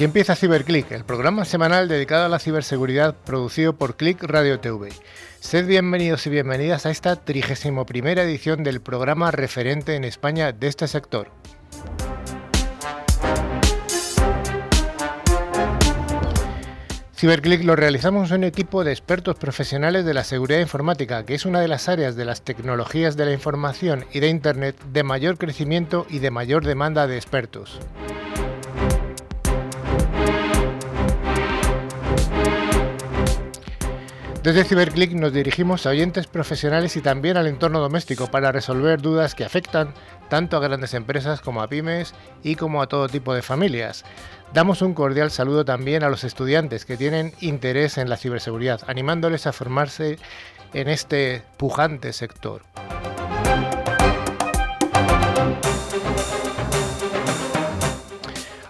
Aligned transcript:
Aquí 0.00 0.06
empieza 0.06 0.34
CiberClick, 0.34 0.92
el 0.92 1.04
programa 1.04 1.44
semanal 1.44 1.86
dedicado 1.86 2.24
a 2.24 2.30
la 2.30 2.38
ciberseguridad 2.38 3.14
producido 3.14 3.74
por 3.74 3.98
Click 3.98 4.22
Radio 4.22 4.58
TV. 4.58 4.88
Sed 5.40 5.66
bienvenidos 5.66 6.26
y 6.26 6.30
bienvenidas 6.30 6.86
a 6.86 6.90
esta 6.90 7.16
31 7.16 7.84
edición 8.22 8.64
del 8.64 8.80
programa 8.80 9.30
referente 9.30 9.96
en 9.96 10.04
España 10.04 10.52
de 10.52 10.68
este 10.68 10.88
sector. 10.88 11.28
CiberClick 17.14 17.62
lo 17.64 17.76
realizamos 17.76 18.30
un 18.30 18.44
equipo 18.44 18.84
de 18.84 18.92
expertos 18.92 19.36
profesionales 19.36 20.06
de 20.06 20.14
la 20.14 20.24
seguridad 20.24 20.60
informática, 20.60 21.26
que 21.26 21.34
es 21.34 21.44
una 21.44 21.60
de 21.60 21.68
las 21.68 21.90
áreas 21.90 22.16
de 22.16 22.24
las 22.24 22.40
tecnologías 22.40 23.18
de 23.18 23.26
la 23.26 23.32
información 23.34 24.06
y 24.14 24.20
de 24.20 24.28
Internet 24.28 24.76
de 24.94 25.02
mayor 25.02 25.36
crecimiento 25.36 26.06
y 26.08 26.20
de 26.20 26.30
mayor 26.30 26.64
demanda 26.64 27.06
de 27.06 27.16
expertos. 27.16 27.78
Desde 34.42 34.64
CiberClick 34.64 35.12
nos 35.12 35.34
dirigimos 35.34 35.84
a 35.84 35.90
oyentes 35.90 36.26
profesionales 36.26 36.96
y 36.96 37.02
también 37.02 37.36
al 37.36 37.46
entorno 37.46 37.78
doméstico 37.78 38.28
para 38.28 38.50
resolver 38.50 39.02
dudas 39.02 39.34
que 39.34 39.44
afectan 39.44 39.92
tanto 40.30 40.56
a 40.56 40.60
grandes 40.60 40.94
empresas 40.94 41.42
como 41.42 41.60
a 41.60 41.68
pymes 41.68 42.14
y 42.42 42.54
como 42.54 42.80
a 42.80 42.86
todo 42.86 43.06
tipo 43.06 43.34
de 43.34 43.42
familias. 43.42 44.02
Damos 44.54 44.80
un 44.80 44.94
cordial 44.94 45.30
saludo 45.30 45.66
también 45.66 46.04
a 46.04 46.08
los 46.08 46.24
estudiantes 46.24 46.86
que 46.86 46.96
tienen 46.96 47.34
interés 47.40 47.98
en 47.98 48.08
la 48.08 48.16
ciberseguridad, 48.16 48.80
animándoles 48.86 49.46
a 49.46 49.52
formarse 49.52 50.18
en 50.72 50.88
este 50.88 51.42
pujante 51.58 52.14
sector. 52.14 52.62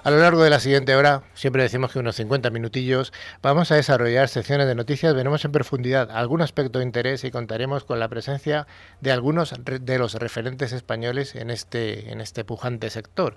A 0.02 0.10
lo 0.10 0.18
largo 0.18 0.42
de 0.42 0.48
la 0.48 0.60
siguiente 0.60 0.96
hora, 0.96 1.24
siempre 1.34 1.62
decimos 1.62 1.92
que 1.92 1.98
unos 1.98 2.16
50 2.16 2.48
minutillos, 2.48 3.12
vamos 3.42 3.70
a 3.70 3.74
desarrollar 3.74 4.28
secciones 4.28 4.66
de 4.66 4.74
noticias, 4.74 5.14
veremos 5.14 5.44
en 5.44 5.52
profundidad 5.52 6.10
algún 6.10 6.40
aspecto 6.40 6.78
de 6.78 6.86
interés 6.86 7.22
y 7.24 7.30
contaremos 7.30 7.84
con 7.84 8.00
la 8.00 8.08
presencia 8.08 8.66
de 9.02 9.12
algunos 9.12 9.54
de 9.62 9.98
los 9.98 10.14
referentes 10.14 10.72
españoles 10.72 11.34
en 11.34 11.50
este, 11.50 12.12
en 12.12 12.22
este 12.22 12.44
pujante 12.44 12.88
sector. 12.88 13.36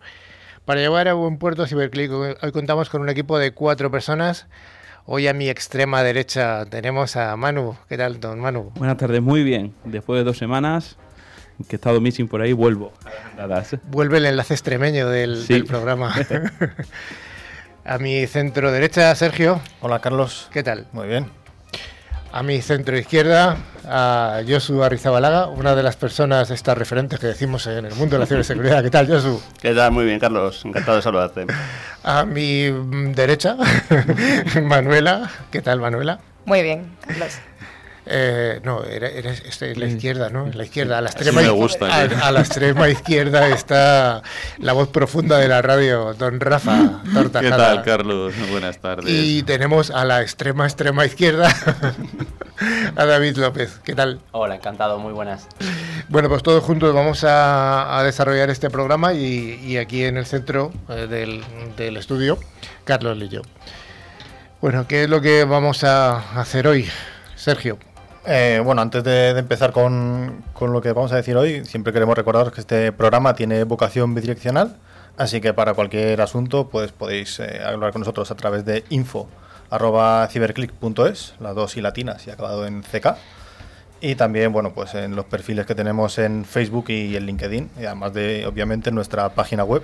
Para 0.64 0.80
llevar 0.80 1.10
a 1.10 1.14
buen 1.16 1.38
puerto 1.38 1.68
Ciberclick, 1.68 2.12
hoy 2.12 2.52
contamos 2.54 2.90
con 2.90 3.02
un 3.02 3.10
equipo 3.10 3.38
de 3.38 3.52
cuatro 3.52 3.92
personas. 3.92 4.48
Hoy 5.06 5.28
a 5.28 5.34
mi 5.34 5.50
extrema 5.50 6.02
derecha 6.02 6.66
tenemos 6.66 7.18
a 7.18 7.36
Manu. 7.36 7.76
¿Qué 7.90 7.98
tal, 7.98 8.22
don 8.22 8.40
Manu? 8.40 8.72
Buenas 8.76 8.96
tardes, 8.96 9.22
muy 9.22 9.44
bien. 9.44 9.74
Después 9.84 10.22
de 10.22 10.24
dos 10.24 10.38
semanas 10.38 10.98
que 11.68 11.76
he 11.76 11.78
estado 11.78 12.02
missing 12.02 12.28
por 12.28 12.42
ahí, 12.42 12.54
vuelvo. 12.54 12.94
Vuelve 13.90 14.18
el 14.18 14.26
enlace 14.26 14.54
extremeño 14.54 15.10
del, 15.10 15.66
programa. 15.68 16.14
a 17.86 17.98
mi 17.98 18.26
centro 18.28 18.72
derecha, 18.72 19.14
Sergio. 19.16 19.62
Hola, 19.82 20.00
Carlos. 20.00 20.50
¿Qué 20.52 20.64
tal? 20.64 20.88
Muy 20.92 21.08
bien. 21.08 21.28
A 22.32 22.42
mi 22.42 22.62
centro 22.64 22.98
izquierda, 22.98 23.58
a 23.88 24.42
Josu 24.48 24.84
Arrizabalaga, 24.84 25.50
una 25.50 25.76
de 25.76 25.84
las 25.84 25.96
personas, 25.96 26.50
estas 26.50 26.76
referentes 26.76 27.20
que 27.20 27.28
decimos 27.28 27.68
en 27.68 27.86
el 27.86 27.94
mundo 27.94 28.16
de 28.16 28.22
la 28.22 28.26
ciberseguridad. 28.26 28.82
¿Qué 28.82 28.90
tal, 28.90 29.08
Josu? 29.08 29.40
¿Qué 29.62 29.76
tal? 29.76 29.92
Muy 29.92 30.06
bien, 30.06 30.20
Carlos. 30.20 30.66
Encantado 30.66 30.98
de 30.98 31.04
saludarte. 31.04 31.46
A 32.02 32.26
mi 32.26 32.72
derecha, 33.14 33.56
Manuela. 34.64 35.30
¿Qué 35.52 35.62
tal, 35.62 35.80
Manuela? 35.80 36.20
Muy 36.46 36.64
bien, 36.64 36.98
Carlos. 37.06 37.38
Eh, 38.06 38.60
no, 38.64 38.84
era, 38.84 39.10
la 39.76 39.86
izquierda, 39.86 40.30
¿no? 40.30 40.48
La 40.54 40.66
izquierda, 40.66 40.98
a 40.98 41.02
la 41.02 41.10
extrema, 41.10 41.42
a, 41.42 42.32
la 42.32 42.40
extrema 42.42 42.90
izquierda 42.90 43.48
está 43.48 44.22
la 44.60 44.74
voz 44.74 44.90
profunda 44.90 45.38
de 45.38 45.48
la 45.48 45.62
radio, 45.62 46.14
don 46.14 46.42
Rafa 46.42 47.02
¿Qué 47.40 47.50
tal, 47.50 47.82
Carlos? 47.84 48.34
Buenas 48.52 48.80
tardes. 48.80 49.06
Y 49.08 49.44
tenemos 49.44 49.90
a 49.90 50.04
la 50.04 50.22
extrema, 50.22 50.66
extrema 50.66 51.06
izquierda 51.06 51.50
a 52.96 53.06
David 53.06 53.38
López. 53.38 53.80
¿Qué 53.86 53.96
tal? 53.96 54.20
Hola, 54.32 54.56
encantado, 54.56 55.00
muy 55.00 55.14
buenas. 55.14 55.48
Bueno, 56.10 56.28
pues 56.28 56.44
todos 56.44 56.62
juntos 56.62 56.94
vamos 56.94 57.24
a, 57.26 58.02
desarrollar 58.04 58.50
este 58.50 58.70
programa 58.70 59.14
y, 59.14 59.78
aquí 59.78 60.04
en 60.04 60.18
el 60.18 60.26
centro 60.26 60.74
eh, 60.90 61.08
del, 61.08 61.42
del 61.78 61.96
estudio, 61.96 62.38
Carlos 62.84 63.18
Lillo. 63.18 63.44
Bueno, 64.60 64.88
¿qué 64.88 65.04
es 65.04 65.10
lo 65.10 65.22
que 65.22 65.46
vamos 65.46 65.86
a 65.86 66.40
hacer 66.40 66.68
hoy, 66.68 66.90
Sergio? 67.36 67.78
Eh, 68.26 68.62
bueno, 68.64 68.82
antes 68.82 69.04
de, 69.04 69.38
empezar 69.38 69.74
con, 69.74 70.44
lo 70.60 70.82
que 70.82 70.94
vamos 70.94 71.12
a 71.12 71.18
decir 71.18 71.36
hoy, 71.36 71.66
siempre 71.66 71.92
queremos 71.92 72.18
recordaros 72.18 72.54
que 72.54 72.62
este 72.62 72.94
programa 72.94 73.36
tiene 73.36 73.66
vocación 73.66 74.16
bidireccional, 74.16 74.78
así 75.18 75.42
que 75.42 75.54
para 75.54 75.74
cualquier 75.74 76.22
asunto 76.22 76.70
pues 76.70 76.94
podéis 76.94 77.40
eh, 77.40 77.62
hablar 77.64 77.92
con 77.92 78.00
nosotros 78.00 78.32
a 78.32 78.36
través 78.36 78.64
de 78.64 78.86
info 78.90 79.28
ciberclick.es, 80.30 81.36
las 81.40 81.56
dos 81.56 81.78
y 81.78 81.82
latinas 81.82 82.28
y 82.28 82.32
acabado 82.32 82.66
en 82.66 82.84
CK. 82.84 83.16
Y 84.00 84.16
también, 84.16 84.52
bueno, 84.52 84.74
pues 84.74 84.96
en 84.96 85.16
los 85.16 85.26
perfiles 85.26 85.66
que 85.66 85.76
tenemos 85.76 86.18
en 86.20 86.44
Facebook 86.46 86.90
y 86.90 87.16
en 87.16 87.26
LinkedIn, 87.26 87.70
y 87.80 87.86
además 87.86 88.14
de, 88.14 88.46
obviamente, 88.46 88.90
en 88.90 88.96
nuestra 88.96 89.30
página 89.30 89.64
web 89.64 89.82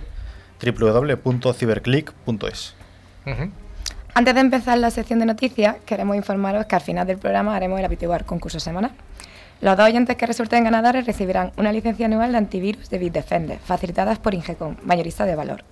www.ciberclick.es. 0.62 2.76
Antes 4.20 4.36
de 4.36 4.42
empezar 4.42 4.78
la 4.78 4.92
sección 4.92 5.20
de 5.20 5.26
noticias, 5.26 5.78
queremos 5.86 6.14
informaros 6.14 6.66
que 6.66 6.76
al 6.76 6.82
final 6.82 7.08
del 7.08 7.18
programa 7.18 7.56
haremos 7.56 7.80
el 7.80 7.86
habitual 7.86 8.26
concurso 8.26 8.60
semanal. 8.60 8.92
Los 9.62 9.78
dos 9.78 9.86
oyentes 9.86 10.18
que 10.18 10.26
resulten 10.26 10.66
ganadores 10.66 11.06
recibirán 11.06 11.54
una 11.56 11.72
licencia 11.72 12.06
anual 12.06 12.34
de 12.34 12.38
antivirus 12.38 12.90
de 12.90 12.98
Bitdefender, 12.98 13.60
facilitadas 13.60 14.20
por 14.20 14.34
Ingecom, 14.34 14.76
mayorista 14.84 15.26
de 15.26 15.38
valor. 15.38 15.64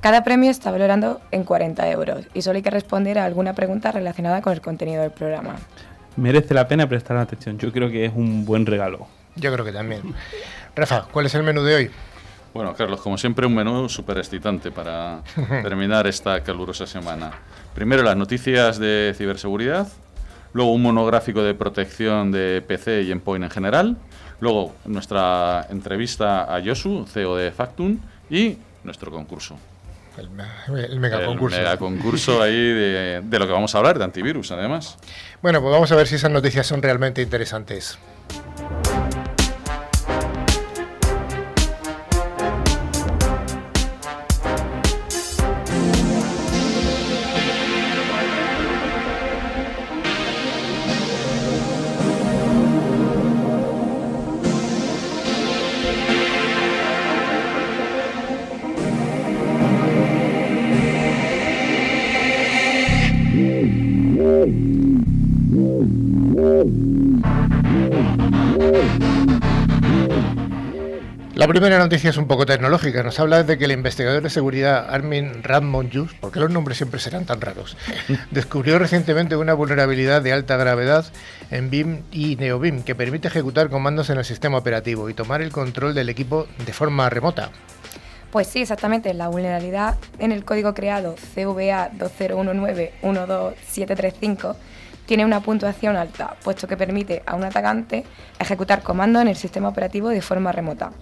Cada 0.00 0.24
premio 0.24 0.50
está 0.50 0.72
valorando 0.72 1.20
en 1.30 1.44
40 1.44 1.88
euros 1.92 2.26
y 2.34 2.42
solo 2.42 2.56
hay 2.56 2.62
que 2.62 2.70
responder 2.70 3.20
a 3.20 3.24
alguna 3.24 3.52
pregunta 3.52 3.92
relacionada 3.92 4.42
con 4.42 4.52
el 4.52 4.60
contenido 4.60 5.02
del 5.02 5.12
programa. 5.12 5.54
Merece 6.16 6.54
la 6.54 6.66
pena 6.66 6.88
prestar 6.88 7.16
atención, 7.18 7.56
yo 7.56 7.70
creo 7.70 7.88
que 7.88 8.06
es 8.06 8.12
un 8.12 8.44
buen 8.44 8.66
regalo. 8.66 9.06
Yo 9.36 9.52
creo 9.52 9.64
que 9.64 9.70
también. 9.70 10.02
Rafa, 10.74 11.06
¿cuál 11.12 11.26
es 11.26 11.34
el 11.36 11.44
menú 11.44 11.62
de 11.62 11.74
hoy? 11.76 11.90
Bueno, 12.52 12.74
Carlos, 12.74 13.00
como 13.00 13.16
siempre, 13.16 13.46
un 13.46 13.54
menú 13.54 13.88
súper 13.88 14.18
excitante 14.18 14.72
para 14.72 15.20
terminar 15.62 16.08
esta 16.08 16.42
calurosa 16.42 16.84
semana. 16.84 17.30
Primero 17.76 18.02
las 18.02 18.16
noticias 18.16 18.78
de 18.78 19.14
ciberseguridad, 19.14 19.86
luego 20.54 20.72
un 20.72 20.80
monográfico 20.80 21.42
de 21.42 21.52
protección 21.52 22.32
de 22.32 22.64
PC 22.66 23.02
y 23.02 23.12
Endpoint 23.12 23.44
en 23.44 23.50
general, 23.50 23.98
luego 24.40 24.74
nuestra 24.86 25.66
entrevista 25.68 26.52
a 26.54 26.58
Yosu, 26.60 27.06
CEO 27.06 27.36
de 27.36 27.52
Factum, 27.52 27.98
y 28.30 28.56
nuestro 28.82 29.10
concurso. 29.10 29.58
El, 30.16 30.30
mega 30.30 31.26
concurso. 31.26 31.58
El 31.58 31.64
mega 31.64 31.76
concurso 31.76 32.40
ahí 32.40 32.56
de, 32.56 33.20
de 33.22 33.38
lo 33.38 33.46
que 33.46 33.52
vamos 33.52 33.74
a 33.74 33.78
hablar, 33.78 33.98
de 33.98 34.04
antivirus, 34.04 34.52
además. 34.52 34.96
Bueno, 35.42 35.60
pues 35.60 35.70
vamos 35.70 35.92
a 35.92 35.96
ver 35.96 36.06
si 36.06 36.14
esas 36.14 36.30
noticias 36.30 36.66
son 36.66 36.80
realmente 36.80 37.20
interesantes. 37.20 37.98
Primera 71.60 71.78
noticia 71.78 72.10
es 72.10 72.18
un 72.18 72.26
poco 72.26 72.44
tecnológica. 72.44 73.02
Nos 73.02 73.18
habla 73.18 73.42
de 73.42 73.56
que 73.56 73.64
el 73.64 73.72
investigador 73.72 74.22
de 74.22 74.28
seguridad 74.28 74.88
Armin 74.90 75.42
Radmonjus, 75.42 76.12
porque 76.20 76.38
los 76.38 76.50
nombres 76.50 76.76
siempre 76.76 77.00
serán 77.00 77.24
tan 77.24 77.40
raros, 77.40 77.78
descubrió 78.30 78.78
recientemente 78.78 79.36
una 79.36 79.54
vulnerabilidad 79.54 80.20
de 80.20 80.34
alta 80.34 80.58
gravedad 80.58 81.06
en 81.50 81.70
BIM 81.70 82.02
y 82.12 82.36
NeoBIM 82.36 82.82
que 82.82 82.94
permite 82.94 83.28
ejecutar 83.28 83.70
comandos 83.70 84.10
en 84.10 84.18
el 84.18 84.26
sistema 84.26 84.58
operativo 84.58 85.08
y 85.08 85.14
tomar 85.14 85.40
el 85.40 85.50
control 85.50 85.94
del 85.94 86.10
equipo 86.10 86.46
de 86.66 86.74
forma 86.74 87.08
remota. 87.08 87.48
Pues 88.30 88.48
sí, 88.48 88.60
exactamente. 88.60 89.14
La 89.14 89.28
vulnerabilidad 89.28 89.96
en 90.18 90.32
el 90.32 90.44
código 90.44 90.74
creado 90.74 91.14
CVA 91.34 91.90
2019-12735 91.92 94.56
tiene 95.06 95.24
una 95.24 95.40
puntuación 95.40 95.96
alta, 95.96 96.36
puesto 96.44 96.66
que 96.66 96.76
permite 96.76 97.22
a 97.24 97.34
un 97.36 97.44
atacante 97.44 98.04
ejecutar 98.38 98.82
comandos 98.82 99.22
en 99.22 99.28
el 99.28 99.36
sistema 99.36 99.68
operativo 99.68 100.08
de 100.08 100.20
forma 100.20 100.52
remota 100.52 100.92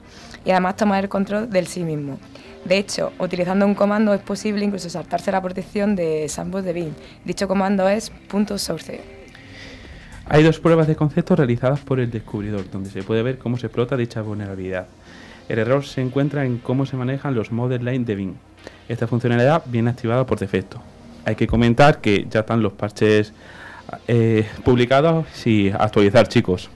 y 0.45 0.51
además 0.51 0.77
tomar 0.77 1.03
el 1.03 1.09
control 1.09 1.51
del 1.51 1.67
sí 1.67 1.83
mismo. 1.83 2.19
De 2.65 2.79
hecho, 2.79 3.13
utilizando 3.19 3.67
un 3.67 3.75
comando 3.75 4.15
es 4.15 4.21
posible 4.21 4.65
incluso 4.65 4.89
saltarse 4.89 5.33
la 5.33 5.43
protección 5.43 5.97
de 5.97 6.29
Sandbox 6.29 6.65
de 6.65 6.73
BIM. 6.73 6.95
Dicho 7.25 7.47
comando 7.49 7.89
es 7.89 8.11
.source. 8.57 9.01
Hay 10.27 10.43
dos 10.43 10.59
pruebas 10.59 10.87
de 10.87 10.97
concepto 10.97 11.37
realizadas 11.37 11.81
por 11.81 12.01
el 12.01 12.11
descubridor, 12.11 12.71
donde 12.71 12.89
se 12.89 13.03
puede 13.03 13.23
ver 13.23 13.37
cómo 13.37 13.59
se 13.59 13.67
explota 13.67 13.97
dicha 13.97 14.23
vulnerabilidad. 14.23 14.87
El 15.51 15.59
error 15.59 15.85
se 15.85 16.01
encuentra 16.01 16.47
en 16.47 16.57
cómo 16.57 16.87
se 16.87 16.97
manejan 16.97 17.35
los 17.35 17.53
model 17.53 17.85
line 17.85 18.07
de 18.07 18.15
BIM. 18.15 18.35
Esta 18.89 19.07
funcionalidad 19.07 19.63
viene 19.67 19.91
activada 19.91 20.25
por 20.25 20.39
defecto. 20.39 20.81
Hay 21.27 21.37
que 21.37 21.47
comentar 21.47 22.01
que 22.01 22.27
ya 22.31 22.41
están 22.41 22.63
los 22.63 22.73
parches 22.73 23.35
eh, 24.09 24.49
publicados 24.65 25.27
y 25.47 25.71
actualizar, 25.71 26.29
chicos. 26.29 26.71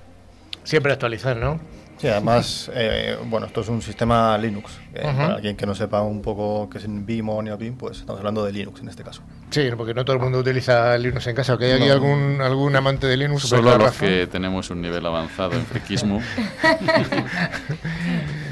Siempre 0.64 0.92
actualizar, 0.92 1.36
¿no? 1.36 1.60
Sí, 1.98 2.06
además, 2.06 2.70
eh, 2.74 3.16
bueno, 3.24 3.46
esto 3.46 3.60
es 3.60 3.68
un 3.68 3.82
sistema 3.82 4.38
Linux. 4.38 4.78
Eh, 4.94 5.02
Para 5.02 5.34
alguien 5.34 5.56
que 5.56 5.66
no 5.66 5.74
sepa 5.74 6.00
un 6.02 6.22
poco 6.22 6.70
qué 6.70 6.78
es 6.78 6.84
Vim 6.86 7.28
o 7.28 7.42
NeoBeam, 7.42 7.74
pues 7.76 7.98
estamos 7.98 8.20
hablando 8.20 8.44
de 8.44 8.52
Linux 8.52 8.80
en 8.80 8.88
este 8.88 9.02
caso. 9.02 9.22
Sí, 9.50 9.68
porque 9.76 9.94
no 9.94 10.04
todo 10.04 10.14
el 10.14 10.22
mundo 10.22 10.38
utiliza 10.38 10.96
Linux 10.96 11.26
en 11.26 11.34
casa. 11.34 11.58
¿Que 11.58 11.64
hay 11.64 11.72
aquí 11.72 11.90
algún, 11.90 12.40
algún 12.40 12.76
amante 12.76 13.08
de 13.08 13.16
Linux? 13.16 13.42
Solo 13.48 13.62
los 13.72 13.82
razón? 13.82 14.08
que 14.08 14.28
tenemos 14.28 14.70
un 14.70 14.80
nivel 14.80 15.04
avanzado 15.04 15.54
en 15.54 15.66
friquismo. 15.66 16.22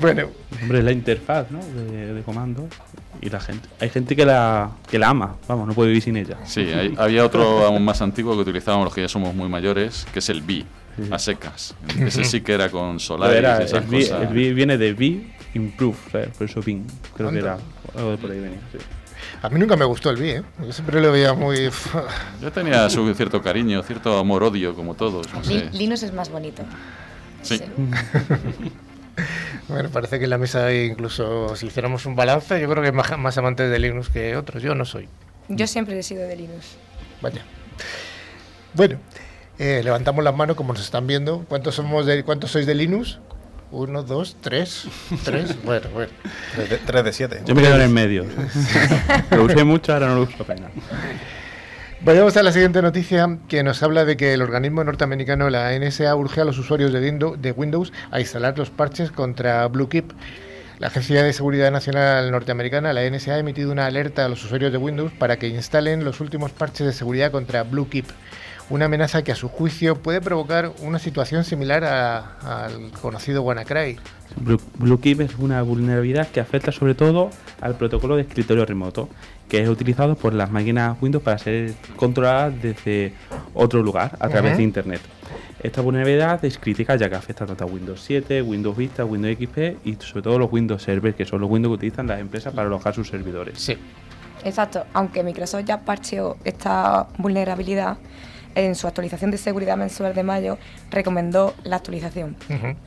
Bueno, 0.00 0.28
Hombre, 0.62 0.78
es 0.78 0.84
la 0.84 0.92
interfaz 0.92 1.50
¿no? 1.50 1.60
de, 1.64 2.14
de 2.14 2.22
comando 2.22 2.68
y 3.20 3.30
la 3.30 3.40
gente. 3.40 3.68
Hay 3.80 3.88
gente 3.90 4.14
que 4.16 4.24
la, 4.26 4.70
que 4.90 4.98
la 4.98 5.08
ama, 5.08 5.36
vamos, 5.48 5.66
no 5.68 5.74
puede 5.74 5.88
vivir 5.88 6.02
sin 6.02 6.16
ella. 6.16 6.36
Sí, 6.44 6.60
hay- 6.60 6.94
había 6.98 7.24
otro 7.24 7.64
aún 7.66 7.84
más 7.84 8.00
antiguo 8.02 8.34
que 8.34 8.40
utilizábamos 8.42 8.84
los 8.86 8.94
que 8.94 9.02
ya 9.02 9.08
somos 9.08 9.34
muy 9.34 9.48
mayores, 9.48 10.06
que 10.12 10.18
es 10.20 10.28
el 10.28 10.42
BI, 10.42 10.64
a 11.10 11.18
secas. 11.18 11.74
Ese 11.98 12.24
sí 12.24 12.40
que 12.42 12.52
era 12.52 12.70
con 12.70 13.00
Solaris 13.00 13.36
era- 13.38 13.60
y 13.60 13.64
esas 13.64 13.84
el, 13.84 13.88
vi- 13.90 14.02
cosas. 14.02 14.22
el 14.22 14.28
vi 14.34 14.52
viene 14.52 14.76
de 14.78 14.92
V 14.92 15.26
Improve, 15.54 15.96
¿sabes? 16.12 16.28
por 16.36 16.48
eso 16.50 16.60
Bing, 16.60 16.84
creo 17.16 17.30
que 17.30 17.38
era 17.38 17.56
algo 17.96 18.10
de 18.10 18.16
por 18.18 18.30
ahí 18.30 18.40
venía. 18.40 18.58
sí. 18.72 18.78
a 19.42 19.48
mí 19.48 19.58
nunca 19.58 19.76
me 19.76 19.86
gustó 19.86 20.10
el 20.10 20.16
BI, 20.16 20.28
¿eh? 20.30 20.42
Yo 20.60 20.72
siempre 20.72 21.00
lo 21.00 21.10
veía 21.12 21.32
muy... 21.32 21.70
Yo 22.42 22.52
tenía 22.52 22.88
su 22.90 23.14
cierto 23.14 23.40
cariño, 23.40 23.82
cierto 23.82 24.18
amor-odio, 24.18 24.74
como 24.74 24.94
todos. 24.94 25.32
No 25.32 25.42
sé. 25.42 25.70
Linux 25.72 26.02
es 26.02 26.12
más 26.12 26.28
bonito. 26.30 26.62
Sí. 27.42 27.60
Bueno, 29.68 29.88
parece 29.88 30.18
que 30.18 30.24
en 30.24 30.30
la 30.30 30.38
mesa 30.38 30.66
hay 30.66 30.84
incluso, 30.84 31.56
si 31.56 31.66
hiciéramos 31.66 32.06
un 32.06 32.14
balance, 32.14 32.60
yo 32.60 32.68
creo 32.68 32.82
que 32.82 32.90
hay 32.90 32.94
más, 32.94 33.18
más 33.18 33.36
amantes 33.36 33.68
de 33.70 33.78
Linux 33.78 34.08
que 34.08 34.36
otros. 34.36 34.62
Yo 34.62 34.74
no 34.74 34.84
soy. 34.84 35.08
Yo 35.48 35.66
siempre 35.66 35.98
he 35.98 36.02
sido 36.02 36.22
de 36.22 36.36
Linux. 36.36 36.76
Vaya. 37.20 37.42
Bueno, 38.74 38.98
eh, 39.58 39.80
levantamos 39.82 40.22
las 40.22 40.36
manos 40.36 40.56
como 40.56 40.72
nos 40.72 40.82
están 40.82 41.06
viendo. 41.06 41.44
¿Cuántos 41.48 41.74
somos 41.74 42.06
de, 42.06 42.22
cuántos 42.24 42.50
sois 42.50 42.66
de 42.66 42.74
Linux? 42.74 43.18
Uno, 43.70 44.02
dos, 44.02 44.36
tres, 44.40 44.86
tres. 45.24 45.56
Bueno, 45.64 45.88
bueno. 45.92 46.12
3 46.86 47.04
de 47.04 47.12
7. 47.12 47.42
Yo 47.44 47.54
me 47.54 47.62
quedo 47.62 47.74
en 47.76 47.82
el 47.82 47.90
medio. 47.90 48.24
lo 49.30 49.44
usé 49.44 49.64
mucho, 49.64 49.92
ahora 49.92 50.08
no 50.08 50.14
lo 50.14 50.22
uso 50.22 50.42
apenas. 50.42 50.70
Vayamos 52.06 52.36
a 52.36 52.44
la 52.44 52.52
siguiente 52.52 52.82
noticia 52.82 53.36
que 53.48 53.64
nos 53.64 53.82
habla 53.82 54.04
de 54.04 54.16
que 54.16 54.32
el 54.32 54.40
organismo 54.40 54.84
norteamericano, 54.84 55.50
la 55.50 55.76
NSA, 55.76 56.14
urge 56.14 56.40
a 56.40 56.44
los 56.44 56.56
usuarios 56.56 56.92
de 56.92 57.52
Windows, 57.56 57.92
a 58.12 58.20
instalar 58.20 58.56
los 58.56 58.70
parches 58.70 59.10
contra 59.10 59.66
BlueKeep. 59.66 60.12
La 60.78 60.86
Agencia 60.86 61.24
de 61.24 61.32
Seguridad 61.32 61.72
Nacional 61.72 62.30
norteamericana, 62.30 62.92
la 62.92 63.10
NSA, 63.10 63.32
ha 63.32 63.38
emitido 63.40 63.72
una 63.72 63.86
alerta 63.86 64.24
a 64.24 64.28
los 64.28 64.44
usuarios 64.44 64.70
de 64.70 64.78
Windows 64.78 65.10
para 65.18 65.36
que 65.40 65.48
instalen 65.48 66.04
los 66.04 66.20
últimos 66.20 66.52
parches 66.52 66.86
de 66.86 66.92
seguridad 66.92 67.32
contra 67.32 67.64
BlueKeep, 67.64 68.06
una 68.70 68.86
amenaza 68.86 69.22
que 69.22 69.32
a 69.32 69.36
su 69.36 69.48
juicio 69.48 69.96
puede 70.02 70.20
provocar 70.20 70.72
una 70.82 70.98
situación 70.98 71.44
similar 71.44 71.84
a- 71.84 72.64
al 72.64 72.90
conocido 73.00 73.42
WannaCry. 73.42 73.96
Blue- 74.40 74.60
BlueKeep 74.78 75.20
es 75.20 75.38
una 75.38 75.62
vulnerabilidad 75.62 76.28
que 76.28 76.40
afecta 76.40 76.72
sobre 76.72 76.94
todo 76.94 77.30
al 77.60 77.76
protocolo 77.76 78.16
de 78.16 78.22
escritorio 78.22 78.66
remoto, 78.66 79.08
que 79.48 79.62
es 79.62 79.68
utilizado 79.68 80.16
por 80.16 80.34
las 80.34 80.50
máquinas 80.50 80.96
Windows 81.00 81.22
para 81.22 81.38
ser 81.38 81.74
controladas 81.94 82.60
desde 82.60 83.14
otro 83.54 83.82
lugar 83.82 84.16
a 84.18 84.28
través 84.28 84.56
de 84.56 84.62
Internet. 84.64 85.00
Esta 85.62 85.80
vulnerabilidad 85.80 86.44
es 86.44 86.58
crítica 86.58 86.96
ya 86.96 87.08
que 87.08 87.14
afecta 87.16 87.46
tanto 87.46 87.64
a 87.64 87.66
Windows 87.66 88.00
7, 88.02 88.42
Windows 88.42 88.76
Vista, 88.76 89.04
Windows 89.04 89.36
XP 89.38 89.76
y 89.84 89.94
sobre 89.94 90.22
todo 90.22 90.38
los 90.38 90.52
Windows 90.52 90.82
Server, 90.82 91.14
que 91.14 91.24
son 91.24 91.40
los 91.40 91.50
Windows 91.50 91.70
que 91.72 91.74
utilizan 91.86 92.06
las 92.08 92.20
empresas 92.20 92.52
para 92.52 92.66
alojar 92.66 92.94
sus 92.94 93.08
servidores. 93.08 93.58
Sí. 93.58 93.76
Exacto, 94.44 94.84
aunque 94.92 95.22
Microsoft 95.22 95.64
ya 95.64 95.80
parcheó 95.80 96.36
esta 96.44 97.08
vulnerabilidad, 97.18 97.96
en 98.56 98.74
su 98.74 98.88
actualización 98.88 99.30
de 99.30 99.38
seguridad 99.38 99.76
mensual 99.76 100.14
de 100.14 100.22
mayo 100.22 100.58
recomendó 100.90 101.54
la 101.62 101.76
actualización. 101.76 102.36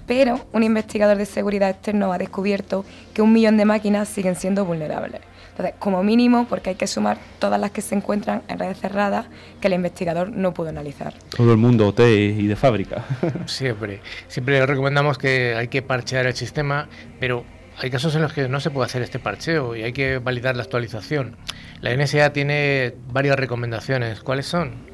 Pero 0.08 0.46
un 0.52 0.64
investigador 0.64 1.18
de 1.18 1.26
seguridad 1.26 1.70
externo 1.70 2.12
ha 2.12 2.18
descubierto 2.18 2.84
que 3.14 3.22
un 3.22 3.32
millón 3.32 3.56
de 3.56 3.66
máquinas 3.66 4.10
siguen 4.10 4.36
siendo 4.36 4.66
vulnerables. 4.66 5.22
Entonces, 5.52 5.76
como 5.78 6.04
mínimo, 6.04 6.48
porque 6.48 6.72
hay 6.72 6.76
que 6.76 6.88
sumar 6.88 7.18
todas 7.38 7.60
las 7.60 7.72
que 7.72 7.82
se 7.82 7.94
encuentran 7.94 8.42
en 8.48 8.58
redes 8.58 8.80
cerradas 8.80 9.28
que 9.62 9.68
el 9.68 9.74
investigador 9.74 10.32
no 10.32 10.54
pudo 10.54 10.70
analizar. 10.70 11.14
Todo 11.36 11.52
el 11.52 11.58
mundo 11.58 11.88
OT 11.88 12.00
y 12.00 12.48
de 12.48 12.56
fábrica. 12.56 13.06
Siempre. 13.46 14.02
Siempre 14.28 14.66
recomendamos 14.66 15.18
que 15.18 15.56
hay 15.56 15.68
que 15.68 15.82
parchear 15.82 16.26
el 16.26 16.34
sistema, 16.34 16.88
pero 17.20 17.44
hay 17.78 17.92
casos 17.92 18.16
en 18.16 18.22
los 18.22 18.34
que 18.34 18.50
no 18.50 18.60
se 18.60 18.72
puede 18.72 18.86
hacer 18.88 19.02
este 19.02 19.20
parcheo 19.20 19.76
y 19.76 19.84
hay 19.84 19.94
que 19.94 20.18
validar 20.18 20.56
la 20.56 20.64
actualización. 20.64 21.36
La 21.82 21.96
NSA 21.96 22.34
tiene 22.34 22.96
varias 23.12 23.38
recomendaciones. 23.38 24.22
¿Cuáles 24.22 24.48
son? 24.48 24.89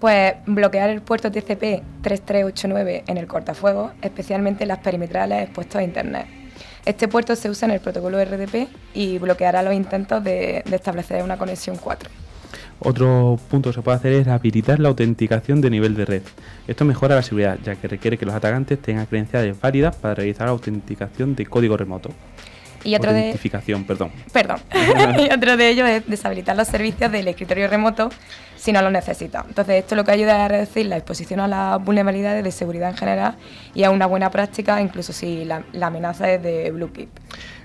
Pues 0.00 0.34
bloquear 0.46 0.90
el 0.90 1.02
puerto 1.02 1.30
TCP 1.30 1.82
3389 2.02 3.04
en 3.06 3.16
el 3.16 3.26
cortafuegos, 3.26 3.92
especialmente 4.00 4.64
las 4.64 4.78
perimetrales 4.78 5.42
expuestas 5.44 5.76
a 5.76 5.82
Internet. 5.82 6.26
Este 6.84 7.08
puerto 7.08 7.34
se 7.36 7.50
usa 7.50 7.66
en 7.66 7.74
el 7.74 7.80
protocolo 7.80 8.24
RDP 8.24 8.68
y 8.94 9.18
bloqueará 9.18 9.62
los 9.62 9.74
intentos 9.74 10.22
de, 10.22 10.62
de 10.64 10.76
establecer 10.76 11.22
una 11.22 11.36
conexión 11.36 11.76
4. 11.76 12.08
Otro 12.80 13.38
punto 13.50 13.70
que 13.70 13.74
se 13.74 13.82
puede 13.82 13.96
hacer 13.96 14.12
es 14.12 14.28
habilitar 14.28 14.78
la 14.78 14.88
autenticación 14.88 15.60
de 15.60 15.68
nivel 15.68 15.96
de 15.96 16.04
red. 16.04 16.22
Esto 16.68 16.84
mejora 16.84 17.16
la 17.16 17.22
seguridad, 17.22 17.58
ya 17.64 17.74
que 17.74 17.88
requiere 17.88 18.16
que 18.16 18.24
los 18.24 18.34
atacantes 18.34 18.80
tengan 18.80 19.06
credenciales 19.06 19.60
válidas 19.60 19.96
para 19.96 20.14
realizar 20.14 20.46
la 20.46 20.52
autenticación 20.52 21.34
de 21.34 21.46
código 21.46 21.76
remoto. 21.76 22.10
Y 22.92 22.94
otro 22.96 23.12
de, 23.12 23.18
Autentificación, 23.18 23.84
perdón. 23.84 24.10
perdón. 24.32 24.60
y 25.18 25.32
otro 25.32 25.56
de 25.56 25.68
ellos 25.68 25.88
es 25.88 26.06
deshabilitar 26.06 26.56
los 26.56 26.68
servicios 26.68 27.12
del 27.12 27.28
escritorio 27.28 27.68
remoto 27.68 28.08
si 28.56 28.72
no 28.72 28.82
lo 28.82 28.90
necesita. 28.90 29.44
Entonces, 29.46 29.76
esto 29.76 29.94
lo 29.94 30.04
que 30.04 30.12
ayuda 30.12 30.38
es 30.38 30.44
a 30.44 30.48
reducir 30.48 30.86
la 30.86 30.96
exposición 30.96 31.40
a 31.40 31.48
las 31.48 31.84
vulnerabilidades 31.84 32.42
de 32.42 32.50
seguridad 32.50 32.90
en 32.90 32.96
general 32.96 33.36
y 33.74 33.84
a 33.84 33.90
una 33.90 34.06
buena 34.06 34.30
práctica, 34.30 34.80
incluso 34.80 35.12
si 35.12 35.44
la, 35.44 35.62
la 35.72 35.88
amenaza 35.88 36.30
es 36.32 36.42
de 36.42 36.70
BlueKeep. 36.70 37.08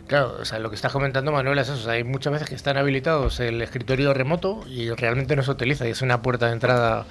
Claro, 0.08 0.36
o 0.42 0.46
sea, 0.46 0.60
lo 0.60 0.70
que 0.70 0.75
estás 0.75 0.92
comentando, 0.92 1.32
Manuel, 1.32 1.58
es 1.60 1.70
eso. 1.70 1.80
o 1.80 1.84
sea, 1.84 1.94
hay 1.94 2.03
muchas 2.03 2.34
veces 2.34 2.50
que 2.50 2.56
están 2.56 2.77
habilitados 2.77 3.39
el 3.39 3.62
escritorio 3.62 4.13
remoto 4.13 4.63
y 4.68 4.89
realmente 4.89 5.36
no 5.36 5.44
se 5.44 5.51
utiliza 5.51 5.88
y 5.88 5.92
es 5.92 6.01
una 6.01 6.22
puerta 6.22 6.48
de 6.48 6.53
entrada 6.53 7.06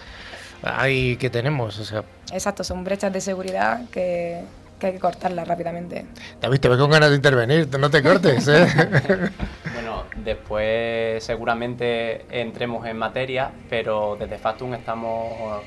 ahí 0.63 1.17
que 1.17 1.31
tenemos. 1.31 1.79
O 1.79 1.85
sea, 1.85 2.05
Exacto, 2.33 2.65
son 2.65 2.85
brechas 2.85 3.13
de 3.13 3.21
seguridad 3.21 3.89
que, 3.91 4.43
que 4.83 4.89
hay 4.89 4.93
que 4.95 4.99
cortarlas 4.99 5.47
rápidamente. 5.47 6.05
David, 6.41 6.59
te 6.59 6.69
veo 6.69 6.77
con 6.79 6.91
ganas 6.91 7.11
de 7.11 7.17
intervenir, 7.17 7.69
no 7.79 7.89
te 7.89 8.03
cortes, 8.03 8.49
¿eh? 8.49 8.67
Bueno, 9.75 10.03
después 10.25 11.23
seguramente 11.23 12.25
entremos 12.31 12.85
en 12.87 12.97
materia, 12.99 13.53
pero 13.71 14.17
desde 14.19 14.39
Factum 14.39 14.75
estamos 14.75 15.63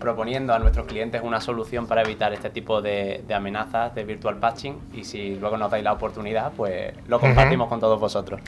proponiendo 0.00 0.54
a 0.54 0.58
nuestros 0.60 0.86
clientes 0.86 1.20
una 1.24 1.40
solución 1.40 1.86
para 1.86 2.02
evitar 2.02 2.32
este 2.32 2.50
tipo 2.50 2.80
de, 2.82 3.22
de 3.26 3.34
amenazas 3.34 3.94
de 3.96 4.04
virtual 4.04 4.36
patching 4.38 4.76
y 4.94 5.02
si 5.04 5.36
luego 5.36 5.56
nos 5.56 5.70
dais 5.72 5.82
la 5.82 5.92
oportunidad, 5.92 6.52
pues 6.56 6.92
lo 7.08 7.18
compartimos 7.18 7.68
con 7.68 7.80
todos 7.80 7.98
vosotros. 7.98 8.40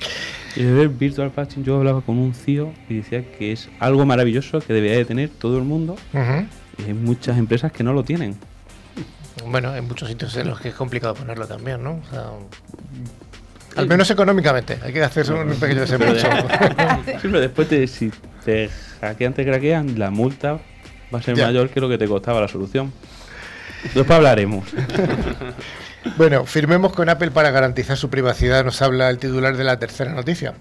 Y 0.56 0.62
de 0.62 0.86
Virtual 0.88 1.30
Patching, 1.30 1.62
yo 1.64 1.76
hablaba 1.76 2.00
con 2.02 2.18
un 2.18 2.34
CEO 2.34 2.72
y 2.88 2.96
decía 2.98 3.24
que 3.32 3.52
es 3.52 3.68
algo 3.78 4.04
maravilloso 4.06 4.60
que 4.60 4.72
debería 4.72 4.96
de 4.98 5.04
tener 5.04 5.28
todo 5.28 5.58
el 5.58 5.64
mundo 5.64 5.94
Ujú. 6.12 6.46
y 6.78 6.82
hay 6.88 6.94
muchas 6.94 7.38
empresas 7.38 7.70
que 7.72 7.82
no 7.84 7.92
lo 7.92 8.02
tienen. 8.04 8.36
Bueno, 9.46 9.74
en 9.74 9.86
muchos 9.86 10.08
sitios 10.08 10.36
en 10.36 10.48
los 10.48 10.60
que 10.60 10.68
es 10.70 10.74
complicado 10.74 11.14
ponerlo 11.14 11.46
también, 11.46 11.82
¿no? 11.82 12.00
O 12.06 12.10
sea, 12.10 12.24
al 13.76 13.86
menos 13.88 14.10
económicamente, 14.10 14.78
hay 14.82 14.92
que 14.92 15.02
hacer 15.02 15.30
un 15.32 15.54
pequeño 15.54 15.80
desembolso. 15.82 16.26
de- 16.28 17.12
Sí, 17.14 17.18
pero 17.22 17.40
después 17.40 17.68
te, 17.68 17.86
si 17.86 18.10
te 18.44 18.68
hackean, 19.00 19.32
te 19.32 19.44
craquean, 19.44 19.98
la 19.98 20.10
multa 20.10 20.58
va 21.14 21.18
a 21.18 21.22
ser 21.22 21.36
Ya. 21.36 21.46
mayor 21.46 21.70
que 21.70 21.80
lo 21.80 21.88
que 21.88 21.96
te 21.98 22.06
costaba 22.06 22.40
la 22.40 22.48
solución. 22.48 22.92
Después 23.94 24.10
hablaremos. 24.10 24.64
Bueno, 26.16 26.46
firmemos 26.46 26.94
con 26.94 27.10
Apple 27.10 27.30
para 27.30 27.50
garantizar 27.50 27.94
su 27.94 28.08
privacidad, 28.08 28.64
nos 28.64 28.80
habla 28.80 29.10
el 29.10 29.18
titular 29.18 29.54
de 29.58 29.64
la 29.64 29.78
tercera 29.78 30.10
noticia. 30.14 30.54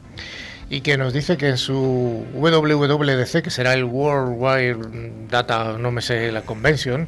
Y 0.72 0.82
que 0.82 0.98
nos 0.98 1.14
dice 1.14 1.36
que 1.36 1.48
en 1.50 1.58
su 1.58 2.28
WWDC, 2.36 3.42
que 3.42 3.50
será 3.50 3.74
el 3.74 3.86
World 3.86 4.36
Wide 4.38 5.12
Data, 5.30 5.78
no 5.80 5.92
me 5.92 6.02
sé, 6.02 6.32
la 6.32 6.42
convention, 6.44 7.08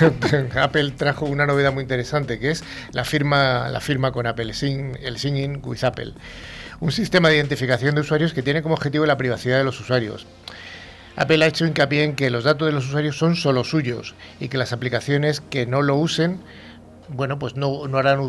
Apple 0.56 0.92
trajo 0.96 1.26
una 1.26 1.44
novedad 1.44 1.72
muy 1.72 1.82
interesante, 1.82 2.38
que 2.38 2.50
es 2.50 2.64
la 2.92 3.04
firma, 3.04 3.68
la 3.68 3.80
firma 3.80 4.10
con 4.10 4.26
Apple, 4.26 4.44
el 4.46 4.54
Sign- 4.54 4.98
el 5.02 5.18
Sign-in 5.18 5.60
with 5.62 5.84
Apple. 5.84 6.14
Un 6.80 6.92
sistema 6.92 7.28
de 7.28 7.36
identificación 7.36 7.94
de 7.94 8.00
usuarios 8.00 8.32
que 8.32 8.42
tiene 8.42 8.62
como 8.62 8.74
objetivo 8.74 9.04
la 9.04 9.18
privacidad 9.18 9.58
de 9.58 9.64
los 9.64 9.78
usuarios. 9.80 10.26
Apple 11.16 11.44
ha 11.44 11.48
hecho 11.48 11.66
hincapié 11.66 12.04
en 12.04 12.16
que 12.16 12.30
los 12.30 12.42
datos 12.44 12.66
de 12.66 12.72
los 12.72 12.86
usuarios 12.86 13.16
son 13.18 13.36
solo 13.36 13.64
suyos 13.64 14.14
y 14.40 14.48
que 14.48 14.58
las 14.58 14.72
aplicaciones 14.72 15.40
que 15.42 15.66
no 15.66 15.82
lo 15.82 15.94
usen 15.96 16.40
bueno, 17.08 17.38
pues 17.38 17.56
no, 17.56 17.86
no 17.88 17.98
harán 17.98 18.20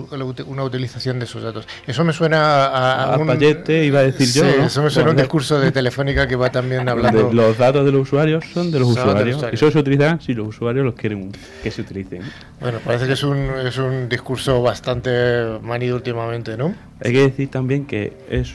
una 0.48 0.64
utilización 0.64 1.20
de 1.20 1.26
sus 1.26 1.44
datos. 1.44 1.68
Eso 1.88 2.04
me 2.04 2.14
suena 2.14 2.66
a, 2.66 3.14
a, 3.14 3.18
un... 3.18 3.28
iba 3.30 4.00
a 4.00 4.04
decir 4.04 4.28
yo. 4.34 4.46
Eso 4.46 4.84
me 4.84 4.90
suena 4.90 5.10
a 5.10 5.12
un 5.12 5.18
discurso 5.18 5.60
de 5.60 5.72
Telefónica 5.72 6.28
que 6.28 6.36
va 6.36 6.52
también 6.52 6.88
hablando. 6.88 7.32
los 7.32 7.58
datos 7.58 7.86
de 7.86 7.92
los 7.92 8.02
usuarios 8.02 8.46
son 8.54 8.72
de 8.72 8.80
los, 8.80 8.90
usuarios. 8.90 9.46
Y 9.52 9.56
eso 9.56 9.72
se 9.72 9.80
utilizarán 9.80 10.22
si 10.22 10.34
los 10.34 10.48
usuarios 10.48 10.86
los 10.86 10.96
quieren 10.96 11.32
que 11.64 11.72
se 11.72 11.82
utilicen. 11.82 12.22
Bueno, 12.60 12.80
parece 12.84 13.08
que 13.08 13.14
es 13.14 13.24
un, 13.24 13.38
es 13.66 13.78
un 13.78 14.10
discurso 14.10 14.62
bastante 14.62 15.60
manido 15.62 15.96
últimamente, 15.96 16.58
¿no? 16.58 16.76
Hay 17.04 17.14
que 17.14 17.22
decir 17.22 17.50
también 17.50 17.86
que 17.86 18.14
es 18.30 18.54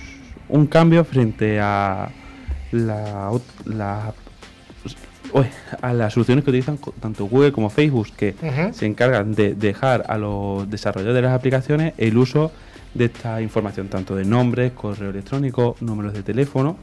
un 0.49 0.67
cambio 0.67 1.05
frente 1.05 1.61
a 1.61 2.11
la, 2.73 3.31
la 3.65 4.15
a 5.81 5.93
las 5.93 6.13
soluciones 6.13 6.45
que 6.45 6.51
utilizan 6.51 6.79
tanto 7.01 7.27
Google 7.27 7.53
como 7.53 7.71
Facebook, 7.71 8.09
que 8.17 8.35
se 8.73 8.87
encargan 8.87 9.35
de 9.35 9.55
dejar 9.55 10.05
a 10.09 10.19
los 10.19 10.69
desarrolladores 10.71 11.23
de 11.23 11.23
las 11.23 11.37
aplicaciones 11.37 11.95
el 11.99 12.17
uso 12.17 12.53
de 12.95 13.05
esta 13.05 13.41
información, 13.41 13.89
tanto 13.89 14.17
de 14.17 14.25
nombres, 14.25 14.73
correo 14.73 15.11
electrónico, 15.11 15.77
números 15.81 16.13
de 16.13 16.23
teléfono, 16.23 16.77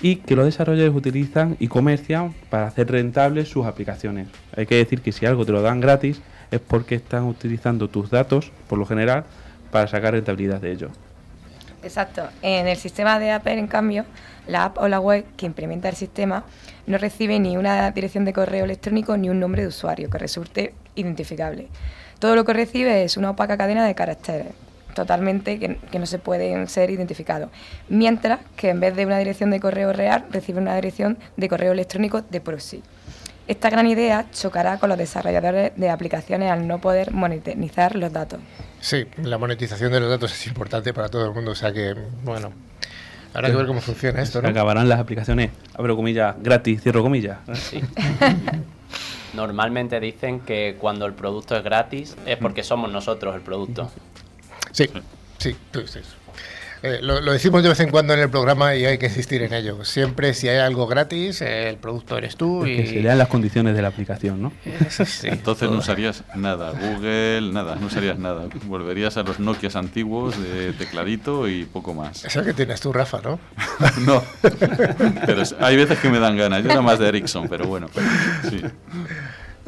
y 0.00 0.16
que 0.16 0.36
los 0.36 0.44
desarrolladores 0.44 0.94
utilizan 0.94 1.56
y 1.58 1.68
comercian 1.68 2.34
para 2.50 2.66
hacer 2.66 2.90
rentables 2.90 3.48
sus 3.48 3.66
aplicaciones. 3.66 4.28
Hay 4.56 4.66
que 4.66 4.76
decir 4.76 5.00
que 5.00 5.12
si 5.12 5.26
algo 5.26 5.44
te 5.44 5.52
lo 5.52 5.62
dan 5.62 5.80
gratis 5.80 6.20
es 6.50 6.60
porque 6.60 6.94
están 6.94 7.24
utilizando 7.24 7.88
tus 7.88 8.10
datos, 8.10 8.52
por 8.68 8.78
lo 8.78 8.86
general, 8.86 9.24
para 9.70 9.86
sacar 9.88 10.14
rentabilidad 10.14 10.60
de 10.60 10.72
ello. 10.72 10.90
Exacto. 11.82 12.22
En 12.42 12.66
el 12.66 12.76
sistema 12.76 13.18
de 13.18 13.30
Apple, 13.30 13.58
en 13.58 13.66
cambio, 13.66 14.04
la 14.46 14.64
app 14.64 14.78
o 14.78 14.88
la 14.88 15.00
web 15.00 15.24
que 15.36 15.46
implementa 15.46 15.88
el 15.88 15.96
sistema 15.96 16.44
no 16.86 16.98
recibe 16.98 17.38
ni 17.38 17.56
una 17.56 17.90
dirección 17.90 18.24
de 18.24 18.32
correo 18.32 18.64
electrónico 18.64 19.16
ni 19.16 19.28
un 19.28 19.40
nombre 19.40 19.62
de 19.62 19.68
usuario 19.68 20.10
que 20.10 20.18
resulte 20.18 20.74
identificable. 20.94 21.68
Todo 22.18 22.34
lo 22.34 22.44
que 22.44 22.52
recibe 22.52 23.04
es 23.04 23.16
una 23.16 23.30
opaca 23.30 23.56
cadena 23.56 23.86
de 23.86 23.94
caracteres, 23.94 24.48
totalmente 24.94 25.58
que, 25.58 25.98
no 25.98 26.06
se 26.06 26.18
pueden 26.18 26.68
ser 26.68 26.90
identificados. 26.90 27.50
Mientras 27.88 28.40
que 28.56 28.70
en 28.70 28.80
vez 28.80 28.96
de 28.96 29.04
una 29.04 29.18
dirección 29.18 29.50
de 29.50 29.60
correo 29.60 29.92
real, 29.92 30.24
recibe 30.30 30.60
una 30.60 30.74
dirección 30.74 31.18
de 31.36 31.48
correo 31.48 31.72
electrónico 31.72 32.22
de 32.22 32.40
proxy. 32.40 32.82
Esta 33.46 33.70
gran 33.70 33.86
idea 33.86 34.26
chocará 34.32 34.78
con 34.78 34.88
los 34.88 34.98
desarrolladores 34.98 35.72
de 35.76 35.90
aplicaciones 35.90 36.50
al 36.50 36.66
no 36.66 36.80
poder 36.80 37.12
monetizar 37.12 37.94
los 37.94 38.12
datos. 38.12 38.40
Sí, 38.80 39.06
la 39.22 39.38
monetización 39.38 39.92
de 39.92 40.00
los 40.00 40.10
datos 40.10 40.32
es 40.32 40.46
importante 40.48 40.92
para 40.92 41.08
todo 41.08 41.26
el 41.26 41.32
mundo, 41.32 41.52
o 41.52 41.54
sea 41.54 41.72
que, 41.72 41.94
bueno, 42.24 42.52
Habrá 43.36 43.50
que 43.50 43.56
ver 43.56 43.66
cómo 43.66 43.82
funciona 43.82 44.22
esto, 44.22 44.40
¿no? 44.40 44.48
Acabarán 44.48 44.88
las 44.88 44.98
aplicaciones, 44.98 45.50
abro 45.74 45.94
comillas, 45.94 46.36
gratis, 46.42 46.82
cierro 46.82 47.02
comillas. 47.02 47.36
Sí. 47.52 47.82
Normalmente 49.34 50.00
dicen 50.00 50.40
que 50.40 50.76
cuando 50.80 51.04
el 51.04 51.12
producto 51.12 51.54
es 51.54 51.62
gratis 51.62 52.16
es 52.24 52.38
porque 52.38 52.62
somos 52.62 52.90
nosotros 52.90 53.34
el 53.34 53.42
producto. 53.42 53.90
Sí, 54.72 54.88
sí, 55.36 55.54
tú 55.70 55.80
dices. 55.80 56.06
Eh, 56.82 56.98
lo, 57.02 57.20
decimos 57.20 57.62
de 57.62 57.70
vez 57.70 57.80
en 57.80 57.90
cuando 57.90 58.14
en 58.14 58.20
el 58.20 58.30
programa 58.30 58.74
y 58.74 58.84
hay 58.84 58.98
que 58.98 59.06
insistir 59.06 59.42
en 59.42 59.52
ello. 59.52 59.84
Siempre 59.84 60.34
si 60.34 60.48
hay 60.48 60.58
algo 60.58 60.86
gratis, 60.86 61.40
el 61.40 61.76
producto 61.76 62.16
eres 62.18 62.36
tú. 62.36 62.66
y... 62.66 62.76
Que 62.76 62.86
se 62.86 63.00
lean 63.00 63.18
las 63.18 63.28
condiciones 63.28 63.74
de 63.74 63.82
la 63.82 63.88
aplicación, 63.88 64.42
¿no? 64.42 64.52
Entonces 65.22 65.70
no 65.70 65.78
usarías 65.78 66.24
nada, 66.34 66.72
Google, 66.72 67.52
nada, 67.52 67.76
no 67.76 67.86
usarías 67.86 68.18
nada. 68.18 68.48
Volverías 68.64 69.16
a 69.16 69.22
los 69.22 69.40
Nokias 69.40 69.76
antiguos 69.76 70.40
de 70.40 70.72
tecladito 70.72 71.48
y 71.48 71.64
poco 71.64 71.94
más. 71.94 72.24
Eso 72.24 72.44
que 72.44 72.52
tienes 72.52 72.80
tú, 72.80 72.92
Rafa, 72.92 73.20
¿no? 73.22 73.38
no, 74.06 74.22
pero 75.26 75.42
hay 75.60 75.76
veces 75.76 75.98
que 75.98 76.08
me 76.08 76.18
dan 76.18 76.36
ganas. 76.36 76.62
Yo 76.62 76.70
era 76.70 76.82
más 76.82 76.98
de 76.98 77.08
Ericsson, 77.08 77.48
pero 77.48 77.66
bueno, 77.66 77.88
sí. 78.50 78.62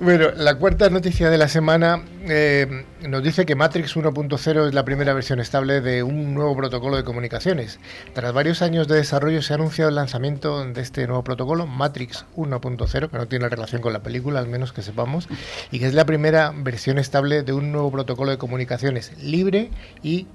Bueno, 0.00 0.28
la 0.36 0.54
cuarta 0.54 0.88
noticia 0.90 1.28
de 1.28 1.38
la 1.38 1.48
semana 1.48 2.04
eh, 2.28 2.84
nos 3.08 3.20
dice 3.20 3.44
que 3.44 3.56
Matrix 3.56 3.96
1.0 3.96 4.68
es 4.68 4.72
la 4.72 4.84
primera 4.84 5.12
versión 5.12 5.40
estable 5.40 5.80
de 5.80 6.04
un 6.04 6.34
nuevo 6.34 6.56
protocolo 6.56 6.96
de 6.96 7.02
comunicaciones. 7.02 7.80
Tras 8.12 8.32
varios 8.32 8.62
años 8.62 8.86
de 8.86 8.94
desarrollo 8.94 9.42
se 9.42 9.52
ha 9.52 9.56
anunciado 9.56 9.88
el 9.88 9.96
lanzamiento 9.96 10.64
de 10.64 10.80
este 10.80 11.08
nuevo 11.08 11.24
protocolo, 11.24 11.66
Matrix 11.66 12.26
1.0, 12.36 13.10
que 13.10 13.18
no 13.18 13.26
tiene 13.26 13.48
relación 13.48 13.82
con 13.82 13.92
la 13.92 14.00
película, 14.00 14.38
al 14.38 14.46
menos 14.46 14.72
que 14.72 14.82
sepamos, 14.82 15.26
y 15.72 15.80
que 15.80 15.86
es 15.86 15.94
la 15.94 16.06
primera 16.06 16.52
versión 16.54 16.98
estable 16.98 17.42
de 17.42 17.52
un 17.52 17.72
nuevo 17.72 17.90
protocolo 17.90 18.30
de 18.30 18.38
comunicaciones 18.38 19.20
libre 19.20 19.72
y 20.04 20.28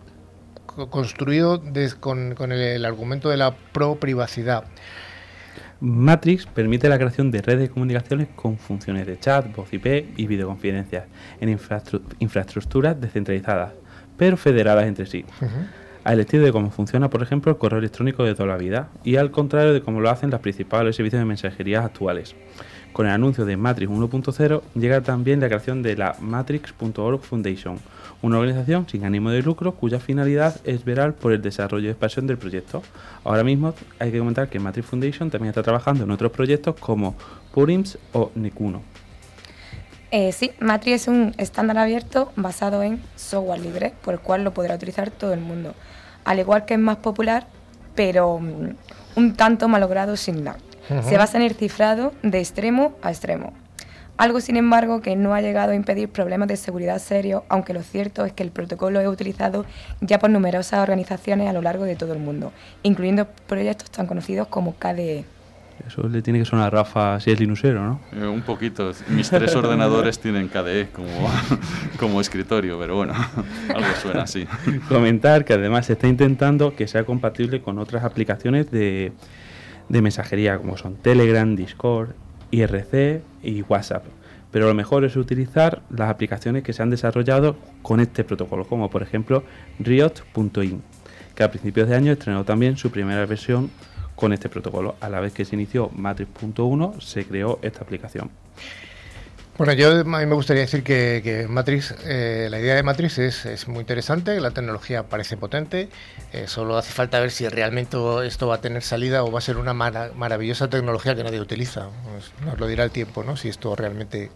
construido 0.65 1.63
con, 2.01 2.35
el, 2.51 2.59
el 2.59 2.83
argumento 2.83 3.29
de 3.29 3.37
la 3.37 3.55
pro 3.55 3.95
privacidad. 3.95 4.65
Matrix 5.83 6.45
permite 6.45 6.87
la 6.87 6.97
creación 6.97 7.29
de 7.29 7.41
redes 7.41 7.59
de 7.59 7.69
comunicaciones 7.69 8.29
con 8.37 8.57
funciones 8.57 9.05
de 9.05 9.19
chat, 9.19 9.53
voz 9.53 9.73
IP 9.73 10.13
y 10.15 10.27
videoconferencias 10.27 11.03
en 11.41 11.59
infraestructuras 12.19 13.01
descentralizadas, 13.01 13.73
pero 14.15 14.37
federadas 14.37 14.85
entre 14.85 15.05
sí. 15.05 15.25
Al 16.05 16.21
estilo 16.21 16.45
de 16.45 16.53
cómo 16.53 16.71
funciona, 16.71 17.09
por 17.09 17.21
ejemplo, 17.21 17.51
el 17.51 17.57
correo 17.57 17.79
electrónico 17.79 18.23
de 18.23 18.33
toda 18.33 18.47
la 18.47 18.55
vida, 18.55 18.91
y 19.03 19.17
al 19.17 19.31
contrario 19.31 19.73
de 19.73 19.81
cómo 19.81 19.99
lo 19.99 20.09
hacen 20.09 20.29
los 20.29 20.39
principales 20.39 20.95
servicios 20.95 21.19
de 21.19 21.25
mensajería 21.25 21.83
actuales. 21.83 22.33
Con 22.93 23.07
el 23.07 23.11
anuncio 23.11 23.43
de 23.43 23.57
Matrix 23.57 23.91
1.0 23.91 24.61
llega 24.75 25.01
también 25.01 25.39
la 25.39 25.47
creación 25.47 25.81
de 25.81 25.97
la 25.97 26.15
Matrix.org 26.19 27.21
Foundation, 27.21 27.79
una 28.21 28.37
organización 28.37 28.87
sin 28.87 29.03
ánimo 29.03 29.31
de 29.31 29.41
lucro 29.41 29.73
cuya 29.73 29.99
finalidad 29.99 30.61
es 30.63 30.85
velar 30.85 31.13
por 31.13 31.33
el 31.33 31.41
desarrollo 31.41 31.87
y 31.87 31.89
expansión 31.89 32.27
del 32.27 32.37
proyecto. 32.37 32.83
Ahora 33.23 33.43
mismo 33.43 33.73
hay 33.97 34.11
que 34.11 34.19
comentar 34.19 34.47
que 34.47 34.59
Matrix 34.59 34.87
Foundation 34.87 35.31
también 35.31 35.49
está 35.49 35.63
trabajando 35.63 36.03
en 36.03 36.11
otros 36.11 36.31
proyectos 36.31 36.75
como 36.79 37.15
Purims 37.51 37.97
o 38.11 38.29
Nekuno. 38.35 38.83
Eh, 40.11 40.31
sí, 40.31 40.51
Matrix 40.59 41.01
es 41.01 41.07
un 41.07 41.33
estándar 41.39 41.79
abierto 41.79 42.31
basado 42.35 42.83
en 42.83 43.01
software 43.15 43.59
libre, 43.59 43.93
por 44.03 44.13
el 44.13 44.19
cual 44.19 44.43
lo 44.43 44.53
podrá 44.53 44.75
utilizar 44.75 45.09
todo 45.09 45.33
el 45.33 45.39
mundo. 45.39 45.73
Al 46.25 46.37
igual 46.37 46.65
que 46.65 46.75
es 46.75 46.79
más 46.79 46.97
popular, 46.97 47.47
pero 47.95 48.37
mm, 48.37 48.75
un 49.15 49.33
tanto 49.33 49.67
malogrado 49.67 50.15
sin 50.15 50.43
nada. 50.43 50.59
Se 50.87 51.17
basa 51.17 51.37
en 51.37 51.43
el 51.43 51.55
cifrado 51.55 52.13
de 52.23 52.39
extremo 52.39 52.95
a 53.01 53.11
extremo. 53.11 53.53
Algo, 54.15 54.41
sin 54.41 54.57
embargo, 54.57 55.01
que 55.01 55.15
no 55.15 55.33
ha 55.33 55.41
llegado 55.41 55.71
a 55.71 55.75
impedir 55.75 56.07
problemas 56.07 56.47
de 56.47 56.55
seguridad 56.55 56.99
serios, 56.99 57.43
aunque 57.49 57.73
lo 57.73 57.81
cierto 57.81 58.25
es 58.25 58.33
que 58.33 58.43
el 58.43 58.51
protocolo 58.51 58.99
es 58.99 59.07
utilizado 59.07 59.65
ya 60.01 60.19
por 60.19 60.29
numerosas 60.29 60.81
organizaciones 60.81 61.49
a 61.49 61.53
lo 61.53 61.63
largo 61.63 61.83
de 61.85 61.95
todo 61.95 62.13
el 62.13 62.19
mundo, 62.19 62.51
incluyendo 62.83 63.27
proyectos 63.47 63.89
tan 63.89 64.05
conocidos 64.05 64.47
como 64.47 64.75
KDE. 64.75 65.25
Eso 65.87 66.07
le 66.07 66.21
tiene 66.21 66.37
que 66.37 66.45
sonar 66.45 66.67
a 66.67 66.69
Rafa 66.69 67.19
si 67.19 67.31
es 67.31 67.39
linusero, 67.39 67.83
¿no? 67.83 67.99
Eh, 68.13 68.27
un 68.27 68.43
poquito. 68.43 68.91
Mis 69.09 69.29
tres 69.31 69.55
ordenadores 69.55 70.19
tienen 70.19 70.47
KDE 70.47 70.89
como, 70.91 71.09
como 71.99 72.21
escritorio, 72.21 72.77
pero 72.79 72.95
bueno, 72.95 73.13
algo 73.75 73.87
suena 73.99 74.23
así. 74.23 74.47
Comentar 74.87 75.43
que 75.43 75.53
además 75.53 75.87
se 75.87 75.93
está 75.93 76.07
intentando 76.07 76.75
que 76.75 76.87
sea 76.87 77.03
compatible 77.03 77.61
con 77.61 77.79
otras 77.79 78.03
aplicaciones 78.03 78.69
de, 78.69 79.11
de 79.93 80.01
mensajería, 80.01 80.57
como 80.57 80.75
son 80.75 80.95
Telegram, 80.95 81.55
Discord, 81.55 82.09
IRC 82.49 83.21
y 83.43 83.61
WhatsApp. 83.61 84.03
Pero 84.51 84.67
lo 84.67 84.73
mejor 84.73 85.05
es 85.05 85.15
utilizar 85.15 85.83
las 85.91 86.09
aplicaciones 86.09 86.63
que 86.63 86.73
se 86.73 86.81
han 86.81 86.89
desarrollado 86.89 87.55
con 87.83 87.99
este 87.99 88.23
protocolo, 88.23 88.65
como 88.65 88.89
por 88.89 89.03
ejemplo 89.03 89.43
Riot.in, 89.77 90.81
que 91.35 91.43
a 91.43 91.51
principios 91.51 91.87
de 91.87 91.95
año 91.95 92.11
estrenó 92.11 92.43
también 92.43 92.75
su 92.75 92.89
primera 92.89 93.23
versión 93.27 93.69
con 94.15 94.33
este 94.33 94.49
protocolo. 94.49 94.95
A 94.99 95.09
la 95.09 95.19
vez 95.19 95.31
que 95.31 95.45
se 95.45 95.55
inició 95.55 95.91
Matrix.1 95.95 96.99
se 96.99 97.25
creó 97.25 97.59
esta 97.61 97.83
aplicación. 97.83 98.31
Bueno, 99.55 99.73
yo 99.73 100.01
a 100.01 100.03
mí 100.03 100.25
me 100.25 100.33
gustaría 100.33 100.61
decir 100.61 100.83
que, 100.83 101.45
Matrix, 101.47 101.93
eh, 102.05 102.47
la 102.49 102.59
idea 102.59 102.73
de 102.73 102.81
Matrix 102.81 103.19
es, 103.19 103.67
muy 103.67 103.81
interesante, 103.81 104.41
la 104.41 104.49
tecnología 104.49 105.03
parece 105.03 105.37
potente, 105.37 105.89
eh, 106.31 106.45
solo 106.47 106.75
hace 106.75 106.91
falta 106.91 107.19
ver 107.19 107.29
si 107.29 107.47
realmente 107.47 107.97
esto 108.25 108.47
va 108.47 108.55
a 108.55 108.61
tener 108.61 108.81
salida 108.81 109.23
o 109.23 109.31
va 109.31 109.37
a 109.37 109.41
ser 109.41 109.57
una 109.57 109.75
maravillosa 109.75 110.71
tecnología 110.71 111.13
que 111.15 111.23
nadie 111.23 111.39
utiliza. 111.39 111.89
Pues 112.11 112.31
nos 112.43 112.59
lo 112.59 112.65
dirá 112.65 112.83
el 112.83 112.89
tiempo, 112.89 113.23
¿no? 113.23 113.37
Si 113.37 113.47
esto 113.47 113.75
realmente 113.75 114.31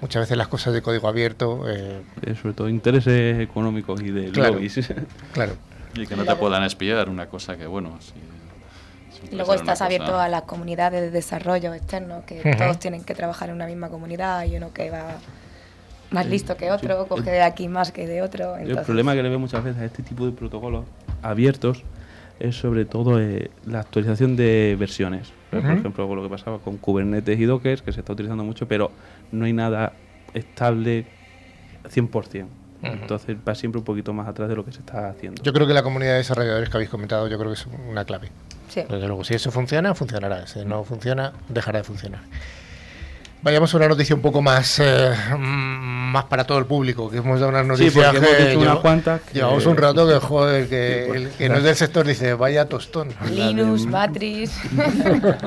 muchas 0.00 0.22
veces 0.22 0.36
las 0.36 0.48
cosas 0.48 0.74
de 0.74 0.82
código 0.82 1.06
abierto. 1.06 1.64
Eh, 1.68 2.02
sobre 2.40 2.54
todo 2.54 2.68
intereses 2.68 3.38
económicos 3.38 4.00
y 4.00 4.10
de 4.10 4.32
claro, 4.32 4.54
lobbies. 4.54 4.92
Claro. 5.32 5.54
Y 5.94 6.06
que 6.06 6.16
no 6.16 6.24
te 6.24 6.34
puedan 6.34 6.64
espiar, 6.64 7.08
una 7.08 7.26
cosa 7.26 7.56
que, 7.56 7.66
bueno, 7.66 7.98
Luego 9.32 9.54
estás 9.54 9.82
abierto 9.82 10.18
a 10.18 10.28
las 10.28 10.42
comunidades 10.42 11.00
de 11.00 11.10
desarrollo 11.10 11.74
externo, 11.74 12.22
que 12.26 12.54
todos 12.56 12.78
tienen 12.78 13.04
que 13.04 13.14
trabajar 13.14 13.48
en 13.48 13.56
una 13.56 13.66
misma 13.66 13.88
comunidad 13.88 14.44
y 14.44 14.56
uno 14.56 14.72
que 14.72 14.90
va 14.90 15.18
más 16.10 16.26
listo 16.26 16.56
que 16.56 16.70
otro, 16.70 17.06
coge 17.06 17.30
de 17.30 17.42
aquí 17.42 17.68
más 17.68 17.92
que 17.92 18.06
de 18.06 18.22
otro. 18.22 18.56
El 18.56 18.76
problema 18.78 19.14
que 19.14 19.22
le 19.22 19.28
veo 19.28 19.38
muchas 19.38 19.62
veces 19.62 19.80
a 19.80 19.84
este 19.84 20.02
tipo 20.02 20.26
de 20.26 20.32
protocolos 20.32 20.84
abiertos 21.22 21.84
es 22.40 22.56
sobre 22.56 22.84
todo 22.86 23.20
eh, 23.20 23.50
la 23.66 23.80
actualización 23.80 24.34
de 24.34 24.76
versiones. 24.78 25.32
Por 25.50 25.60
ejemplo, 25.60 26.08
con 26.08 26.16
lo 26.16 26.22
que 26.22 26.28
pasaba 26.28 26.58
con 26.58 26.78
Kubernetes 26.78 27.38
y 27.38 27.44
Docker, 27.44 27.82
que 27.82 27.92
se 27.92 28.00
está 28.00 28.12
utilizando 28.12 28.44
mucho, 28.44 28.66
pero 28.66 28.90
no 29.30 29.44
hay 29.44 29.52
nada 29.52 29.92
estable 30.32 31.06
100%. 31.84 32.46
Entonces 32.82 33.36
va 33.46 33.54
siempre 33.54 33.78
un 33.78 33.84
poquito 33.84 34.12
más 34.12 34.26
atrás 34.26 34.48
de 34.48 34.56
lo 34.56 34.64
que 34.64 34.72
se 34.72 34.78
está 34.78 35.10
haciendo. 35.10 35.42
Yo 35.42 35.52
creo 35.52 35.66
que 35.66 35.74
la 35.74 35.82
comunidad 35.82 36.12
de 36.12 36.18
desarrolladores 36.18 36.70
que 36.70 36.76
habéis 36.76 36.90
comentado, 36.90 37.28
yo 37.28 37.38
creo 37.38 37.50
que 37.50 37.60
es 37.60 37.66
una 37.90 38.04
clave. 38.04 38.28
Desde 38.74 39.06
luego, 39.06 39.24
si 39.24 39.34
eso 39.34 39.50
funciona, 39.50 39.94
funcionará. 39.94 40.46
Si 40.46 40.64
no 40.64 40.84
funciona, 40.84 41.32
dejará 41.48 41.78
de 41.80 41.84
funcionar. 41.84 42.20
Vayamos 43.42 43.72
a 43.72 43.78
una 43.78 43.88
noticia 43.88 44.14
un 44.14 44.20
poco 44.20 44.42
más, 44.42 44.78
eh, 44.80 45.14
más 45.38 46.24
para 46.26 46.44
todo 46.44 46.58
el 46.58 46.66
público, 46.66 47.08
que 47.10 47.16
hemos 47.18 47.40
dado 47.40 47.48
unas 47.50 47.64
noticias 47.64 47.94
porque 48.12 48.18
hemos 48.18 48.28
que 48.28 48.54
llevamos- 49.32 49.62
que- 49.62 49.68
un 49.70 49.76
rato 49.78 50.06
que 50.06 50.14
joder, 50.26 50.68
que, 50.68 51.04
Sí, 51.06 51.16
el 51.16 51.22
pues, 51.24 51.36
que 51.36 51.48
no 51.48 51.54
es 51.56 51.62
del 51.62 51.74
sector 51.74 52.06
dice, 52.06 52.34
vaya 52.34 52.66
tostón. 52.66 53.08
Linux, 53.30 53.86
Matrix. 53.86 54.52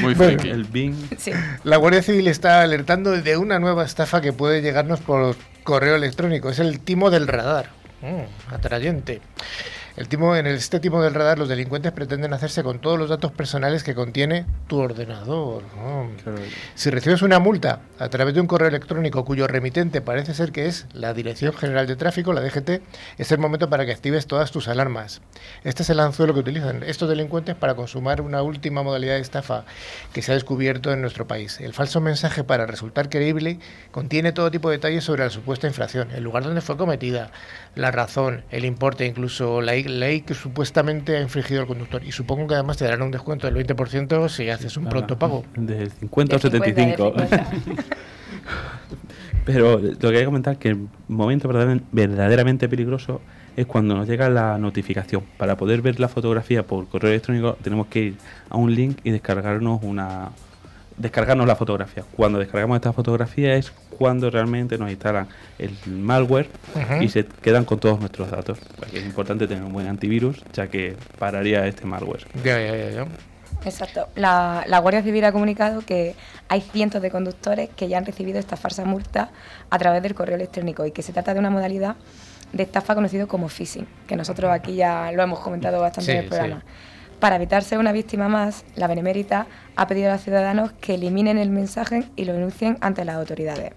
Muy 0.00 0.14
Bueno. 0.14 0.42
El 0.42 0.64
Bing. 0.64 0.94
sí. 1.18 1.32
La 1.64 1.76
Guardia 1.76 2.02
Civil 2.02 2.26
está 2.28 2.62
alertando 2.62 3.12
de 3.12 3.36
una 3.36 3.58
nueva 3.58 3.84
estafa 3.84 4.20
que 4.20 4.32
puede 4.32 4.60
llegarnos 4.62 5.00
por 5.00 5.36
correo 5.64 5.96
electrónico. 5.96 6.50
Es 6.50 6.58
el 6.58 6.80
timo 6.80 7.10
del 7.10 7.26
radar. 7.28 7.66
Mm, 8.02 8.52
atrayente. 8.54 9.20
El 9.98 10.06
timo, 10.06 10.36
en 10.36 10.46
este 10.46 10.78
timo 10.78 11.02
del 11.02 11.12
radar, 11.12 11.40
los 11.40 11.48
delincuentes 11.48 11.90
pretenden 11.90 12.32
hacerse 12.32 12.62
con 12.62 12.78
todos 12.78 12.96
los 13.00 13.10
datos 13.10 13.32
personales 13.32 13.82
que 13.82 13.96
contiene 13.96 14.46
tu 14.68 14.78
ordenador. 14.78 15.64
Claro, 16.22 16.38
Si 16.76 16.88
recibes 16.90 17.20
una 17.22 17.40
multa 17.40 17.80
a 17.98 18.08
través 18.08 18.32
de 18.32 18.40
un 18.40 18.46
correo 18.46 18.68
electrónico 18.68 19.24
cuyo 19.24 19.48
remitente 19.48 20.00
parece 20.00 20.34
ser 20.34 20.52
que 20.52 20.66
es 20.66 20.86
la 20.92 21.14
Dirección 21.14 21.52
General 21.52 21.88
de 21.88 21.96
Tráfico, 21.96 22.32
la 22.32 22.40
DGT, 22.42 22.80
es 23.18 23.32
el 23.32 23.38
momento 23.38 23.68
para 23.68 23.86
que 23.86 23.90
actives 23.90 24.28
todas 24.28 24.52
tus 24.52 24.68
alarmas. 24.68 25.20
Este 25.64 25.82
es 25.82 25.90
el 25.90 25.98
anzuelo 25.98 26.32
que 26.32 26.40
utilizan 26.40 26.84
estos 26.84 27.08
delincuentes 27.08 27.56
para 27.56 27.74
consumar 27.74 28.20
una 28.20 28.40
última 28.42 28.84
modalidad 28.84 29.14
de 29.14 29.20
estafa 29.20 29.64
que 30.12 30.22
se 30.22 30.30
ha 30.30 30.34
descubierto 30.36 30.92
en 30.92 31.00
nuestro 31.00 31.26
país. 31.26 31.58
El 31.58 31.74
falso 31.74 32.00
mensaje, 32.00 32.44
para 32.44 32.66
resultar 32.66 33.08
creíble, 33.08 33.58
contiene 33.90 34.30
todo 34.30 34.52
tipo 34.52 34.70
de 34.70 34.76
detalles 34.76 35.02
sobre 35.02 35.24
la 35.24 35.30
supuesta 35.30 35.66
infracción, 35.66 36.12
el 36.12 36.22
lugar 36.22 36.44
donde 36.44 36.60
fue 36.60 36.76
cometida, 36.76 37.32
la 37.74 37.90
razón, 37.90 38.44
el 38.52 38.64
importe, 38.64 39.04
incluso 39.04 39.60
la 39.60 39.74
ley 39.88 40.20
que 40.22 40.34
supuestamente 40.34 41.16
ha 41.16 41.20
infringido 41.20 41.62
el 41.62 41.66
conductor. 41.66 42.02
Y 42.04 42.12
supongo 42.12 42.46
que 42.46 42.54
además 42.54 42.76
te 42.76 42.84
darán 42.84 43.02
un 43.02 43.10
descuento 43.10 43.50
del 43.50 43.56
20% 43.66 44.28
si 44.28 44.48
haces 44.50 44.76
un 44.76 44.86
pronto 44.86 45.18
pago. 45.18 45.44
De 45.56 45.88
50 45.90 46.36
o 46.36 46.38
De 46.38 46.42
50, 46.50 46.50
de 46.50 46.74
75. 46.84 47.12
50. 47.20 47.50
Pero 49.44 49.78
lo 49.78 49.98
que 49.98 50.06
hay 50.08 50.18
que 50.18 50.24
comentar 50.24 50.52
es 50.54 50.58
que 50.58 50.68
el 50.70 50.88
momento 51.08 51.48
verdader- 51.48 51.82
verdaderamente 51.90 52.68
peligroso 52.68 53.20
es 53.56 53.66
cuando 53.66 53.94
nos 53.96 54.06
llega 54.08 54.28
la 54.28 54.58
notificación. 54.58 55.24
Para 55.38 55.56
poder 55.56 55.80
ver 55.82 55.98
la 55.98 56.08
fotografía 56.08 56.62
por 56.66 56.86
correo 56.88 57.10
electrónico 57.10 57.56
tenemos 57.62 57.86
que 57.86 58.00
ir 58.00 58.14
a 58.50 58.56
un 58.56 58.74
link 58.74 58.98
y 59.04 59.10
descargarnos 59.10 59.80
una 59.82 60.28
descargarnos 60.98 61.46
la 61.46 61.56
fotografía. 61.56 62.04
Cuando 62.16 62.38
descargamos 62.38 62.76
esta 62.76 62.92
fotografía 62.92 63.54
es 63.54 63.72
cuando 63.98 64.30
realmente 64.30 64.78
nos 64.78 64.90
instalan 64.90 65.28
el 65.58 65.76
malware 65.86 66.48
y 67.00 67.08
se 67.08 67.24
quedan 67.24 67.64
con 67.64 67.78
todos 67.78 67.98
nuestros 68.00 68.30
datos. 68.30 68.58
Porque 68.76 68.98
es 68.98 69.04
importante 69.04 69.46
tener 69.46 69.62
un 69.62 69.72
buen 69.72 69.86
antivirus 69.86 70.42
ya 70.52 70.68
que 70.68 70.96
pararía 71.18 71.66
este 71.66 71.84
malware. 71.84 72.26
Ya, 72.44 72.60
ya, 72.60 72.76
ya, 72.76 72.90
ya. 72.90 73.06
Exacto. 73.64 74.08
La, 74.14 74.64
la 74.66 74.78
Guardia 74.78 75.02
Civil 75.02 75.24
ha 75.24 75.32
comunicado 75.32 75.80
que 75.80 76.14
hay 76.48 76.60
cientos 76.60 77.02
de 77.02 77.10
conductores 77.10 77.70
que 77.70 77.88
ya 77.88 77.98
han 77.98 78.06
recibido 78.06 78.38
esta 78.38 78.56
falsa 78.56 78.84
multa 78.84 79.30
a 79.70 79.78
través 79.78 80.02
del 80.02 80.14
correo 80.14 80.36
electrónico 80.36 80.86
y 80.86 80.92
que 80.92 81.02
se 81.02 81.12
trata 81.12 81.34
de 81.34 81.40
una 81.40 81.50
modalidad 81.50 81.96
de 82.52 82.62
estafa 82.62 82.94
conocido 82.94 83.28
como 83.28 83.48
phishing, 83.48 83.86
que 84.06 84.16
nosotros 84.16 84.50
aquí 84.50 84.76
ya 84.76 85.12
lo 85.12 85.22
hemos 85.22 85.40
comentado 85.40 85.80
bastante 85.80 86.12
en 86.12 86.18
el 86.18 86.26
programa. 86.26 86.60
sí. 86.60 86.87
Para 87.20 87.34
evitar 87.34 87.64
ser 87.64 87.78
una 87.78 87.90
víctima 87.90 88.28
más, 88.28 88.64
la 88.76 88.86
Benemérita 88.86 89.48
ha 89.74 89.86
pedido 89.88 90.08
a 90.08 90.12
los 90.12 90.22
ciudadanos 90.22 90.70
que 90.80 90.94
eliminen 90.94 91.36
el 91.36 91.50
mensaje 91.50 92.04
y 92.14 92.24
lo 92.24 92.32
denuncien 92.32 92.78
ante 92.80 93.04
las 93.04 93.16
autoridades. 93.16 93.72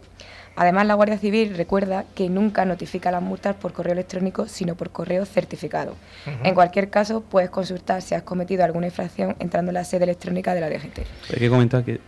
Además, 0.56 0.86
la 0.86 0.94
Guardia 0.94 1.18
Civil 1.18 1.56
recuerda 1.58 2.06
que 2.14 2.30
nunca 2.30 2.66
notifica 2.66 3.10
las 3.10 3.24
multas 3.24 3.56
por 3.56 3.74
correo 3.74 3.94
electrónico, 3.94 4.48
sino 4.48 4.76
por 4.76 4.92
correo 4.92 5.26
certificado. 5.26 5.96
En 6.44 6.54
cualquier 6.54 6.92
caso, 6.92 7.22
puedes 7.22 7.50
consultar 7.50 8.04
si 8.04 8.14
has 8.14 8.22
cometido 8.22 8.64
alguna 8.64 8.88
infracción 8.88 9.36
entrando 9.40 9.72
en 9.72 9.76
la 9.76 9.86
sede 9.86 10.04
electrónica 10.04 10.54
de 10.54 10.62
la 10.62 10.70
DGT. 10.70 11.00
Hay 11.34 11.40
que 11.40 11.50
comentar 11.50 11.84
que 11.84 12.00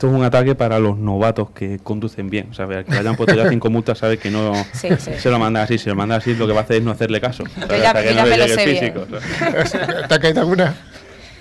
esto 0.00 0.08
es 0.08 0.14
un 0.14 0.24
ataque 0.24 0.54
para 0.54 0.78
los 0.78 0.96
novatos 0.96 1.50
que 1.50 1.78
conducen 1.78 2.30
bien. 2.30 2.48
O 2.50 2.54
sea, 2.54 2.66
que 2.66 2.90
le 2.90 2.98
hayan 2.98 3.16
puesto 3.16 3.34
ya 3.34 3.46
cinco 3.50 3.68
multas 3.68 3.98
sabe 3.98 4.16
que 4.16 4.30
no 4.30 4.54
Sí, 4.72 4.88
sí. 4.98 5.10
se 5.18 5.28
lo 5.28 5.38
manda 5.38 5.62
así. 5.62 5.76
Si 5.76 5.90
lo 5.90 5.94
manda 5.94 6.16
así, 6.16 6.34
lo 6.34 6.46
que 6.46 6.54
va 6.54 6.60
a 6.60 6.62
hacer 6.62 6.76
es 6.76 6.82
no 6.82 6.90
hacerle 6.90 7.20
caso. 7.20 7.44
¿sabes? 7.54 7.82
ya- 7.82 7.88
Hasta 7.90 8.02
que 8.02 8.08
yo 8.08 8.14
ya 8.14 8.22
no 8.24 8.30
me 8.30 8.38
le 8.38 8.38
lo 8.38 8.46
llegue 8.46 8.52
el 8.54 8.58
sé 8.58 8.80
bien. 8.80 8.94
físico, 8.94 9.20
¿sabes? 9.38 9.72
¿Te 10.08 10.14
ha 10.14 10.18
caído 10.18 10.40
alguna? 10.40 10.74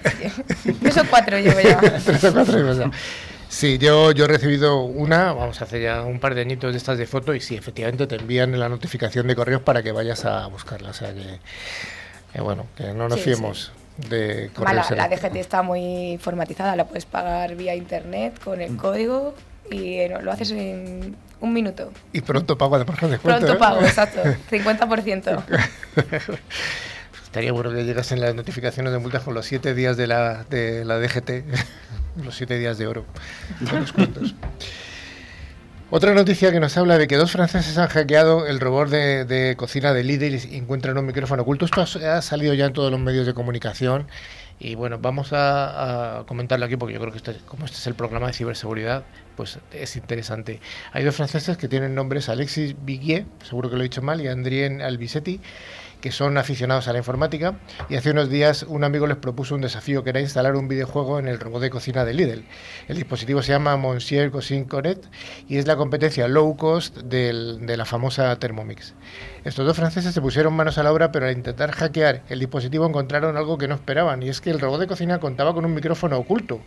Tres 0.82 0.98
o 0.98 1.04
cuatro 1.10 1.40
llevo 1.40 1.60
ya. 1.62 1.80
Tres 2.04 2.22
o 2.26 2.34
cuatro 2.34 2.60
y 2.74 2.78
ya. 2.78 2.92
Sí, 3.48 3.78
yo, 3.78 4.12
yo 4.12 4.26
he 4.26 4.28
recibido 4.28 4.82
una, 4.84 5.32
vamos 5.32 5.62
a 5.62 5.64
hacer 5.64 5.82
ya 5.82 6.02
un 6.04 6.20
par 6.20 6.36
de 6.36 6.42
añitos 6.42 6.74
de 6.74 6.78
estas 6.78 6.98
de 6.98 7.08
foto 7.08 7.34
y 7.34 7.40
sí, 7.40 7.56
efectivamente 7.56 8.08
te 8.08 8.16
envían 8.18 8.60
la 8.60 8.68
notificación 8.68 9.26
de 9.28 9.36
correos 9.38 9.62
para 9.62 9.84
que 9.84 9.94
vayas 9.94 10.26
a 10.26 10.46
buscarla. 10.48 10.90
O 10.90 10.94
sea 10.94 11.14
que, 11.14 11.22
eh, 12.34 12.42
bueno, 12.42 12.66
que 12.76 12.94
no 12.94 13.08
nos 13.08 13.20
Sí, 13.20 13.24
fiemos 13.24 13.72
de 14.10 14.50
correos. 14.54 14.92
la. 14.92 15.08
DGT 15.08 15.36
está 15.38 15.62
muy 15.62 16.12
informatizada, 16.14 16.76
la 16.76 16.86
puedes 16.86 17.06
pagar 17.06 17.56
vía 17.56 17.76
internet 17.76 18.40
con 18.44 18.60
Mm. 18.60 18.62
el 18.62 18.78
código 18.78 19.36
y 19.72 19.96
eh, 19.96 20.18
lo 20.22 20.32
haces 20.32 20.52
en 20.52 21.16
un 21.42 21.54
minuto. 21.54 21.92
Y 22.14 22.22
pronto 22.22 22.58
pago 22.58 22.76
además 22.76 23.00
con 23.00 23.12
descuento. 23.12 23.40
Pronto 23.46 23.56
¿eh? 23.56 23.60
pago, 23.60 23.82
exacto. 23.86 24.22
50%. 24.52 25.44
Estaría 27.24 27.52
bueno 27.52 27.72
que 27.72 27.84
llegasen 27.84 28.22
las 28.22 28.34
notificaciones 28.34 28.92
de 28.92 28.98
multas 28.98 29.22
con 29.24 29.36
los 29.36 29.46
siete 29.46 29.76
días 29.76 29.98
de 29.98 30.08
la, 30.08 30.46
de 30.46 30.84
la 30.84 30.98
DGT, 30.98 31.30
los 32.24 32.36
siete 32.36 32.58
días 32.58 32.78
de 32.80 32.88
oro, 32.88 33.06
con 33.70 33.82
descuentos. 33.82 34.34
Otra 35.92 36.14
noticia 36.14 36.52
que 36.52 36.60
nos 36.60 36.78
habla 36.78 37.00
de 37.00 37.08
que 37.08 37.18
dos 37.18 37.32
franceses 37.32 37.76
han 37.80 37.88
hackeado 37.88 38.46
el 38.46 38.60
robot 38.60 38.90
de, 38.90 39.26
de 39.26 39.56
cocina 39.56 39.92
de 39.92 40.04
Lidl 40.04 40.36
y 40.36 40.56
encuentran 40.56 40.96
un 41.00 41.06
micrófono 41.08 41.42
oculto. 41.42 41.66
Esto 41.66 41.82
ha, 41.82 42.22
salido 42.22 42.54
ya 42.54 42.68
en 42.68 42.74
todos 42.74 42.92
los 42.92 43.00
medios 43.00 43.26
de 43.26 43.34
comunicación 43.34 44.06
y 44.60 44.76
bueno, 44.76 45.00
vamos 45.02 45.34
a, 45.34 46.20
a 46.20 46.26
comentarlo 46.28 46.68
aquí 46.68 46.76
porque 46.76 46.94
yo 46.94 47.00
creo 47.00 47.12
que 47.12 47.18
este, 47.18 47.38
como 47.48 47.66
este 47.66 47.78
es 47.78 47.88
el 47.88 47.96
programa 47.96 48.28
de 48.28 48.34
ciberseguridad, 48.34 49.04
pues 49.36 49.58
es 49.74 49.96
interesante. 49.96 50.60
Hay 50.92 51.04
dos 51.04 51.16
franceses 51.16 51.58
que 51.58 51.68
tienen 51.68 51.96
nombres 51.96 52.30
Alexis 52.30 52.76
Viguier, 52.86 53.26
seguro 53.42 53.72
que 53.72 53.76
lo 53.76 53.82
he 53.82 53.86
dicho 53.86 54.04
mal, 54.04 54.22
y 54.22 54.28
Adrien 54.28 54.84
Albisetti, 54.84 55.42
que 56.02 56.12
son 56.12 56.38
aficionados 56.38 56.88
a 56.88 56.94
la 56.94 57.00
informática 57.00 57.60
y 57.90 57.96
hace 57.96 58.12
unos 58.12 58.30
días 58.30 58.64
un 58.64 58.84
amigo 58.84 59.08
les 59.08 59.18
propuso 59.18 59.56
un 59.56 59.62
desafío 59.62 60.04
que 60.04 60.12
era 60.12 60.22
instalar 60.22 60.56
un 60.56 60.68
videojuego 60.68 61.20
en 61.20 61.28
el 61.28 61.40
robot 61.40 61.62
de 61.62 61.70
cocina 61.70 62.06
de 62.06 62.14
Lidl. 62.14 62.44
El 62.88 62.96
dispositivo 62.96 63.42
se 63.42 63.52
llama 63.52 63.78
Monsieur 63.78 64.32
Cuisine 64.32 64.68
Connect 64.68 65.06
y 65.48 65.58
es 65.58 65.68
la 65.68 65.76
competencia 65.76 66.28
low 66.28 66.56
cost 66.56 66.98
de 66.98 67.78
la 67.78 67.86
famosa 67.86 68.36
Thermomix. 68.38 68.94
Estos 69.44 69.66
dos 69.66 69.78
franceses 69.78 70.14
se 70.14 70.22
pusieron 70.22 70.54
manos 70.54 70.78
a 70.78 70.84
la 70.84 70.92
obra, 70.92 71.12
pero 71.12 71.26
al 71.26 71.38
intentar 71.38 71.72
hackear 71.72 72.24
el 72.28 72.40
dispositivo 72.40 72.86
encontraron 72.86 73.38
algo 73.38 73.58
que 73.58 73.70
no 73.70 73.76
esperaban, 73.76 74.22
y 74.22 74.30
es 74.30 74.42
que 74.42 74.50
el 74.50 74.60
robot 74.60 74.82
de 74.82 74.88
cocina 74.88 75.20
contaba 75.20 75.54
con 75.54 75.64
un 75.66 75.74
micrófono 75.74 76.18
oculto. 76.18 76.60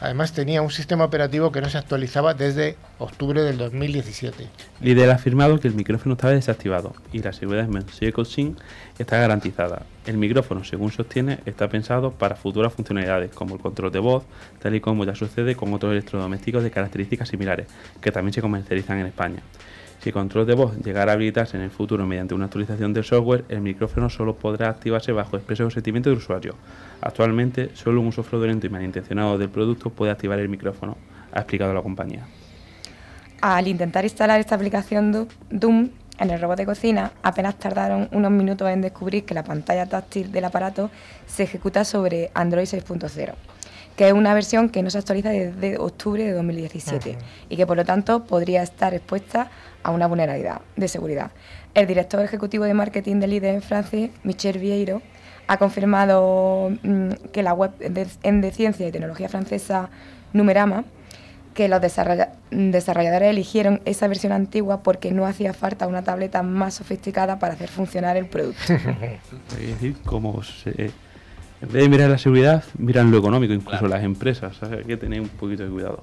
Además 0.00 0.34
tenía 0.34 0.60
un 0.60 0.70
sistema 0.70 1.04
operativo 1.04 1.50
que 1.50 1.62
no 1.62 1.70
se 1.70 1.78
actualizaba 1.78 2.34
desde 2.34 2.76
octubre 2.98 3.42
del 3.42 3.56
2017. 3.56 4.46
Lidl 4.82 5.10
ha 5.10 5.14
afirmado 5.14 5.58
que 5.58 5.68
el 5.68 5.74
micrófono 5.74 6.14
estaba 6.14 6.34
desactivado 6.34 6.92
y 7.12 7.22
la 7.22 7.32
seguridad 7.32 7.64
de 7.64 7.70
Monsieur 7.70 8.12
Coaching 8.12 8.54
está 8.98 9.18
garantizada. 9.18 9.86
El 10.06 10.18
micrófono, 10.18 10.64
según 10.64 10.92
sostiene, 10.92 11.40
está 11.46 11.68
pensado 11.68 12.12
para 12.12 12.36
futuras 12.36 12.72
funcionalidades 12.72 13.30
como 13.30 13.54
el 13.54 13.60
control 13.60 13.90
de 13.90 13.98
voz, 14.00 14.24
tal 14.60 14.74
y 14.74 14.80
como 14.80 15.04
ya 15.04 15.14
sucede 15.14 15.54
con 15.54 15.72
otros 15.72 15.92
electrodomésticos 15.92 16.62
de 16.62 16.70
características 16.70 17.28
similares, 17.28 17.68
que 18.00 18.12
también 18.12 18.32
se 18.34 18.42
comercializan 18.42 18.98
en 18.98 19.06
España. 19.06 19.42
Si 20.00 20.10
el 20.10 20.12
control 20.12 20.46
de 20.46 20.54
voz 20.54 20.76
llegara 20.78 21.12
a 21.12 21.14
habilitarse 21.16 21.56
en 21.56 21.64
el 21.64 21.70
futuro 21.70 22.06
mediante 22.06 22.32
una 22.34 22.44
actualización 22.44 22.92
del 22.94 23.02
software, 23.04 23.44
el 23.48 23.60
micrófono 23.60 24.08
solo 24.08 24.36
podrá 24.36 24.68
activarse 24.68 25.10
bajo 25.10 25.36
expreso 25.36 25.64
consentimiento 25.64 26.08
del 26.08 26.18
usuario. 26.18 26.54
Actualmente, 27.00 27.70
solo 27.74 28.00
un 28.00 28.06
uso 28.06 28.22
fraudulento 28.22 28.66
y 28.66 28.70
malintencionado 28.70 29.36
del 29.38 29.48
producto 29.48 29.90
puede 29.90 30.12
activar 30.12 30.38
el 30.38 30.48
micrófono, 30.48 30.96
ha 31.32 31.38
explicado 31.40 31.74
la 31.74 31.82
compañía. 31.82 32.26
Al 33.40 33.66
intentar 33.68 34.04
instalar 34.04 34.38
esta 34.40 34.54
aplicación 34.54 35.10
Do- 35.12 35.28
Doom 35.50 35.90
en 36.18 36.30
el 36.30 36.40
robot 36.40 36.58
de 36.58 36.66
cocina, 36.66 37.12
apenas 37.22 37.56
tardaron 37.58 38.08
unos 38.12 38.30
minutos 38.30 38.68
en 38.68 38.80
descubrir 38.80 39.24
que 39.24 39.34
la 39.34 39.44
pantalla 39.44 39.86
táctil 39.86 40.30
del 40.32 40.44
aparato 40.44 40.90
se 41.26 41.44
ejecuta 41.44 41.84
sobre 41.84 42.30
Android 42.34 42.66
6.0, 42.66 43.34
que 43.98 44.06
es 44.06 44.12
una 44.12 44.32
versión 44.32 44.68
que 44.68 44.82
no 44.84 44.90
se 44.90 44.98
actualiza 44.98 45.30
desde 45.30 45.76
octubre 45.76 46.22
de 46.22 46.32
2017 46.32 47.10
Ujú. 47.10 47.18
y 47.48 47.56
que 47.56 47.66
por 47.66 47.76
lo 47.76 47.84
tanto 47.84 48.24
podría 48.24 48.62
estar 48.62 48.94
expuesta 48.94 49.50
a 49.82 49.90
una 49.90 50.06
vulnerabilidad 50.06 50.60
de 50.76 50.86
seguridad. 50.86 51.32
El 51.74 51.88
director 51.88 52.20
ejecutivo 52.24 52.64
de 52.64 52.74
marketing 52.74 53.16
de 53.18 53.26
líder 53.26 53.54
en 53.56 53.62
Francia, 53.62 54.08
Michel 54.22 54.58
Vieiro, 54.60 55.02
ha 55.48 55.56
confirmado 55.56 56.70
mm, 56.82 57.10
que 57.32 57.42
la 57.42 57.54
web 57.54 57.76
de, 57.78 58.06
en 58.22 58.40
de 58.40 58.52
ciencia 58.52 58.86
y 58.86 58.92
tecnología 58.92 59.28
francesa 59.28 59.90
Numerama 60.32 60.84
que 61.54 61.68
los 61.68 61.80
desarrolla- 61.80 62.30
desarrolladores 62.52 63.30
eligieron 63.30 63.80
esa 63.84 64.06
versión 64.06 64.30
antigua 64.30 64.84
porque 64.84 65.10
no 65.10 65.26
hacía 65.26 65.52
falta 65.54 65.88
una 65.88 66.04
tableta 66.04 66.44
más 66.44 66.74
sofisticada 66.74 67.40
para 67.40 67.54
hacer 67.54 67.68
funcionar 67.68 68.16
el 68.16 68.26
producto. 68.26 68.60
Es 69.58 69.66
decir, 69.70 69.96
como 70.04 70.40
se, 70.44 70.92
en 71.60 71.72
vez 71.72 71.82
de 71.82 71.88
mirar 71.88 72.10
la 72.10 72.18
seguridad, 72.18 72.64
miran 72.78 73.10
lo 73.10 73.18
económico, 73.18 73.52
incluso 73.52 73.88
las 73.88 74.04
empresas. 74.04 74.62
Hay 74.62 74.84
que 74.84 74.96
tener 74.96 75.20
un 75.20 75.28
poquito 75.28 75.64
de 75.64 75.70
cuidado. 75.70 76.02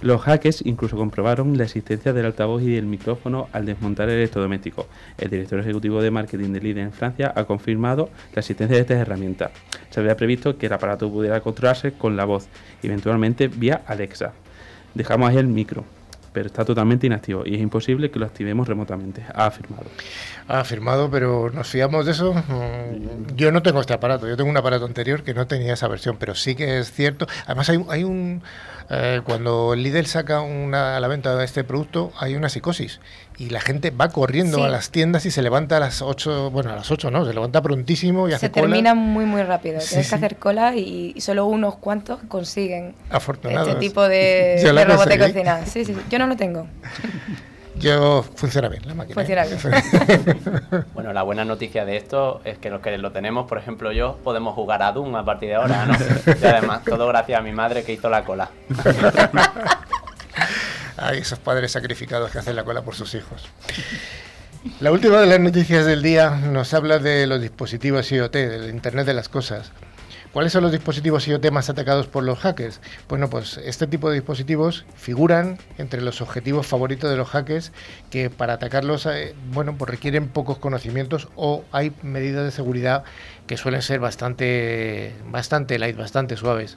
Los 0.00 0.20
hackers 0.22 0.64
incluso 0.64 0.96
comprobaron 0.96 1.58
la 1.58 1.64
existencia 1.64 2.12
del 2.12 2.26
altavoz 2.26 2.62
y 2.62 2.70
del 2.70 2.86
micrófono 2.86 3.48
al 3.52 3.66
desmontar 3.66 4.08
el 4.08 4.16
electrodoméstico. 4.16 4.86
El 5.18 5.30
director 5.30 5.58
ejecutivo 5.58 6.00
de 6.00 6.12
marketing 6.12 6.52
de 6.52 6.60
Lidl 6.60 6.78
en 6.78 6.92
Francia 6.92 7.32
ha 7.34 7.44
confirmado 7.44 8.08
la 8.32 8.40
existencia 8.40 8.76
de 8.76 8.82
estas 8.82 8.98
herramientas. 8.98 9.50
Se 9.90 9.98
había 9.98 10.16
previsto 10.16 10.56
que 10.56 10.66
el 10.66 10.72
aparato 10.72 11.10
pudiera 11.10 11.40
controlarse 11.40 11.92
con 11.92 12.16
la 12.16 12.24
voz, 12.24 12.48
eventualmente 12.82 13.48
vía 13.48 13.82
Alexa. 13.86 14.34
Dejamos 14.94 15.30
ahí 15.30 15.36
el 15.36 15.48
micro. 15.48 15.84
Pero 16.32 16.46
está 16.46 16.64
totalmente 16.64 17.06
inactivo 17.06 17.42
y 17.46 17.54
es 17.54 17.60
imposible 17.60 18.10
que 18.10 18.18
lo 18.18 18.26
activemos 18.26 18.68
remotamente. 18.68 19.24
Ha 19.34 19.46
afirmado. 19.46 19.86
Ha 20.46 20.60
afirmado, 20.60 21.10
pero 21.10 21.50
¿nos 21.50 21.68
fiamos 21.68 22.06
de 22.06 22.12
eso? 22.12 22.32
Mm, 22.34 23.34
Yo 23.36 23.52
no 23.52 23.62
tengo 23.62 23.80
este 23.80 23.92
aparato, 23.94 24.26
yo 24.28 24.36
tengo 24.36 24.50
un 24.50 24.56
aparato 24.56 24.84
anterior 24.86 25.22
que 25.22 25.34
no 25.34 25.46
tenía 25.46 25.74
esa 25.74 25.88
versión, 25.88 26.16
pero 26.18 26.34
sí 26.34 26.54
que 26.54 26.78
es 26.78 26.92
cierto. 26.92 27.26
Además, 27.46 27.68
hay, 27.70 27.84
hay 27.88 28.04
un. 28.04 28.42
eh, 28.90 29.20
cuando 29.24 29.74
Lidl 29.74 30.06
saca 30.06 30.40
una, 30.40 30.96
a 30.96 31.00
la 31.00 31.08
venta 31.08 31.42
este 31.44 31.64
producto, 31.64 32.12
hay 32.18 32.34
una 32.36 32.48
psicosis. 32.48 33.00
Y 33.38 33.50
la 33.50 33.60
gente 33.60 33.90
va 33.90 34.08
corriendo 34.08 34.58
Sí. 34.58 34.64
a 34.64 34.68
las 34.68 34.90
tiendas 34.90 35.24
y 35.24 35.30
se 35.30 35.42
levanta 35.42 35.76
a 35.76 35.80
las 35.80 36.02
8, 36.02 36.50
bueno, 36.50 36.72
a 36.72 36.76
las 36.76 36.90
8 36.90 37.10
no, 37.12 37.24
se 37.24 37.32
levanta 37.32 37.62
prontísimo 37.62 38.26
y 38.26 38.30
Se 38.32 38.36
hace 38.36 38.50
cola. 38.50 38.66
termina 38.66 38.94
muy, 38.94 39.26
muy 39.26 39.42
rápido. 39.44 39.80
Sí, 39.80 39.90
Tienes 39.90 40.06
sí. 40.06 40.10
que 40.10 40.16
hacer 40.16 40.36
cola 40.38 40.74
y, 40.74 41.12
y 41.14 41.20
solo 41.20 41.46
unos 41.46 41.76
cuantos 41.76 42.18
consiguen 42.26 42.96
Afortunados. 43.10 43.68
este 43.68 43.80
tipo 43.80 44.02
de, 44.08 44.60
de 44.62 44.84
robot 44.84 45.06
de 45.08 45.18
cocina. 45.20 45.64
Sí, 45.66 45.84
sí. 45.84 45.96
Yo 46.10 46.18
no 46.18 46.26
lo 46.26 46.36
tengo. 46.36 46.66
Yo 47.78 48.24
funciona 48.34 48.68
bien 48.68 48.82
la 48.88 48.94
máquina. 48.94 49.14
Funciona 49.14 49.44
¿eh? 49.44 50.20
bien. 50.34 50.84
Bueno, 50.94 51.12
la 51.12 51.22
buena 51.22 51.44
noticia 51.44 51.84
de 51.84 51.96
esto 51.96 52.40
es 52.44 52.58
que 52.58 52.70
los 52.70 52.80
que 52.80 52.98
lo 52.98 53.12
tenemos, 53.12 53.46
por 53.48 53.56
ejemplo 53.56 53.92
yo, 53.92 54.18
podemos 54.24 54.56
jugar 54.56 54.82
a 54.82 54.90
Doom 54.90 55.14
a 55.14 55.24
partir 55.24 55.50
de 55.50 55.54
ahora, 55.54 55.86
¿no? 55.86 55.94
Y 55.94 56.44
además, 56.44 56.82
todo 56.84 57.06
gracias 57.06 57.38
a 57.38 57.42
mi 57.44 57.52
madre 57.52 57.84
que 57.84 57.92
hizo 57.92 58.10
la 58.10 58.24
cola. 58.24 58.50
Hay 60.98 61.18
esos 61.18 61.38
padres 61.38 61.72
sacrificados 61.72 62.30
que 62.30 62.38
hacen 62.38 62.56
la 62.56 62.64
cola 62.64 62.82
por 62.82 62.94
sus 62.94 63.14
hijos. 63.14 63.48
La 64.80 64.90
última 64.90 65.20
de 65.20 65.26
las 65.26 65.40
noticias 65.40 65.86
del 65.86 66.02
día 66.02 66.30
nos 66.30 66.74
habla 66.74 66.98
de 66.98 67.26
los 67.26 67.40
dispositivos 67.40 68.10
IoT, 68.10 68.32
del 68.32 68.70
Internet 68.70 69.06
de 69.06 69.14
las 69.14 69.28
Cosas. 69.28 69.70
¿Cuáles 70.32 70.52
son 70.52 70.62
los 70.62 70.72
dispositivos 70.72 71.26
IoT 71.26 71.50
más 71.50 71.70
atacados 71.70 72.06
por 72.06 72.22
los 72.22 72.38
hackers? 72.40 72.80
Bueno, 73.08 73.30
pues 73.30 73.56
este 73.58 73.86
tipo 73.86 74.10
de 74.10 74.16
dispositivos 74.16 74.84
figuran 74.94 75.58
entre 75.78 76.02
los 76.02 76.20
objetivos 76.20 76.66
favoritos 76.66 77.10
de 77.10 77.16
los 77.16 77.28
hackers 77.28 77.72
que 78.10 78.28
para 78.28 78.54
atacarlos, 78.54 79.06
eh, 79.06 79.34
bueno, 79.52 79.76
pues 79.78 79.90
requieren 79.90 80.28
pocos 80.28 80.58
conocimientos 80.58 81.28
o 81.34 81.64
hay 81.72 81.92
medidas 82.02 82.44
de 82.44 82.50
seguridad 82.50 83.04
que 83.46 83.56
suelen 83.56 83.80
ser 83.80 84.00
bastante, 84.00 85.14
bastante 85.30 85.78
light, 85.78 85.96
bastante 85.96 86.36
suaves. 86.36 86.76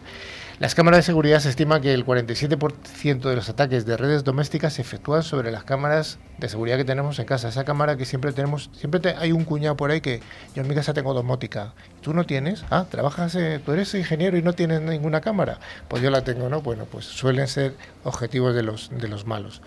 Las 0.62 0.76
cámaras 0.76 1.00
de 1.00 1.02
seguridad 1.02 1.40
se 1.40 1.50
estima 1.50 1.82
que 1.82 1.92
el 1.92 2.06
47% 2.06 3.22
de 3.22 3.36
los 3.36 3.50
ataques 3.50 3.84
de 3.88 3.98
redes 3.98 4.24
domésticas 4.24 4.74
se 4.74 4.84
efectúan 4.84 5.24
sobre 5.24 5.52
las 5.52 5.64
cámaras 5.64 6.20
de 6.38 6.50
seguridad 6.50 6.78
que 6.78 6.86
tenemos 6.86 7.18
en 7.18 7.26
casa. 7.26 7.50
Esa 7.50 7.64
cámara 7.64 7.98
que 7.98 8.06
siempre 8.06 8.32
tenemos, 8.32 8.70
siempre 8.74 9.16
hay 9.18 9.32
un 9.32 9.44
cuñado 9.44 9.76
por 9.76 9.90
ahí 9.90 10.02
que 10.02 10.20
yo 10.54 10.62
en 10.62 10.68
mi 10.68 10.76
casa 10.76 10.94
tengo 10.94 11.16
domótica. 11.16 11.74
¿Tú 12.02 12.14
no 12.14 12.28
tienes? 12.28 12.64
Ah, 12.70 12.86
trabajas, 12.88 13.34
eh, 13.34 13.60
tú 13.66 13.72
eres 13.72 13.96
ingeniero 13.96 14.38
y 14.38 14.44
no 14.44 14.54
tienes 14.54 14.82
ninguna 14.82 15.20
cámara. 15.20 15.60
Pues 15.88 16.04
yo 16.04 16.12
la 16.12 16.24
tengo, 16.24 16.48
¿no? 16.48 16.62
Bueno, 16.62 16.86
pues 16.86 17.06
suelen 17.06 17.48
ser 17.48 17.74
objetivos 18.04 18.54
de 18.54 18.62
los, 18.62 18.92
de 18.96 19.08
los 19.08 19.26
malos. 19.26 19.64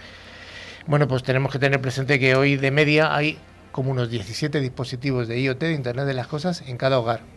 Bueno, 0.87 1.09
pues 1.09 1.25
tenemos 1.25 1.51
que 1.51 1.59
tener 1.59 1.81
presente 1.81 2.21
que 2.21 2.37
hoy 2.37 2.55
de 2.55 2.71
media 2.71 3.17
hay 3.17 3.37
como 3.73 3.91
unos 3.91 4.11
17 4.11 4.61
dispositivos 4.61 5.27
de 5.27 5.41
IoT, 5.41 5.59
de 5.59 5.73
Internet 5.73 6.07
de 6.07 6.15
las 6.15 6.29
Cosas, 6.29 6.63
en 6.69 6.77
cada 6.77 7.01
hogar. 7.01 7.34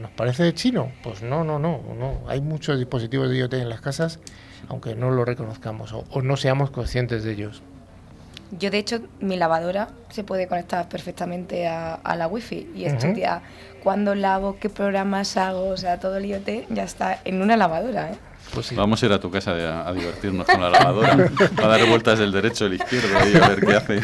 ¿Nos 0.00 0.10
parece 0.12 0.52
chino? 0.54 0.90
Pues 1.02 1.22
no, 1.22 1.44
no, 1.44 1.58
no, 1.58 1.80
no. 1.98 2.20
Hay 2.28 2.40
muchos 2.40 2.78
dispositivos 2.78 3.28
de 3.30 3.38
IoT 3.38 3.54
en 3.54 3.68
las 3.68 3.80
casas, 3.80 4.18
aunque 4.68 4.94
no 4.94 5.10
lo 5.10 5.24
reconozcamos 5.24 5.92
o, 5.92 6.04
o 6.10 6.22
no 6.22 6.36
seamos 6.36 6.70
conscientes 6.70 7.24
de 7.24 7.32
ellos. 7.32 7.62
Yo, 8.58 8.70
de 8.70 8.78
hecho, 8.78 9.00
mi 9.20 9.36
lavadora 9.36 9.88
se 10.10 10.24
puede 10.24 10.48
conectar 10.48 10.88
perfectamente 10.88 11.68
a, 11.68 11.94
a 11.94 12.16
la 12.16 12.26
wifi 12.26 12.66
y 12.74 12.86
Ujú. 12.86 12.96
estudiar 12.96 13.42
cuándo 13.80 14.14
lavo, 14.16 14.58
qué 14.58 14.68
programas 14.68 15.36
hago, 15.36 15.68
o 15.68 15.76
sea, 15.76 16.00
todo 16.00 16.16
el 16.16 16.26
IoT 16.26 16.66
ya 16.70 16.82
está 16.82 17.20
en 17.24 17.40
una 17.42 17.56
lavadora, 17.56 18.10
¿eh? 18.10 18.16
Pues 18.52 18.66
sí. 18.66 18.74
Vamos 18.74 19.00
a 19.00 19.06
ir 19.06 19.12
a 19.12 19.20
tu 19.20 19.30
casa 19.30 19.54
de- 19.54 19.68
a, 19.68 19.86
a 19.86 19.92
divertirnos 19.92 20.46
con 20.46 20.60
la 20.60 20.68
lavadora, 20.70 21.16
a 21.62 21.66
dar 21.68 21.86
vueltas 21.86 22.18
del 22.18 22.32
derecho 22.32 22.64
al 22.64 22.74
izquierdo 22.74 23.08
y 23.28 23.36
a 23.36 23.46
ver 23.48 23.60
qué 23.64 23.76
hace. 23.76 24.00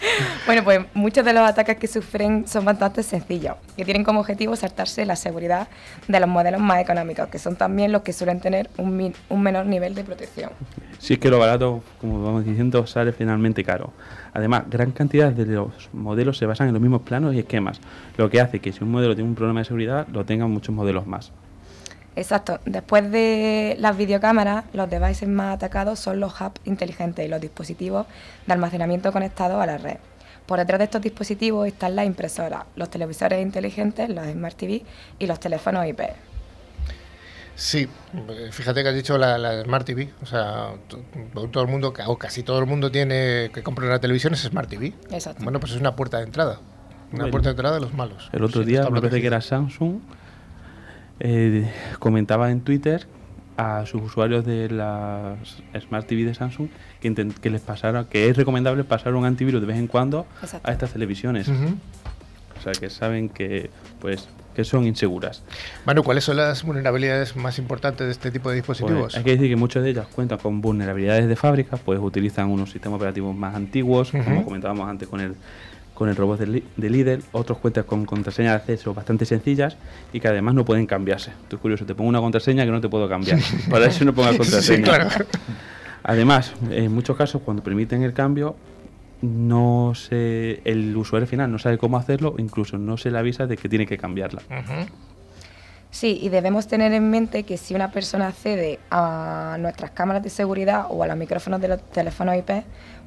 Bueno, 0.46 0.62
pues 0.62 0.80
muchos 0.94 1.24
de 1.24 1.32
los 1.32 1.42
ataques 1.42 1.76
que 1.76 1.86
sufren 1.86 2.46
son 2.46 2.64
bastante 2.64 3.02
sencillos, 3.02 3.56
que 3.76 3.84
tienen 3.84 4.04
como 4.04 4.20
objetivo 4.20 4.54
saltarse 4.56 5.04
la 5.04 5.16
seguridad 5.16 5.68
de 6.06 6.20
los 6.20 6.28
modelos 6.28 6.60
más 6.60 6.80
económicos, 6.80 7.28
que 7.28 7.38
son 7.38 7.56
también 7.56 7.92
los 7.92 8.02
que 8.02 8.12
suelen 8.12 8.40
tener 8.40 8.70
un, 8.76 9.12
un 9.28 9.42
menor 9.42 9.66
nivel 9.66 9.94
de 9.94 10.04
protección. 10.04 10.50
Si 10.98 11.14
es 11.14 11.18
que 11.18 11.28
lo 11.28 11.38
barato, 11.38 11.82
como 12.00 12.22
vamos 12.22 12.44
diciendo, 12.44 12.86
sale 12.86 13.12
finalmente 13.12 13.64
caro. 13.64 13.92
Además, 14.32 14.64
gran 14.70 14.92
cantidad 14.92 15.32
de 15.32 15.46
los 15.46 15.88
modelos 15.92 16.38
se 16.38 16.46
basan 16.46 16.68
en 16.68 16.74
los 16.74 16.82
mismos 16.82 17.02
planos 17.02 17.34
y 17.34 17.40
esquemas, 17.40 17.80
lo 18.16 18.30
que 18.30 18.40
hace 18.40 18.60
que 18.60 18.72
si 18.72 18.84
un 18.84 18.90
modelo 18.90 19.14
tiene 19.14 19.28
un 19.28 19.34
problema 19.34 19.60
de 19.60 19.64
seguridad, 19.64 20.06
lo 20.12 20.24
tengan 20.24 20.50
muchos 20.50 20.74
modelos 20.74 21.06
más. 21.06 21.32
Exacto. 22.16 22.58
Después 22.64 23.10
de 23.10 23.76
las 23.78 23.96
videocámaras, 23.96 24.64
los 24.72 24.88
devices 24.90 25.28
más 25.28 25.54
atacados 25.56 25.98
son 26.00 26.18
los 26.18 26.32
hubs 26.40 26.60
inteligentes 26.64 27.24
y 27.24 27.28
los 27.28 27.40
dispositivos 27.40 28.06
de 28.46 28.52
almacenamiento 28.54 29.12
conectados 29.12 29.62
a 29.62 29.66
la 29.66 29.76
red. 29.78 29.98
Por 30.46 30.58
detrás 30.58 30.78
de 30.78 30.84
estos 30.84 31.02
dispositivos 31.02 31.66
están 31.66 31.94
las 31.96 32.06
impresoras, 32.06 32.64
los 32.76 32.88
televisores 32.88 33.42
inteligentes, 33.42 34.08
los 34.08 34.26
Smart 34.26 34.56
TV 34.56 34.82
y 35.18 35.26
los 35.26 35.38
teléfonos 35.40 35.86
IP. 35.86 36.00
Sí, 37.54 37.88
fíjate 38.50 38.82
que 38.82 38.88
has 38.90 38.94
dicho 38.94 39.16
la, 39.16 39.38
la 39.38 39.62
Smart 39.64 39.84
TV. 39.86 40.10
O 40.22 40.26
sea, 40.26 40.74
to- 40.88 41.00
todo 41.50 41.64
el 41.64 41.68
mundo, 41.70 41.92
o 42.06 42.16
casi 42.18 42.42
todo 42.42 42.58
el 42.58 42.66
mundo 42.66 42.90
tiene 42.90 43.50
que 43.52 43.62
comprar 43.62 43.88
una 43.88 43.98
televisión 43.98 44.34
es 44.34 44.40
Smart 44.40 44.68
TV. 44.68 44.92
Exacto. 45.10 45.42
Bueno, 45.42 45.58
pues 45.58 45.72
es 45.72 45.80
una 45.80 45.96
puerta 45.96 46.18
de 46.18 46.24
entrada. 46.24 46.60
Una 47.12 47.20
Bueno. 47.22 47.30
puerta 47.30 47.48
de 47.48 47.52
entrada 47.52 47.74
de 47.76 47.80
los 47.80 47.94
malos. 47.94 48.28
El 48.32 48.44
otro 48.44 48.62
Sí, 48.62 48.68
día, 48.68 48.82
me 48.90 49.00
parece 49.00 49.20
que 49.20 49.26
era 49.26 49.40
Samsung, 49.40 50.00
eh, 51.20 51.70
comentaba 51.98 52.50
en 52.50 52.60
Twitter 52.60 53.06
a 53.56 53.86
sus 53.86 54.02
usuarios 54.02 54.44
de 54.44 54.68
las 54.70 55.62
Smart 55.80 56.06
TV 56.06 56.24
de 56.24 56.34
Samsung 56.34 56.68
que, 57.00 57.14
que 57.40 57.50
les 57.50 57.62
pasara, 57.62 58.04
que 58.08 58.28
es 58.28 58.36
recomendable 58.36 58.84
pasar 58.84 59.14
un 59.14 59.24
antivirus 59.24 59.60
de 59.60 59.66
vez 59.66 59.78
en 59.78 59.86
cuando 59.86 60.26
Exacto. 60.42 60.68
a 60.68 60.72
estas 60.72 60.92
televisiones. 60.92 61.48
Ujú. 61.48 61.76
O 62.58 62.62
sea, 62.62 62.72
que 62.72 62.90
saben 62.90 63.28
que, 63.28 63.70
pues, 64.00 64.28
que 64.54 64.64
son 64.64 64.86
inseguras. 64.86 65.42
Manu, 65.84 66.02
¿cuáles 66.02 66.24
son 66.24 66.36
las 66.38 66.62
vulnerabilidades 66.64 67.36
más 67.36 67.58
importantes 67.58 68.06
de 68.06 68.12
este 68.12 68.30
tipo 68.30 68.50
de 68.50 68.62
Pues, 68.62 68.78
dispositivos? 68.78 69.16
hay 69.16 69.22
que 69.24 69.30
decir 69.32 69.48
que 69.48 69.56
muchas 69.56 69.82
de 69.84 69.90
ellas 69.90 70.06
cuentan 70.06 70.38
con 70.38 70.60
vulnerabilidades 70.60 71.28
de 71.28 71.36
fábrica, 71.36 71.76
pues 71.76 71.98
utilizan 72.00 72.48
unos 72.50 72.70
sistemas 72.70 72.96
operativos 72.96 73.34
más 73.36 73.54
antiguos, 73.54 74.12
Ujú. 74.12 74.24
como 74.24 74.44
comentábamos 74.44 74.88
antes 74.88 75.08
con 75.08 75.20
el 75.20 75.34
con 75.96 76.08
el 76.10 76.14
robot 76.14 76.38
de, 76.38 76.90
líder, 76.90 77.22
otros 77.32 77.58
cuentan 77.58 77.84
con 77.84 78.04
contraseñas 78.04 78.52
de 78.52 78.56
acceso 78.56 78.94
bastante 78.94 79.24
sencillas 79.24 79.76
y 80.12 80.20
que 80.20 80.28
además 80.28 80.54
no 80.54 80.64
pueden 80.64 80.86
cambiarse. 80.86 81.32
Tú 81.48 81.56
es 81.56 81.62
curioso, 81.62 81.86
te 81.86 81.94
pongo 81.94 82.10
una 82.10 82.20
contraseña 82.20 82.64
que 82.64 82.70
no 82.70 82.80
te 82.80 82.88
puedo 82.88 83.08
cambiar. 83.08 83.40
Para 83.70 83.86
eso 83.86 84.04
no 84.04 84.14
pongas 84.14 84.36
contraseña. 84.38 84.76
Sí, 84.76 84.82
claro. 84.82 85.08
Además, 86.04 86.52
en 86.70 86.94
muchos 86.94 87.16
casos, 87.16 87.42
cuando 87.42 87.64
permiten 87.64 88.02
el 88.02 88.12
cambio, 88.12 88.56
no 89.22 89.94
se, 89.94 90.60
el 90.64 90.96
usuario 90.96 91.26
final 91.26 91.50
no 91.50 91.58
sabe 91.58 91.78
cómo 91.78 91.96
hacerlo, 91.96 92.34
incluso 92.38 92.78
no 92.78 92.96
se 92.96 93.10
le 93.10 93.18
avisa 93.18 93.46
de 93.46 93.56
que 93.56 93.68
tiene 93.68 93.86
que 93.86 93.96
cambiarla. 93.96 94.42
Sí, 95.90 96.18
y 96.20 96.28
debemos 96.28 96.66
tener 96.68 96.92
en 96.92 97.10
mente 97.10 97.44
que 97.44 97.56
si 97.56 97.74
una 97.74 97.90
persona 97.90 98.28
accede 98.28 98.78
a 98.90 99.56
nuestras 99.58 99.92
cámaras 99.92 100.22
de 100.22 100.28
seguridad 100.28 100.86
o 100.90 101.02
a 101.02 101.06
los 101.06 101.16
micrófonos 101.16 101.60
de 101.60 101.68
los 101.68 101.82
teléfonos 101.90 102.36
IP, 102.36 102.50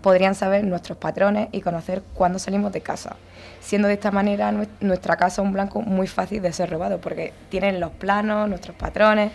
podrían 0.01 0.35
saber 0.35 0.63
nuestros 0.63 0.97
patrones 0.97 1.49
y 1.51 1.61
conocer 1.61 2.01
cuándo 2.13 2.39
salimos 2.39 2.71
de 2.71 2.81
casa, 2.81 3.15
siendo 3.59 3.87
de 3.87 3.95
esta 3.95 4.11
manera 4.11 4.51
nue- 4.51 4.67
nuestra 4.81 5.17
casa 5.17 5.41
un 5.41 5.53
blanco 5.53 5.81
muy 5.81 6.07
fácil 6.07 6.41
de 6.41 6.51
ser 6.53 6.69
robado, 6.69 6.99
porque 6.99 7.33
tienen 7.49 7.79
los 7.79 7.91
planos, 7.91 8.47
nuestros 8.49 8.75
patrones. 8.75 9.31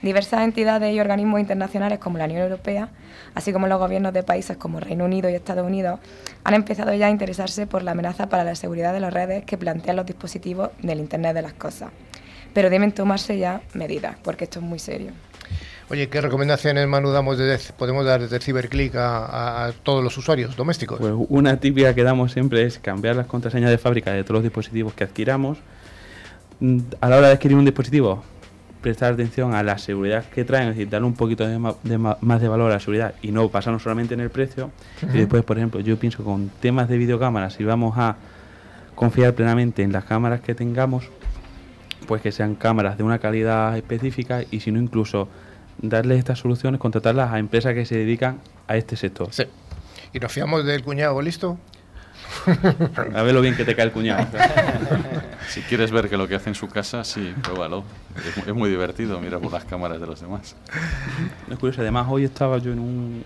Diversas 0.00 0.42
entidades 0.42 0.94
y 0.94 1.00
organismos 1.00 1.40
internacionales 1.40 1.98
como 1.98 2.18
la 2.18 2.26
Unión 2.26 2.42
Europea, 2.42 2.88
así 3.34 3.52
como 3.52 3.66
los 3.66 3.80
gobiernos 3.80 4.12
de 4.12 4.22
países 4.22 4.56
como 4.56 4.78
Reino 4.78 5.04
Unido 5.04 5.28
y 5.28 5.34
Estados 5.34 5.66
Unidos, 5.66 5.98
han 6.44 6.54
empezado 6.54 6.94
ya 6.94 7.08
a 7.08 7.10
interesarse 7.10 7.66
por 7.66 7.82
la 7.82 7.90
amenaza 7.90 8.28
para 8.28 8.44
la 8.44 8.54
seguridad 8.54 8.92
de 8.92 9.00
las 9.00 9.12
redes 9.12 9.44
que 9.44 9.58
plantean 9.58 9.96
los 9.96 10.06
dispositivos 10.06 10.70
del 10.80 11.00
Internet 11.00 11.34
de 11.34 11.42
las 11.42 11.54
Cosas 11.54 11.90
pero 12.54 12.70
deben 12.70 12.92
tomarse 12.92 13.38
ya 13.38 13.60
medidas, 13.74 14.16
porque 14.24 14.44
esto 14.44 14.58
es 14.58 14.64
muy 14.64 14.78
serio. 14.78 15.12
Oye, 15.90 16.08
¿qué 16.10 16.20
recomendaciones, 16.20 16.86
Manu, 16.86 17.10
damos 17.12 17.38
de, 17.38 17.58
podemos 17.78 18.04
dar 18.04 18.20
desde 18.20 18.40
CiberClick 18.40 18.94
a, 18.96 19.24
a- 19.24 19.64
a 19.66 19.72
todos 19.72 20.04
los 20.04 20.16
usuarios 20.18 20.54
domésticos? 20.54 20.98
Pues 21.00 21.14
una 21.30 21.58
típica 21.60 21.94
que 21.94 22.02
damos 22.02 22.32
siempre 22.32 22.64
es 22.64 22.78
cambiar 22.78 23.16
las 23.16 23.26
contraseñas 23.26 23.70
de 23.70 23.78
fábrica 23.78 24.12
de 24.12 24.22
todos 24.22 24.34
los 24.36 24.42
dispositivos 24.42 24.92
que 24.92 25.04
adquiramos. 25.04 25.58
Mm, 26.60 26.80
A 27.00 27.08
la 27.08 27.16
hora 27.16 27.28
de 27.28 27.32
adquirir 27.34 27.56
un 27.56 27.64
dispositivo, 27.64 28.22
prestar 28.82 29.14
atención 29.14 29.54
a 29.54 29.62
la 29.62 29.78
seguridad 29.78 30.24
que 30.26 30.44
traen, 30.44 30.68
es 30.68 30.76
decir, 30.76 30.90
darle 30.90 31.06
un 31.06 31.14
poquito 31.14 31.46
de, 31.46 31.58
ma- 31.58 31.74
de 31.82 31.96
ma- 31.96 32.18
más 32.20 32.42
de 32.42 32.48
valor 32.48 32.70
a 32.70 32.74
la 32.74 32.80
seguridad 32.80 33.14
y 33.22 33.32
no 33.32 33.48
basarnos 33.48 33.82
solamente 33.82 34.12
en 34.12 34.20
el 34.20 34.28
precio. 34.30 34.70
Y 35.02 35.16
después, 35.18 35.42
por 35.42 35.56
ejemplo, 35.56 35.80
yo 35.80 35.98
pienso 35.98 36.22
con 36.22 36.50
temas 36.60 36.90
de 36.90 36.98
videocámaras, 36.98 37.54
si 37.54 37.64
vamos 37.64 37.96
a 37.96 38.16
confiar 38.94 39.32
plenamente 39.34 39.82
en 39.82 39.92
las 39.92 40.04
cámaras 40.04 40.40
que 40.42 40.54
tengamos, 40.54 41.08
pues 42.06 42.20
que 42.20 42.30
sean 42.30 42.56
cámaras 42.56 42.98
de 42.98 43.04
una 43.04 43.18
calidad 43.20 43.74
específica 43.78 44.42
y 44.50 44.60
si 44.60 44.70
no 44.70 44.80
incluso 44.80 45.28
darles 45.80 46.18
estas 46.18 46.38
soluciones, 46.38 46.80
contratarlas 46.80 47.32
a 47.32 47.38
empresas 47.38 47.74
que 47.74 47.84
se 47.86 47.96
dedican 47.96 48.38
a 48.66 48.76
este 48.76 48.96
sector. 48.96 49.28
Sí. 49.32 49.44
¿Y 50.12 50.18
nos 50.20 50.32
fiamos 50.32 50.64
del 50.64 50.82
cuñado 50.82 51.20
listo? 51.22 51.58
A 53.14 53.22
ver 53.22 53.34
lo 53.34 53.40
bien 53.40 53.56
que 53.56 53.64
te 53.64 53.74
cae 53.74 53.86
el 53.86 53.92
cuñado. 53.92 54.26
Si 55.48 55.62
quieres 55.62 55.90
ver 55.90 56.10
que 56.10 56.18
lo 56.18 56.28
que 56.28 56.34
hace 56.34 56.50
en 56.50 56.54
su 56.54 56.68
casa, 56.68 57.04
sí, 57.04 57.32
pruébalo. 57.42 57.82
Es, 58.18 58.36
mu- 58.36 58.42
es 58.50 58.54
muy 58.54 58.68
divertido 58.68 59.18
mirar 59.18 59.40
por 59.40 59.50
las 59.50 59.64
cámaras 59.64 59.98
de 59.98 60.06
los 60.06 60.20
demás. 60.20 60.54
Es 61.50 61.56
curioso, 61.58 61.80
además 61.80 62.06
hoy 62.10 62.24
estaba 62.24 62.58
yo 62.58 62.70
en 62.70 62.78
un 62.80 63.24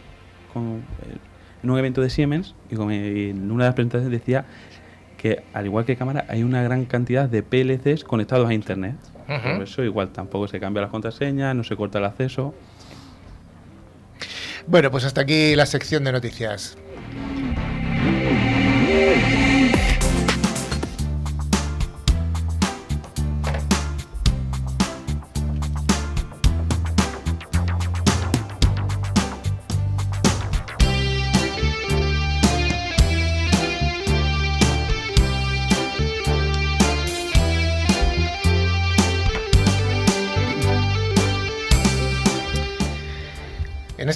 con, 0.53 0.85
eh, 1.03 1.17
en 1.65 1.71
un 1.71 1.77
evento 1.81 2.01
de 2.01 2.11
Siemens 2.11 2.55
y 2.71 2.77
con, 2.77 2.93
en 2.93 3.51
una 3.51 3.65
de 3.65 3.69
las 3.71 3.75
presentaciones 3.75 4.12
decía 4.21 4.45
que 5.17 5.43
al 5.53 5.67
igual 5.67 5.85
que 5.85 5.97
cámara 5.97 6.27
hay 6.29 6.45
una 6.45 6.62
gran 6.62 6.85
cantidad 6.85 7.29
de 7.29 7.43
PLCs 7.43 8.05
conectados 8.05 8.49
a 8.49 8.55
internet. 8.55 8.95
Por 9.27 9.63
eso 9.63 9.83
igual 9.83 10.11
tampoco 10.11 10.49
se 10.49 10.61
cambia 10.61 10.83
las 10.83 10.91
contraseñas, 10.91 11.55
no 11.55 11.65
se 11.65 11.77
corta 11.77 11.99
el 11.99 12.05
acceso. 12.05 12.55
Bueno, 14.67 14.91
pues 14.91 15.05
hasta 15.05 15.23
aquí 15.23 15.57
la 15.57 15.67
sección 15.67 16.05
de 16.05 16.13
noticias. 16.13 16.77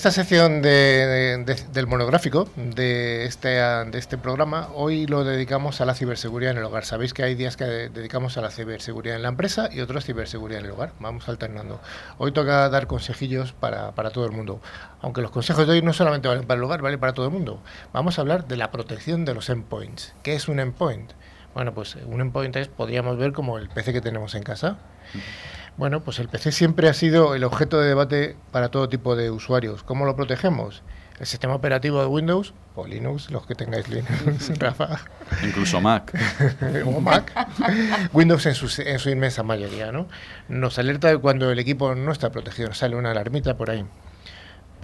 Esta 0.06 0.22
sección 0.22 0.62
de- 0.62 1.42
de- 1.44 1.54
del 1.72 1.88
monográfico 1.88 2.48
de 2.54 3.24
este, 3.24 3.48
de 3.48 3.98
este 3.98 4.16
programa, 4.16 4.68
hoy 4.74 5.04
lo 5.08 5.24
dedicamos 5.24 5.80
a 5.80 5.84
la 5.84 5.94
ciberseguridad 5.94 6.52
en 6.52 6.58
el 6.58 6.64
hogar. 6.64 6.84
Sabéis 6.84 7.12
que 7.12 7.24
hay 7.24 7.34
días 7.34 7.56
que 7.56 7.64
dedicamos 7.64 8.36
a 8.38 8.40
la 8.40 8.50
ciberseguridad 8.52 9.16
en 9.16 9.22
la 9.22 9.28
empresa 9.30 9.68
y 9.72 9.80
otros 9.80 10.04
ciberseguridad 10.04 10.60
en 10.60 10.66
el 10.66 10.72
hogar. 10.72 10.92
Vamos 11.00 11.28
alternando. 11.28 11.80
Hoy 12.18 12.30
toca 12.30 12.68
dar 12.68 12.86
consejillos 12.86 13.52
para, 13.52 13.96
para 13.96 14.10
todo 14.10 14.26
el 14.26 14.30
mundo. 14.30 14.60
Aunque 15.00 15.22
los 15.22 15.32
consejos 15.32 15.66
de 15.66 15.72
hoy 15.72 15.82
no 15.82 15.92
solamente 15.92 16.28
valen 16.28 16.46
para 16.46 16.58
el 16.58 16.62
hogar, 16.64 16.82
valen 16.82 17.00
para 17.00 17.12
todo 17.12 17.26
el 17.26 17.32
mundo. 17.32 17.60
Vamos 17.92 18.18
a 18.18 18.20
hablar 18.20 18.46
de 18.46 18.56
la 18.56 18.70
protección 18.70 19.24
de 19.24 19.34
los 19.34 19.50
endpoints. 19.50 20.14
¿Qué 20.22 20.34
es 20.36 20.46
un 20.46 20.60
endpoint? 20.60 21.10
Bueno, 21.52 21.74
pues 21.74 21.96
un 22.06 22.20
endpoint 22.20 22.54
es, 22.54 22.68
podríamos 22.68 23.18
ver 23.18 23.32
como 23.32 23.58
el 23.58 23.68
PC 23.68 23.92
que 23.92 24.00
tenemos 24.00 24.36
en 24.36 24.44
casa. 24.44 24.76
Bueno, 25.76 26.00
pues 26.02 26.18
el 26.20 26.28
PC 26.28 26.52
siempre 26.52 26.88
ha 26.88 26.94
sido 26.94 27.34
el 27.34 27.44
objeto 27.44 27.78
de 27.78 27.88
debate 27.88 28.36
para 28.50 28.70
todo 28.70 28.88
tipo 28.88 29.14
de 29.14 29.30
usuarios. 29.30 29.82
¿Cómo 29.82 30.06
lo 30.06 30.16
protegemos? 30.16 30.82
El 31.20 31.26
sistema 31.26 31.54
operativo 31.54 32.00
de 32.00 32.06
Windows 32.06 32.54
o 32.74 32.86
Linux, 32.86 33.30
los 33.30 33.46
que 33.46 33.54
tengáis 33.54 33.88
Linux, 33.88 34.58
Rafa, 34.58 35.00
Incluso 35.42 35.80
Mac. 35.80 36.12
o 36.86 37.00
Mac, 37.00 37.32
Windows 38.12 38.46
en 38.46 38.54
su, 38.54 38.82
en 38.82 38.98
su 38.98 39.10
inmensa 39.10 39.42
mayoría, 39.42 39.92
¿no? 39.92 40.08
Nos 40.48 40.78
alerta 40.78 41.08
de 41.08 41.18
cuando 41.18 41.50
el 41.50 41.58
equipo 41.58 41.94
no 41.94 42.12
está 42.12 42.30
protegido, 42.30 42.72
sale 42.72 42.96
una 42.96 43.10
alarmita 43.10 43.56
por 43.56 43.70
ahí. 43.70 43.84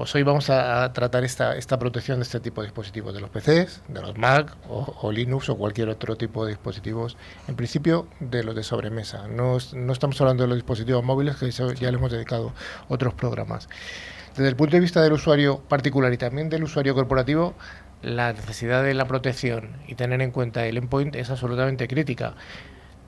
Pues 0.03 0.17
hoy 0.17 0.25
vamos 0.25 0.51
a, 0.51 0.93
tratar 0.93 1.23
esta, 1.23 1.79
protección 1.79 2.19
de 2.19 2.25
este 2.25 2.41
tipo 2.41 2.61
de 2.61 2.67
dispositivos, 2.67 3.15
de 3.15 3.21
los 3.21 3.31
PCs, 3.31 3.83
de 3.87 4.03
los 4.03 4.19
Mac 4.19 4.57
o, 4.69 5.13
Linux 5.13 5.49
o 5.49 5.57
cualquier 5.57 5.91
otro 5.91 6.17
tipo 6.17 6.45
de 6.45 6.51
dispositivos. 6.51 7.17
En 7.47 7.55
principio, 7.55 8.09
de 8.19 8.43
los 8.43 8.57
de 8.57 8.65
sobremesa. 8.65 9.29
No, 9.29 9.59
no 9.75 9.93
estamos 9.93 10.21
hablando 10.21 10.43
de 10.43 10.49
los 10.49 10.57
dispositivos 10.57 11.05
móviles, 11.05 11.37
que 11.37 11.49
ya 11.53 11.93
le 11.93 11.99
hemos 11.99 12.11
dedicado 12.11 12.53
otros 12.89 13.15
programas. 13.15 13.69
Desde 14.31 14.49
el 14.49 14.57
punto 14.57 14.75
de 14.75 14.81
vista 14.81 15.01
del 15.01 15.13
usuario 15.13 15.61
particular 15.61 16.13
y 16.13 16.17
también 16.17 16.49
del 16.49 16.65
usuario 16.65 16.97
corporativo, 16.97 17.55
la 18.03 18.33
necesidad 18.33 18.83
de 18.83 18.95
la 18.95 19.07
protección 19.07 19.77
y 19.87 19.95
tener 19.95 20.21
en 20.21 20.33
cuenta 20.33 20.67
el 20.67 20.79
endpoint 20.79 21.15
es 21.15 21.31
absolutamente 21.31 21.87
crítica. 21.87 22.35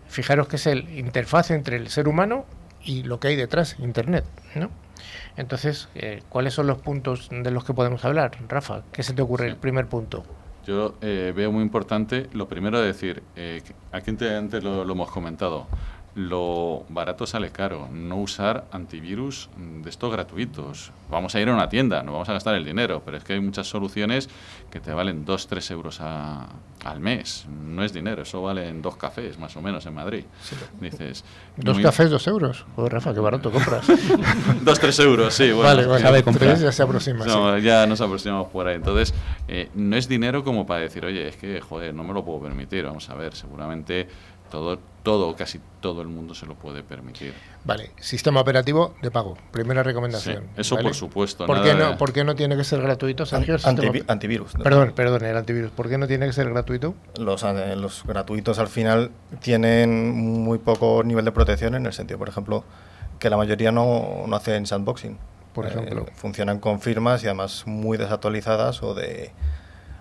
Fijaros 0.07 0.47
que 0.47 0.55
es 0.55 0.67
el 0.69 0.89
interfaz 0.97 1.51
entre 1.51 1.77
el 1.77 1.89
ser 1.89 2.07
humano 2.07 2.47
y 2.85 3.03
lo 3.03 3.19
que 3.21 3.29
hay 3.29 3.37
detrás, 3.37 3.77
Internet, 3.79 4.25
¿no? 4.55 4.71
Entonces, 5.37 5.89
eh, 5.95 6.23
¿cuáles 6.29 6.55
son 6.55 6.67
los 6.67 6.79
puntos 6.79 7.29
de 7.31 7.51
los 7.51 7.65
que 7.65 7.75
podemos 7.75 8.05
hablar? 8.05 8.33
Rafa, 8.49 8.83
¿qué 8.93 9.03
se 9.03 9.13
te 9.15 9.23
ocurre 9.23 9.49
el 9.49 9.57
primer 9.57 9.87
punto? 9.87 10.25
Yo 10.67 10.95
eh, 11.03 11.33
veo 11.37 11.53
muy 11.53 11.63
importante, 11.63 12.29
lo 12.33 12.49
primero 12.49 12.81
de 12.81 12.87
decir, 12.87 13.23
eh, 13.37 13.61
aquí 13.93 14.11
ante- 14.11 14.35
antes 14.35 14.65
lo, 14.65 14.85
lo 14.85 14.93
hemos 14.93 15.11
comentado, 15.11 15.67
lo 16.15 16.85
barato 16.89 17.27
sale 17.27 17.51
caro, 17.51 17.89
no 17.93 18.17
usar 18.17 18.67
antivirus 18.71 19.49
de 19.57 19.91
estos 19.91 20.13
gratuitos. 20.13 20.93
Vamos 21.11 21.35
a 21.35 21.41
ir 21.41 21.49
a 21.49 21.55
una 21.55 21.69
tienda, 21.69 22.03
no 22.03 22.13
vamos 22.13 22.29
a 22.29 22.33
gastar 22.35 22.55
el 22.55 22.65
dinero, 22.65 23.03
pero 23.05 23.17
es 23.17 23.25
que 23.25 23.33
hay 23.35 23.41
muchas 23.41 23.67
soluciones 23.67 24.29
que 24.71 24.79
te 24.81 24.93
valen 24.93 25.25
2-3 25.27 25.71
euros 25.73 26.01
a- 26.01 26.47
al 26.85 27.01
mes. 27.01 27.47
No 27.49 27.83
es 27.83 27.93
dinero, 27.93 28.23
eso 28.23 28.43
valen 28.43 28.81
dos 28.83 28.97
cafés 28.97 29.39
más 29.39 29.57
o 29.57 29.63
menos 29.63 29.87
en 29.87 29.95
Madrid. 29.95 30.25
Dices, 30.81 31.25
Dos 31.57 31.79
cafés, 31.81 32.11
dos 32.11 32.27
euros. 32.27 32.65
Joder, 32.77 32.93
Rafa, 32.93 33.13
qué 33.15 33.21
barato 33.21 33.51
compras. 33.51 33.87
Dos, 34.63 34.79
tres 34.81 34.99
euros, 34.99 35.33
sí. 35.35 35.51
Bueno, 35.53 35.63
vale, 35.63 35.87
vale. 35.87 36.23
Tres 36.23 36.61
ya 36.61 36.73
se 36.73 36.83
aproxima. 36.83 37.25
sí. 37.25 37.31
no, 37.31 37.59
ya 37.59 37.87
nos 37.87 38.01
aproximamos 38.01 38.49
por 38.49 38.67
ahí. 38.67 38.77
Entonces, 38.77 39.15
eh, 39.49 39.71
no 39.75 39.97
es 39.97 40.09
dinero 40.09 40.45
como 40.45 40.67
para 40.67 40.81
decir, 40.81 41.05
oye, 41.05 41.29
es 41.29 41.37
que, 41.37 41.61
joder, 41.61 41.95
no 41.95 42.05
me 42.05 42.13
lo 42.13 42.25
puedo 42.25 42.41
permitir. 42.43 42.85
Vamos 42.85 43.09
a 43.09 43.15
ver, 43.15 43.35
seguramente 43.35 44.09
todo, 44.55 44.79
todo, 45.03 45.35
casi 45.35 45.61
todo 45.81 46.01
el 46.01 46.07
mundo 46.09 46.33
se 46.35 46.47
lo 46.47 46.55
puede 46.55 46.85
permitir. 46.85 47.35
Vale, 47.65 47.91
sistema 48.01 48.41
operativo 48.41 48.95
de 49.03 49.11
pago. 49.11 49.37
Primera 49.51 49.83
recomendación. 49.83 50.45
Sí, 50.55 50.61
eso 50.61 50.77
¿vale? 50.77 50.89
por 50.89 50.95
supuesto, 50.95 51.45
¿Por 51.47 51.57
nada 51.57 51.69
qué, 51.73 51.75
no, 51.77 51.91
de- 51.91 51.97
¿Por 51.97 52.13
qué 52.13 52.23
no 52.23 52.37
tiene 52.37 52.57
que 52.57 52.63
ser 52.63 52.81
gratuito, 52.81 53.27
Sergio? 53.27 53.57
Antivi- 53.57 54.05
antivirus. 54.07 54.53
Perdón, 54.63 54.93
perdón, 54.95 55.25
el 55.25 55.37
antivirus. 55.37 55.73
¿Por 55.73 55.89
qué 55.89 55.99
no 55.99 56.07
tiene 56.07 56.27
que 56.27 56.33
ser 56.33 56.49
gratuito? 56.51 56.95
Los, 57.19 57.43
eh, 57.43 57.75
los 57.77 58.05
gratuitos 58.07 58.59
al 58.61 58.69
final 58.69 59.11
tienen 59.41 60.13
muy 60.15 60.59
poco 60.59 61.03
nivel 61.05 61.25
de 61.25 61.33
protección 61.33 61.75
en 61.75 61.87
el 61.87 61.93
sentido, 61.93 62.19
por 62.19 62.29
ejemplo, 62.29 62.65
que 63.19 63.29
la 63.29 63.37
mayoría 63.37 63.73
no, 63.73 64.25
no 64.27 64.37
hacen 64.37 64.67
sandboxing. 64.67 65.19
Por 65.53 65.67
Eh, 65.67 65.69
ejemplo. 65.71 66.07
funcionan 66.15 66.61
con 66.61 66.81
firmas 66.81 67.23
y 67.25 67.27
además 67.27 67.65
muy 67.67 67.99
desactualizadas 67.99 68.83
o 68.83 68.95
de 68.95 69.33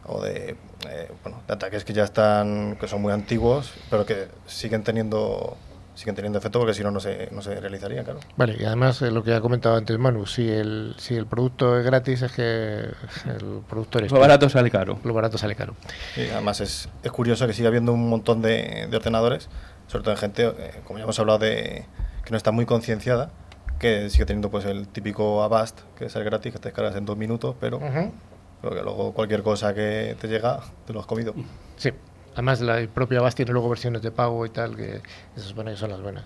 o 0.05 0.21
de, 0.21 0.57
eh, 0.89 1.09
bueno, 1.23 1.41
de 1.47 1.53
ataques 1.53 1.83
que 1.85 1.93
ya 1.93 2.03
están 2.03 2.77
que 2.79 2.87
son 2.87 3.01
muy 3.01 3.13
antiguos 3.13 3.71
pero 3.89 4.05
que 4.05 4.27
siguen 4.45 4.83
teniendo 4.83 5.55
siguen 5.95 6.15
teniendo 6.15 6.39
efecto 6.39 6.57
porque 6.59 6.73
si 6.73 6.81
no 6.83 6.89
no 6.89 6.99
se 6.99 7.29
no 7.31 7.41
se 7.43 7.59
realizaría 7.59 8.03
claro 8.03 8.19
Vale, 8.35 8.55
y 8.59 8.65
además 8.65 9.01
eh, 9.03 9.11
lo 9.11 9.23
que 9.23 9.33
ha 9.33 9.41
comentado 9.41 9.75
antes 9.75 9.97
Manu, 9.99 10.25
si 10.25 10.49
el, 10.49 10.95
si 10.97 11.15
el 11.15 11.27
producto 11.27 11.77
es 11.77 11.85
gratis 11.85 12.23
es 12.23 12.31
que 12.31 12.43
el 12.43 13.61
producto 13.69 13.99
eres 13.99 14.11
Lo 14.11 14.19
barato 14.19 14.49
sale 14.49 14.71
caro. 14.71 14.99
Lo 15.03 15.13
barato 15.13 15.37
sale 15.37 15.55
caro. 15.55 15.75
Y 16.17 16.21
además 16.31 16.61
es, 16.61 16.89
es 17.03 17.11
curioso 17.11 17.45
que 17.45 17.53
siga 17.53 17.67
habiendo 17.67 17.93
un 17.93 18.09
montón 18.09 18.41
de, 18.41 18.87
de 18.89 18.97
ordenadores, 18.97 19.49
sobre 19.87 20.03
todo 20.03 20.13
en 20.15 20.17
gente, 20.19 20.47
eh, 20.47 20.81
como 20.83 20.97
ya 20.97 21.03
hemos 21.03 21.19
hablado, 21.19 21.37
de 21.39 21.85
que 22.25 22.31
no 22.31 22.37
está 22.37 22.51
muy 22.51 22.65
concienciada, 22.65 23.29
que 23.77 24.09
sigue 24.09 24.25
teniendo 24.25 24.49
pues 24.49 24.65
el 24.65 24.87
típico 24.87 25.43
Avast, 25.43 25.81
que 25.95 26.05
es 26.05 26.15
el 26.15 26.23
gratis, 26.23 26.53
que 26.53 26.57
te 26.59 26.69
descargas 26.69 26.95
en 26.95 27.05
dos 27.05 27.17
minutos, 27.17 27.55
pero, 27.59 27.77
Ujú. 27.77 27.83
pero 27.91 28.11
que 28.69 28.81
luego 28.81 29.13
cualquier 29.13 29.43
cosa 29.43 29.73
que 29.73 30.15
te 30.19 30.27
llega, 30.27 30.61
te 30.85 30.93
lo 30.93 30.99
has 30.99 31.05
comido. 31.05 31.33
Sí, 31.75 31.91
además 32.33 32.61
la 32.61 32.79
el 32.79 32.89
propio 32.89 33.19
Avast 33.19 33.35
tiene 33.35 33.51
luego 33.51 33.69
versiones 33.69 34.01
de 34.01 34.11
pago 34.11 34.45
y 34.45 34.49
tal, 34.49 34.75
que 34.75 35.01
se 35.35 35.41
supone 35.41 35.71
que 35.71 35.77
son 35.77 35.91
las 35.91 36.01
buenas. 36.01 36.23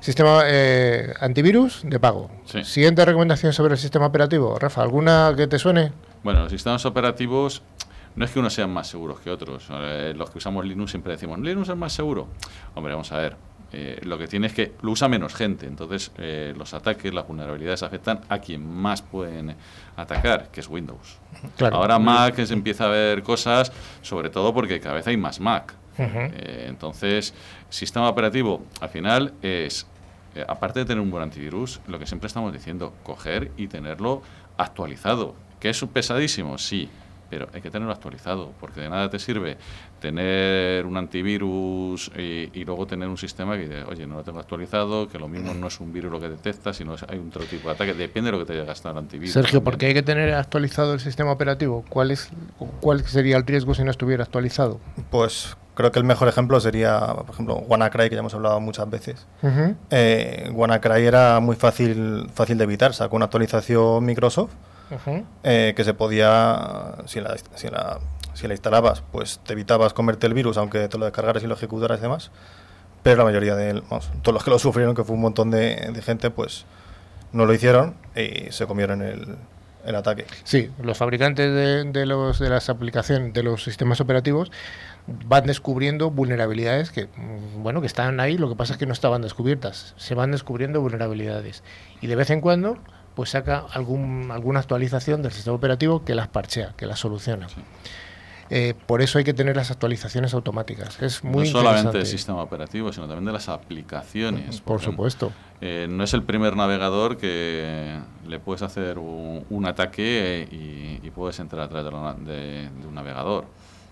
Sistema 0.00 0.42
eh, 0.44 1.12
antivirus 1.20 1.80
de 1.84 1.98
pago. 1.98 2.30
Sí. 2.44 2.62
Siguiente 2.64 3.04
recomendación 3.04 3.52
sobre 3.52 3.74
el 3.74 3.78
sistema 3.78 4.06
operativo. 4.06 4.58
Rafa, 4.58 4.82
¿alguna 4.82 5.32
que 5.36 5.46
te 5.46 5.58
suene? 5.58 5.92
Bueno, 6.22 6.42
los 6.42 6.52
sistemas 6.52 6.84
operativos 6.84 7.62
no 8.14 8.24
es 8.24 8.30
que 8.30 8.38
unos 8.38 8.54
sean 8.54 8.70
más 8.70 8.88
seguros 8.88 9.20
que 9.20 9.30
otros. 9.30 9.66
Eh, 9.70 10.14
los 10.16 10.30
que 10.30 10.38
usamos 10.38 10.64
Linux 10.64 10.90
siempre 10.90 11.12
decimos, 11.12 11.38
¿Linux 11.38 11.68
es 11.68 11.76
más 11.76 11.92
seguro? 11.92 12.28
Hombre, 12.74 12.92
vamos 12.92 13.10
a 13.12 13.18
ver. 13.18 13.36
Eh, 13.78 14.00
lo 14.04 14.16
que 14.16 14.26
tiene 14.26 14.46
es 14.46 14.54
que 14.54 14.72
lo 14.80 14.92
usa 14.92 15.06
menos 15.06 15.34
gente. 15.34 15.66
Entonces, 15.66 16.10
eh, 16.16 16.54
los 16.56 16.72
ataques, 16.72 17.12
las 17.12 17.28
vulnerabilidades 17.28 17.82
afectan 17.82 18.22
a 18.30 18.38
quien 18.38 18.66
más 18.66 19.02
pueden 19.02 19.54
atacar, 19.96 20.48
que 20.50 20.60
es 20.60 20.68
Windows. 20.68 21.18
Claro. 21.58 21.76
Ahora 21.76 21.98
Mac 21.98 22.42
se 22.42 22.54
empieza 22.54 22.86
a 22.86 22.88
ver 22.88 23.22
cosas, 23.22 23.70
sobre 24.00 24.30
todo 24.30 24.54
porque 24.54 24.80
cada 24.80 24.94
vez 24.94 25.06
hay 25.06 25.18
más 25.18 25.40
Mac. 25.40 25.74
Eh, 25.98 26.64
entonces, 26.68 27.34
sistema 27.68 28.08
operativo, 28.08 28.64
al 28.80 28.88
final 28.88 29.34
es, 29.42 29.86
aparte 30.48 30.78
de 30.78 30.86
tener 30.86 31.02
un 31.02 31.10
buen 31.10 31.24
antivirus, 31.24 31.82
lo 31.86 31.98
que 31.98 32.06
siempre 32.06 32.28
estamos 32.28 32.54
diciendo, 32.54 32.94
coger 33.02 33.50
y 33.58 33.66
tenerlo 33.66 34.22
actualizado. 34.56 35.34
¿Que 35.60 35.68
es 35.68 35.84
pesadísimo? 35.92 36.56
Sí, 36.56 36.88
pero 37.28 37.48
hay 37.52 37.60
que 37.60 37.70
tenerlo 37.70 37.92
actualizado, 37.92 38.52
porque 38.58 38.80
de 38.80 38.88
nada 38.88 39.10
te 39.10 39.18
sirve 39.18 39.58
tener 40.06 40.86
un 40.86 40.96
antivirus 40.96 42.12
y, 42.16 42.48
y 42.52 42.64
luego 42.64 42.86
tener 42.86 43.08
un 43.08 43.18
sistema 43.18 43.56
que 43.56 43.62
dice, 43.62 43.82
oye, 43.84 44.06
no 44.06 44.16
lo 44.16 44.22
tengo 44.22 44.38
actualizado, 44.38 45.08
que 45.08 45.18
lo 45.18 45.26
mismo 45.26 45.52
no 45.52 45.66
es 45.66 45.80
un 45.80 45.92
virus 45.92 46.12
lo 46.12 46.20
que 46.20 46.28
detecta, 46.28 46.72
sino 46.72 46.94
es, 46.94 47.02
hay 47.08 47.18
otro 47.18 47.42
tipo 47.44 47.68
de 47.68 47.74
ataque, 47.74 47.92
depende 47.92 48.30
de 48.30 48.32
lo 48.32 48.38
que 48.38 48.52
te 48.52 48.52
haya 48.52 48.64
gastado 48.64 48.92
el 48.92 48.98
antivirus. 48.98 49.32
Sergio, 49.32 49.64
¿por 49.64 49.72
también. 49.72 49.78
qué 49.78 49.86
hay 49.86 49.94
que 49.94 50.02
tener 50.02 50.34
actualizado 50.34 50.94
el 50.94 51.00
sistema 51.00 51.32
operativo? 51.32 51.84
¿Cuál, 51.88 52.12
es, 52.12 52.30
¿Cuál 52.80 53.04
sería 53.04 53.36
el 53.36 53.44
riesgo 53.44 53.74
si 53.74 53.82
no 53.82 53.90
estuviera 53.90 54.22
actualizado? 54.22 54.78
Pues 55.10 55.56
creo 55.74 55.90
que 55.90 55.98
el 55.98 56.04
mejor 56.04 56.28
ejemplo 56.28 56.60
sería, 56.60 57.00
por 57.00 57.30
ejemplo, 57.30 57.56
WannaCry, 57.56 58.08
que 58.08 58.14
ya 58.14 58.20
hemos 58.20 58.34
hablado 58.34 58.60
muchas 58.60 58.88
veces. 58.88 59.26
Eh, 59.90 60.50
WannaCry 60.52 61.04
era 61.04 61.40
muy 61.40 61.56
fácil, 61.56 62.28
fácil 62.32 62.58
de 62.58 62.64
evitar, 62.64 62.94
sacó 62.94 63.16
una 63.16 63.24
actualización 63.24 64.04
Microsoft 64.04 64.52
eh, 65.42 65.74
que 65.76 65.84
se 65.84 65.94
podía, 65.94 66.94
si 67.06 67.20
la, 67.20 67.36
si, 67.54 67.68
la, 67.68 67.98
si 68.36 68.46
la 68.46 68.54
instalabas, 68.54 69.02
pues 69.12 69.40
te 69.44 69.54
evitabas 69.54 69.92
comerte 69.92 70.26
el 70.26 70.34
virus, 70.34 70.56
aunque 70.58 70.88
te 70.88 70.98
lo 70.98 71.04
descargaras 71.04 71.42
y 71.42 71.46
lo 71.46 71.54
ejecutaras 71.54 71.98
y 71.98 72.02
demás. 72.02 72.30
Pero 73.02 73.18
la 73.18 73.24
mayoría 73.24 73.54
de, 73.54 73.72
vamos, 73.88 74.10
todos 74.22 74.34
los 74.34 74.44
que 74.44 74.50
lo 74.50 74.58
sufrieron, 74.58 74.94
que 74.94 75.04
fue 75.04 75.14
un 75.14 75.22
montón 75.22 75.50
de, 75.50 75.90
de 75.92 76.02
gente, 76.02 76.30
pues 76.30 76.64
no 77.32 77.46
lo 77.46 77.54
hicieron 77.54 77.94
y 78.14 78.50
se 78.50 78.66
comieron 78.66 79.02
el, 79.02 79.36
el 79.84 79.94
ataque. 79.94 80.26
Sí, 80.44 80.70
los 80.82 80.98
fabricantes 80.98 81.52
de, 81.52 81.84
de 81.84 82.06
los, 82.06 82.38
de 82.38 82.50
las 82.50 82.68
aplicaciones, 82.68 83.32
de 83.32 83.42
los 83.42 83.62
sistemas 83.62 84.00
operativos, 84.00 84.50
van 85.06 85.46
descubriendo 85.46 86.10
vulnerabilidades 86.10 86.90
que, 86.90 87.06
mm, 87.06 87.62
bueno, 87.62 87.80
que 87.80 87.86
están 87.86 88.18
ahí, 88.20 88.38
lo 88.38 88.48
que 88.48 88.56
pasa 88.56 88.72
es 88.72 88.78
que 88.78 88.86
no 88.86 88.92
estaban 88.92 89.22
descubiertas. 89.22 89.94
Se 89.96 90.14
van 90.14 90.32
descubriendo 90.32 90.80
vulnerabilidades. 90.80 91.62
Y 92.00 92.08
de 92.08 92.16
vez 92.16 92.30
en 92.30 92.40
cuando, 92.40 92.78
pues 93.14 93.30
saca 93.30 93.64
algún, 93.72 94.30
alguna 94.32 94.60
actualización 94.60 95.22
del 95.22 95.32
sistema 95.32 95.56
operativo 95.56 96.04
que 96.04 96.14
las 96.14 96.28
parchea, 96.28 96.74
que 96.76 96.86
las 96.86 96.98
soluciona. 96.98 97.46
Eh, 98.50 98.74
por 98.86 99.02
eso 99.02 99.18
hay 99.18 99.24
que 99.24 99.34
tener 99.34 99.56
las 99.56 99.70
actualizaciones 99.70 100.34
automáticas. 100.34 101.00
Es 101.02 101.24
muy 101.24 101.44
no 101.44 101.50
solamente 101.60 101.98
del 101.98 102.06
sistema 102.06 102.42
operativo, 102.42 102.92
sino 102.92 103.06
también 103.06 103.24
de 103.26 103.32
las 103.32 103.48
aplicaciones. 103.48 104.60
Por 104.60 104.80
supuesto. 104.80 105.32
eh, 105.60 105.86
no 105.90 106.04
es 106.04 106.14
el 106.14 106.22
primer 106.22 106.56
navegador 106.56 107.16
que 107.16 107.98
le 108.26 108.38
puedes 108.40 108.62
hacer 108.62 108.98
un, 108.98 109.44
un 109.50 109.66
ataque 109.66 110.46
y, 110.50 111.06
y 111.06 111.10
puedes 111.10 111.38
entrar 111.40 111.62
a 111.62 111.68
través 111.68 111.92
de, 112.24 112.32
de- 112.32 112.70
de 112.70 112.86
un 112.86 112.94
navegador. 112.94 113.46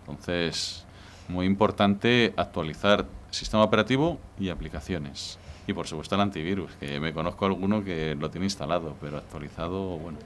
Entonces, 0.07 0.85
muy 1.29 1.47
importante 1.47 2.33
actualizar 2.37 3.07
sistema 3.31 3.65
operativo 3.65 4.19
y 4.39 4.51
aplicaciones. 4.51 5.39
Y 5.67 5.73
por 5.73 5.87
supuesto 5.87 6.15
el 6.15 6.21
antivirus, 6.21 6.71
que 6.79 7.01
me 7.01 7.13
conozco 7.13 7.47
alguno 7.47 7.83
que 7.83 8.15
lo 8.15 8.31
tiene 8.31 8.47
instalado, 8.47 8.97
pero 9.01 9.19
actualizado, 9.19 9.99
bueno. 9.99 10.19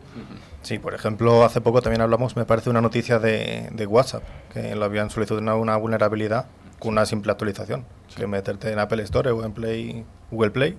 Sí, 0.63 0.79
por 0.79 0.95
ejemplo, 0.95 1.45
hace 1.45 1.61
poco 1.61 1.81
también 1.81 2.01
hablamos, 2.01 2.37
me 2.37 2.45
parece, 2.45 2.71
una 2.71 2.81
noticia 2.81 3.19
de, 3.19 3.69
de 3.71 3.87
WhatsApp, 3.87 4.25
que 4.53 4.75
lo 4.75 4.85
habían 4.85 5.11
solucionado 5.11 5.59
una 5.59 5.77
vulnerabilidad 5.77 6.47
con 6.79 6.93
una 6.93 7.07
simple 7.07 7.33
actualización. 7.33 7.85
Que 8.17 8.27
meterte 8.27 8.73
en 8.73 8.79
Apple 8.79 9.03
Store 9.05 9.31
o 9.31 9.45
en 9.45 9.53
Play, 9.53 10.05
Google 10.31 10.51
Play 10.51 10.77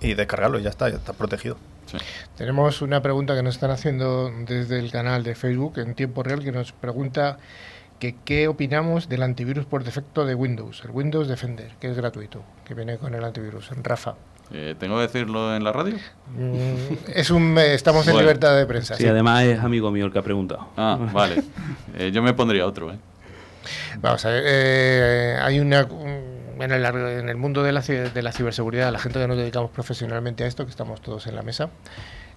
y 0.00 0.14
descargarlo 0.14 0.58
y 0.58 0.62
ya 0.62 0.70
está, 0.70 0.88
ya 0.88 0.96
está 0.96 1.12
protegido. 1.12 1.56
Sí. 1.86 1.98
Tenemos 2.36 2.82
una 2.82 3.00
pregunta 3.00 3.34
que 3.34 3.42
nos 3.42 3.54
están 3.54 3.70
haciendo 3.70 4.30
desde 4.46 4.78
el 4.78 4.90
canal 4.90 5.22
de 5.22 5.34
Facebook 5.34 5.78
en 5.78 5.94
tiempo 5.94 6.22
real 6.22 6.42
que 6.42 6.52
nos 6.52 6.72
pregunta 6.72 7.38
que 7.98 8.14
qué 8.24 8.48
opinamos 8.48 9.08
del 9.08 9.22
antivirus 9.22 9.64
por 9.66 9.84
defecto 9.84 10.24
de 10.26 10.34
Windows, 10.34 10.82
el 10.84 10.90
Windows 10.90 11.28
Defender, 11.28 11.72
que 11.80 11.90
es 11.90 11.96
gratuito, 11.96 12.42
que 12.64 12.74
viene 12.74 12.98
con 12.98 13.14
el 13.14 13.24
antivirus. 13.24 13.70
Rafa. 13.82 14.14
Eh, 14.52 14.74
¿Tengo 14.78 14.96
que 14.96 15.02
decirlo 15.02 15.56
en 15.56 15.64
la 15.64 15.72
radio? 15.72 15.96
Mm, 16.36 17.10
es 17.14 17.30
un, 17.30 17.58
eh, 17.58 17.74
estamos 17.74 18.06
en 18.06 18.16
libertad 18.16 18.56
de 18.56 18.64
prensa. 18.66 18.94
Sí, 18.94 19.02
sí. 19.02 19.08
además 19.08 19.42
es 19.44 19.58
amigo 19.58 19.90
mío 19.90 20.06
el 20.06 20.12
que 20.12 20.18
ha 20.20 20.22
preguntado. 20.22 20.68
Ah, 20.76 20.98
vale. 21.12 21.42
Eh, 21.98 22.10
yo 22.12 22.22
me 22.22 22.32
pondría 22.34 22.66
otro, 22.66 22.92
¿eh? 22.92 22.98
Vamos 24.00 24.24
a 24.24 24.28
ver, 24.30 24.42
eh, 24.46 25.38
hay 25.42 25.58
una 25.58 25.84
un- 25.84 26.36
en 26.60 26.70
el, 26.72 26.84
en 26.84 27.28
el 27.28 27.36
mundo 27.36 27.62
de 27.62 27.72
la, 27.72 27.80
de 27.82 28.22
la 28.22 28.32
ciberseguridad, 28.32 28.90
la 28.92 28.98
gente 28.98 29.18
que 29.18 29.26
nos 29.28 29.36
dedicamos 29.36 29.70
profesionalmente 29.72 30.44
a 30.44 30.46
esto, 30.46 30.64
que 30.64 30.70
estamos 30.70 31.00
todos 31.02 31.26
en 31.26 31.34
la 31.34 31.42
mesa, 31.42 31.68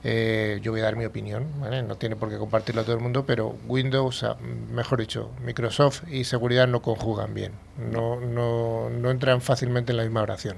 eh, 0.04 0.60
yo 0.62 0.72
voy 0.72 0.82
a 0.82 0.86
dar 0.86 0.96
mi 0.96 1.06
opinión, 1.06 1.46
¿vale? 1.60 1.84
no 1.84 1.96
tiene 1.96 2.16
por 2.16 2.30
qué 2.30 2.38
compartirlo 2.38 2.84
todo 2.84 2.96
el 2.96 3.02
mundo, 3.02 3.26
pero 3.26 3.56
Windows, 3.68 4.26
mejor 4.72 5.00
dicho, 5.00 5.30
Microsoft 5.46 6.04
y 6.10 6.24
seguridad 6.24 6.68
no 6.68 6.82
conjugan 6.82 7.34
bien, 7.34 7.52
no, 7.92 8.20
no, 8.20 8.90
no 8.90 9.12
entran 9.12 9.42
fácilmente 9.42 9.92
en 9.92 9.98
la 9.98 10.04
misma 10.04 10.22
oración. 10.22 10.56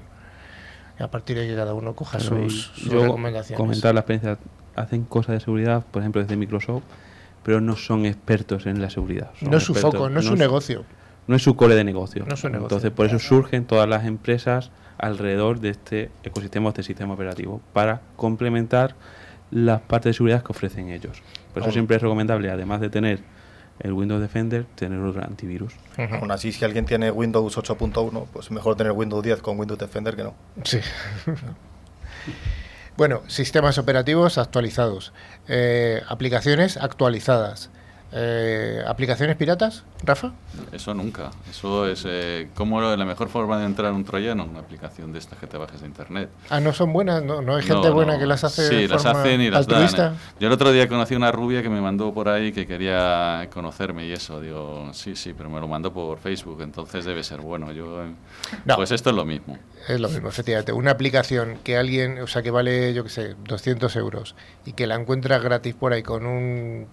A 0.98 1.08
partir 1.08 1.36
de 1.36 1.48
que 1.48 1.56
cada 1.56 1.74
uno 1.74 1.94
coja 1.96 2.20
sus, 2.20 2.66
sus 2.74 2.90
yo 2.90 3.02
recomendaciones. 3.02 3.56
comentar 3.56 3.94
la 3.94 4.00
experiencia, 4.00 4.38
hacen 4.76 5.04
cosas 5.04 5.34
de 5.34 5.40
seguridad, 5.40 5.84
por 5.90 6.02
ejemplo, 6.02 6.22
desde 6.22 6.36
Microsoft, 6.36 6.84
pero 7.42 7.60
no 7.60 7.74
son 7.74 8.06
expertos 8.06 8.66
en 8.66 8.80
la 8.80 8.90
seguridad. 8.90 9.30
No 9.40 9.56
es 9.56 9.64
su 9.64 9.72
expertos- 9.72 9.92
foco, 9.98 10.10
no 10.10 10.20
es 10.20 10.26
su 10.26 10.36
negocio. 10.36 10.84
No 11.26 11.34
es 11.36 11.42
su 11.42 11.56
core 11.56 11.74
de 11.74 11.82
negocio. 11.84 12.24
No 12.26 12.34
es 12.34 12.40
su 12.40 12.48
negocio. 12.48 12.66
Entonces, 12.66 12.90
por 12.92 13.06
eso 13.06 13.18
surgen 13.18 13.64
todas 13.64 13.88
las 13.88 14.04
empresas 14.04 14.70
alrededor 14.98 15.58
de 15.60 15.70
este 15.70 16.10
ecosistema, 16.22 16.68
este 16.68 16.82
sistema 16.84 17.14
operativo, 17.14 17.60
para 17.72 18.02
complementar 18.16 18.94
las 19.52 19.82
partes 19.82 20.10
de 20.10 20.14
seguridad 20.14 20.42
que 20.42 20.50
ofrecen 20.50 20.88
ellos. 20.88 21.22
Por 21.52 21.62
eso 21.62 21.70
siempre 21.70 21.96
es 21.96 22.02
recomendable, 22.02 22.50
además 22.50 22.80
de 22.80 22.90
tener 22.90 23.20
el 23.80 23.92
Windows 23.92 24.20
Defender, 24.20 24.64
tener 24.74 24.98
otro 25.00 25.22
antivirus. 25.22 25.74
Ujú. 25.98 26.14
Aún 26.14 26.30
así, 26.30 26.52
si 26.52 26.64
alguien 26.64 26.86
tiene 26.86 27.10
Windows 27.10 27.56
8.1, 27.56 28.26
pues 28.32 28.50
mejor 28.50 28.76
tener 28.76 28.92
Windows 28.92 29.22
10 29.22 29.42
con 29.42 29.58
Windows 29.58 29.78
Defender 29.78 30.16
que 30.16 30.24
no. 30.24 30.34
Sí. 30.64 30.80
bueno, 32.96 33.22
sistemas 33.26 33.76
operativos 33.76 34.38
actualizados, 34.38 35.12
eh, 35.48 36.02
aplicaciones 36.08 36.78
actualizadas, 36.78 37.70
eh, 38.14 38.82
aplicaciones 38.86 39.36
piratas, 39.36 39.84
Rafa. 40.04 40.32
Eso 40.70 40.92
nunca. 40.94 41.30
Eso 41.50 41.86
es 41.88 42.04
eh, 42.06 42.48
como 42.54 42.80
la 42.80 43.04
mejor 43.04 43.28
forma 43.28 43.58
de 43.58 43.64
entrar 43.66 43.92
un 43.92 44.04
troyano, 44.04 44.44
una 44.44 44.60
aplicación 44.60 45.12
de 45.12 45.18
estas 45.18 45.38
que 45.38 45.46
te 45.46 45.56
bajes 45.56 45.80
de 45.80 45.86
internet. 45.86 46.28
Ah, 46.50 46.60
no 46.60 46.72
son 46.72 46.92
buenas, 46.92 47.22
no, 47.22 47.40
no 47.40 47.56
hay 47.56 47.62
gente 47.62 47.88
No, 47.88 47.94
buena 47.94 48.14
no. 48.14 48.18
que 48.18 48.26
las 48.26 48.44
hace 48.44 48.68
Sí, 48.68 48.74
de 48.82 48.88
las 48.88 49.02
forma 49.02 49.20
hacen 49.20 49.40
y 49.40 49.50
las 49.50 49.60
altruista. 49.66 50.02
dan. 50.04 50.14
eh. 50.14 50.18
Yo 50.40 50.46
el 50.48 50.52
otro 50.52 50.72
día 50.72 50.88
conocí 50.88 51.14
una 51.14 51.32
rubia 51.32 51.62
que 51.62 51.70
me 51.70 51.80
mandó 51.80 52.12
por 52.12 52.28
ahí 52.28 52.52
que 52.52 52.66
quería 52.66 53.48
conocerme 53.52 54.06
y 54.06 54.12
eso. 54.12 54.40
Digo, 54.40 54.90
sí, 54.92 55.16
sí, 55.16 55.32
pero 55.36 55.48
me 55.48 55.58
lo 55.60 55.66
mandó 55.68 55.92
por 55.92 56.18
Facebook, 56.18 56.60
entonces 56.62 57.04
debe 57.04 57.24
ser 57.24 57.40
bueno. 57.40 57.72
Yo, 57.72 58.04
eh, 58.04 58.12
No. 58.66 58.76
Pues 58.76 58.90
esto 58.90 59.10
es 59.10 59.16
lo 59.16 59.24
mismo. 59.24 59.58
Es 59.88 59.98
lo 60.00 60.08
mismo, 60.08 60.28
efectivamente. 60.28 60.72
Una 60.72 60.90
aplicación 60.92 61.58
que 61.64 61.76
alguien, 61.76 62.18
o 62.20 62.26
sea, 62.26 62.42
que 62.42 62.50
vale, 62.50 62.92
yo 62.94 63.04
qué 63.04 63.10
sé, 63.10 63.34
200 63.48 63.96
euros 63.96 64.34
y 64.66 64.74
que 64.74 64.86
la 64.86 64.94
encuentras 64.96 65.42
gratis 65.42 65.74
por 65.74 65.92
ahí 65.92 66.02
con 66.02 66.26
un 66.26 66.86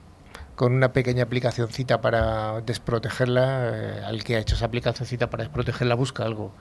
con 0.60 0.74
una 0.74 0.92
pequeña 0.92 1.24
aplicacioncita 1.24 2.02
para 2.02 2.60
desprotegerla, 2.60 3.70
eh, 3.74 4.02
al 4.06 4.26
que 4.26 4.36
ha 4.36 4.40
hecho 4.40 4.56
esa 4.56 4.66
aplicacioncita 4.66 5.30
para 5.30 5.44
desprotegerla 5.46 5.96
busca 5.96 6.26
algo. 6.26 6.52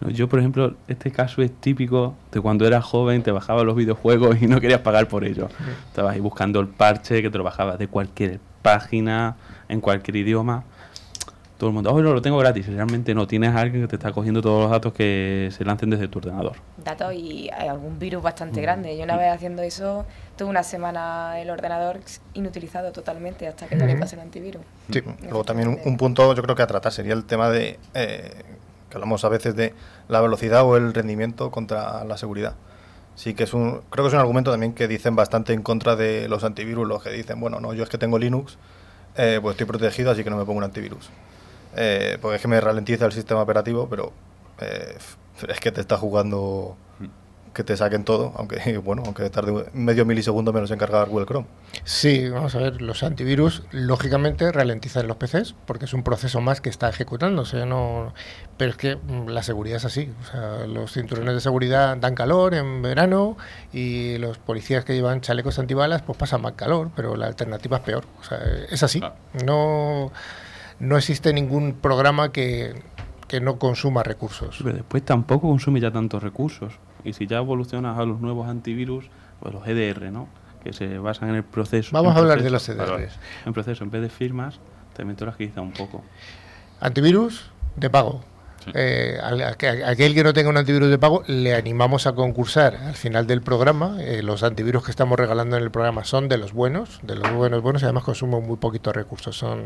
No, 0.00 0.10
Yo, 0.10 0.28
por 0.28 0.38
ejemplo, 0.38 0.76
este 0.86 1.10
caso 1.10 1.42
es 1.42 1.50
típico 1.50 2.14
de 2.30 2.40
cuando 2.40 2.64
eras 2.68 2.84
joven, 2.84 3.24
te 3.24 3.32
bajabas 3.32 3.64
los 3.64 3.74
videojuegos 3.74 4.40
y 4.40 4.46
no 4.46 4.60
querías 4.60 4.82
pagar 4.82 5.08
por 5.08 5.24
ello. 5.24 5.48
Estabas 5.88 6.14
ahí 6.14 6.20
buscando 6.20 6.60
el 6.60 6.68
parche 6.68 7.20
que 7.20 7.30
te 7.30 7.38
lo 7.38 7.42
bajabas 7.42 7.80
de 7.80 7.88
cualquier 7.88 8.38
página, 8.62 9.34
en 9.68 9.80
cualquier 9.80 10.18
idioma. 10.18 10.62
Todo 11.58 11.70
el 11.70 11.74
mundo, 11.74 11.92
oh, 11.92 12.00
no, 12.00 12.12
lo 12.12 12.22
tengo 12.22 12.38
gratis. 12.38 12.66
Realmente 12.66 13.14
no, 13.14 13.26
tienes 13.28 13.50
a 13.54 13.60
alguien 13.60 13.82
que 13.82 13.88
te 13.88 13.94
está 13.96 14.10
cogiendo 14.12 14.40
todos 14.42 14.62
los 14.62 14.70
datos 14.70 14.92
que 14.92 15.48
se 15.52 15.64
lancen 15.64 15.90
desde 15.90 16.06
tu 16.08 16.18
ordenador. 16.20 16.56
datos 16.84 17.12
y 17.14 17.48
hay 17.56 17.68
algún 17.68 17.98
virus 18.00 18.22
bastante 18.22 18.60
Mm. 18.60 18.62
grande. 18.62 18.96
Yo 18.96 19.04
una 19.04 19.16
vez 19.16 19.32
haciendo 19.32 19.62
eso, 19.62 20.04
tuve 20.42 20.50
una 20.50 20.64
semana 20.64 21.40
el 21.40 21.50
ordenador 21.50 22.00
inutilizado 22.34 22.90
totalmente 22.90 23.46
hasta 23.46 23.68
que 23.68 23.76
no 23.76 23.86
le 23.86 23.94
pasé 23.96 24.16
el 24.16 24.22
antivirus. 24.22 24.62
Sí. 24.90 25.00
Luego 25.22 25.44
también 25.44 25.68
un, 25.68 25.78
un 25.84 25.96
punto 25.96 26.34
yo 26.34 26.42
creo 26.42 26.56
que 26.56 26.62
a 26.62 26.66
tratar 26.66 26.90
sería 26.90 27.12
el 27.12 27.24
tema 27.24 27.48
de, 27.48 27.78
eh, 27.94 28.42
que 28.90 28.96
hablamos 28.96 29.24
a 29.24 29.28
veces 29.28 29.54
de 29.54 29.72
la 30.08 30.20
velocidad 30.20 30.64
o 30.64 30.76
el 30.76 30.92
rendimiento 30.92 31.52
contra 31.52 32.02
la 32.02 32.16
seguridad. 32.18 32.54
Sí 33.14 33.34
que 33.34 33.44
es 33.44 33.54
un, 33.54 33.82
creo 33.90 34.04
que 34.04 34.08
es 34.08 34.14
un 34.14 34.18
argumento 34.18 34.50
también 34.50 34.72
que 34.72 34.88
dicen 34.88 35.14
bastante 35.14 35.52
en 35.52 35.62
contra 35.62 35.94
de 35.94 36.26
los 36.28 36.42
antivirus, 36.42 36.88
los 36.88 37.04
que 37.04 37.10
dicen, 37.10 37.38
bueno, 37.38 37.60
no, 37.60 37.72
yo 37.72 37.84
es 37.84 37.88
que 37.88 37.98
tengo 37.98 38.18
Linux, 38.18 38.58
eh, 39.16 39.38
pues 39.40 39.52
estoy 39.54 39.66
protegido, 39.66 40.10
así 40.10 40.24
que 40.24 40.30
no 40.30 40.36
me 40.36 40.44
pongo 40.44 40.58
un 40.58 40.64
antivirus. 40.64 41.08
Eh, 41.76 42.18
porque 42.20 42.36
es 42.36 42.42
que 42.42 42.48
me 42.48 42.60
ralentiza 42.60 43.06
el 43.06 43.12
sistema 43.12 43.42
operativo, 43.42 43.86
pero 43.88 44.12
eh, 44.60 44.96
es 45.48 45.60
que 45.60 45.70
te 45.70 45.80
está 45.80 45.98
jugando 45.98 46.76
que 47.52 47.64
te 47.64 47.76
saquen 47.76 48.04
todo, 48.04 48.32
aunque 48.36 48.78
bueno, 48.84 49.02
aunque 49.04 49.28
tarde 49.30 49.66
medio 49.72 50.04
milisegundo 50.04 50.52
menos 50.52 50.70
en 50.70 50.78
cargar 50.78 51.08
Google 51.08 51.26
Chrome. 51.26 51.46
Sí, 51.84 52.28
vamos 52.28 52.54
a 52.54 52.58
ver, 52.58 52.82
los 52.82 53.02
antivirus 53.02 53.62
lógicamente 53.70 54.50
ralentizan 54.52 55.06
los 55.06 55.16
PCs 55.16 55.54
porque 55.66 55.84
es 55.84 55.94
un 55.94 56.02
proceso 56.02 56.40
más 56.40 56.60
que 56.60 56.70
está 56.70 56.88
ejecutándose, 56.88 57.66
no, 57.66 58.14
pero 58.56 58.70
es 58.70 58.76
que 58.76 58.96
mm, 58.96 59.28
la 59.28 59.42
seguridad 59.42 59.76
es 59.76 59.84
así, 59.84 60.10
o 60.20 60.24
sea, 60.24 60.66
los 60.66 60.92
cinturones 60.92 61.34
de 61.34 61.40
seguridad 61.40 61.96
dan 61.96 62.14
calor 62.14 62.54
en 62.54 62.82
verano 62.82 63.36
y 63.72 64.18
los 64.18 64.38
policías 64.38 64.84
que 64.84 64.94
llevan 64.94 65.20
chalecos 65.20 65.58
antibalas 65.58 66.02
pues 66.02 66.18
pasan 66.18 66.42
más 66.42 66.52
calor, 66.52 66.90
pero 66.94 67.16
la 67.16 67.26
alternativa 67.26 67.78
es 67.78 67.82
peor, 67.82 68.04
o 68.20 68.24
sea, 68.24 68.38
es 68.70 68.82
así, 68.82 69.02
no, 69.44 70.12
no 70.78 70.96
existe 70.96 71.32
ningún 71.32 71.74
programa 71.74 72.32
que, 72.32 72.82
que 73.28 73.40
no 73.40 73.58
consuma 73.58 74.02
recursos. 74.02 74.58
Pero 74.62 74.76
después 74.76 75.04
tampoco 75.04 75.48
consume 75.48 75.80
ya 75.80 75.90
tantos 75.90 76.22
recursos. 76.22 76.74
Y 77.04 77.12
si 77.14 77.26
ya 77.26 77.38
evolucionas 77.38 77.98
a 77.98 78.04
los 78.04 78.20
nuevos 78.20 78.48
antivirus, 78.48 79.06
pues 79.40 79.52
los 79.54 79.66
EDR, 79.66 80.10
¿no? 80.12 80.28
Que 80.62 80.72
se 80.72 80.98
basan 80.98 81.30
en 81.30 81.34
el 81.36 81.44
proceso. 81.44 81.90
Vamos 81.92 82.14
a 82.14 82.18
hablar 82.20 82.40
de 82.42 82.48
proceso. 82.48 82.72
los 82.72 82.78
Vale, 82.78 82.90
vale. 82.92 83.04
EDRs. 83.04 83.18
En 83.46 83.52
proceso, 83.52 83.84
en 83.84 83.90
vez 83.90 84.02
de 84.02 84.08
firmas, 84.08 84.60
también 84.96 85.16
te 85.16 85.24
lo 85.24 85.30
agiliza 85.32 85.60
un 85.60 85.72
poco. 85.72 86.04
Antivirus 86.80 87.50
de 87.76 87.90
pago. 87.90 88.24
Sí. 88.64 88.70
Eh, 88.74 89.18
al- 89.20 89.40
a- 89.42 89.48
a- 89.48 89.90
aquel 89.90 90.14
que 90.14 90.22
no 90.22 90.32
tenga 90.32 90.48
un 90.48 90.56
antivirus 90.56 90.88
de 90.88 90.96
pago, 90.98 91.24
le 91.26 91.52
animamos 91.54 92.06
a 92.06 92.12
concursar 92.14 92.76
al 92.76 92.94
final 92.94 93.26
del 93.26 93.42
programa. 93.42 93.96
Eh, 94.00 94.22
los 94.22 94.44
antivirus 94.44 94.84
que 94.84 94.92
estamos 94.92 95.18
regalando 95.18 95.56
en 95.56 95.64
el 95.64 95.72
programa 95.72 96.04
son 96.04 96.28
de 96.28 96.38
los 96.38 96.52
buenos, 96.52 97.00
de 97.02 97.16
los 97.16 97.32
buenos, 97.32 97.60
buenos, 97.62 97.82
y 97.82 97.86
además 97.86 98.04
consumen 98.04 98.46
muy 98.46 98.56
poquitos 98.58 98.94
recursos. 98.94 99.36
Son, 99.36 99.62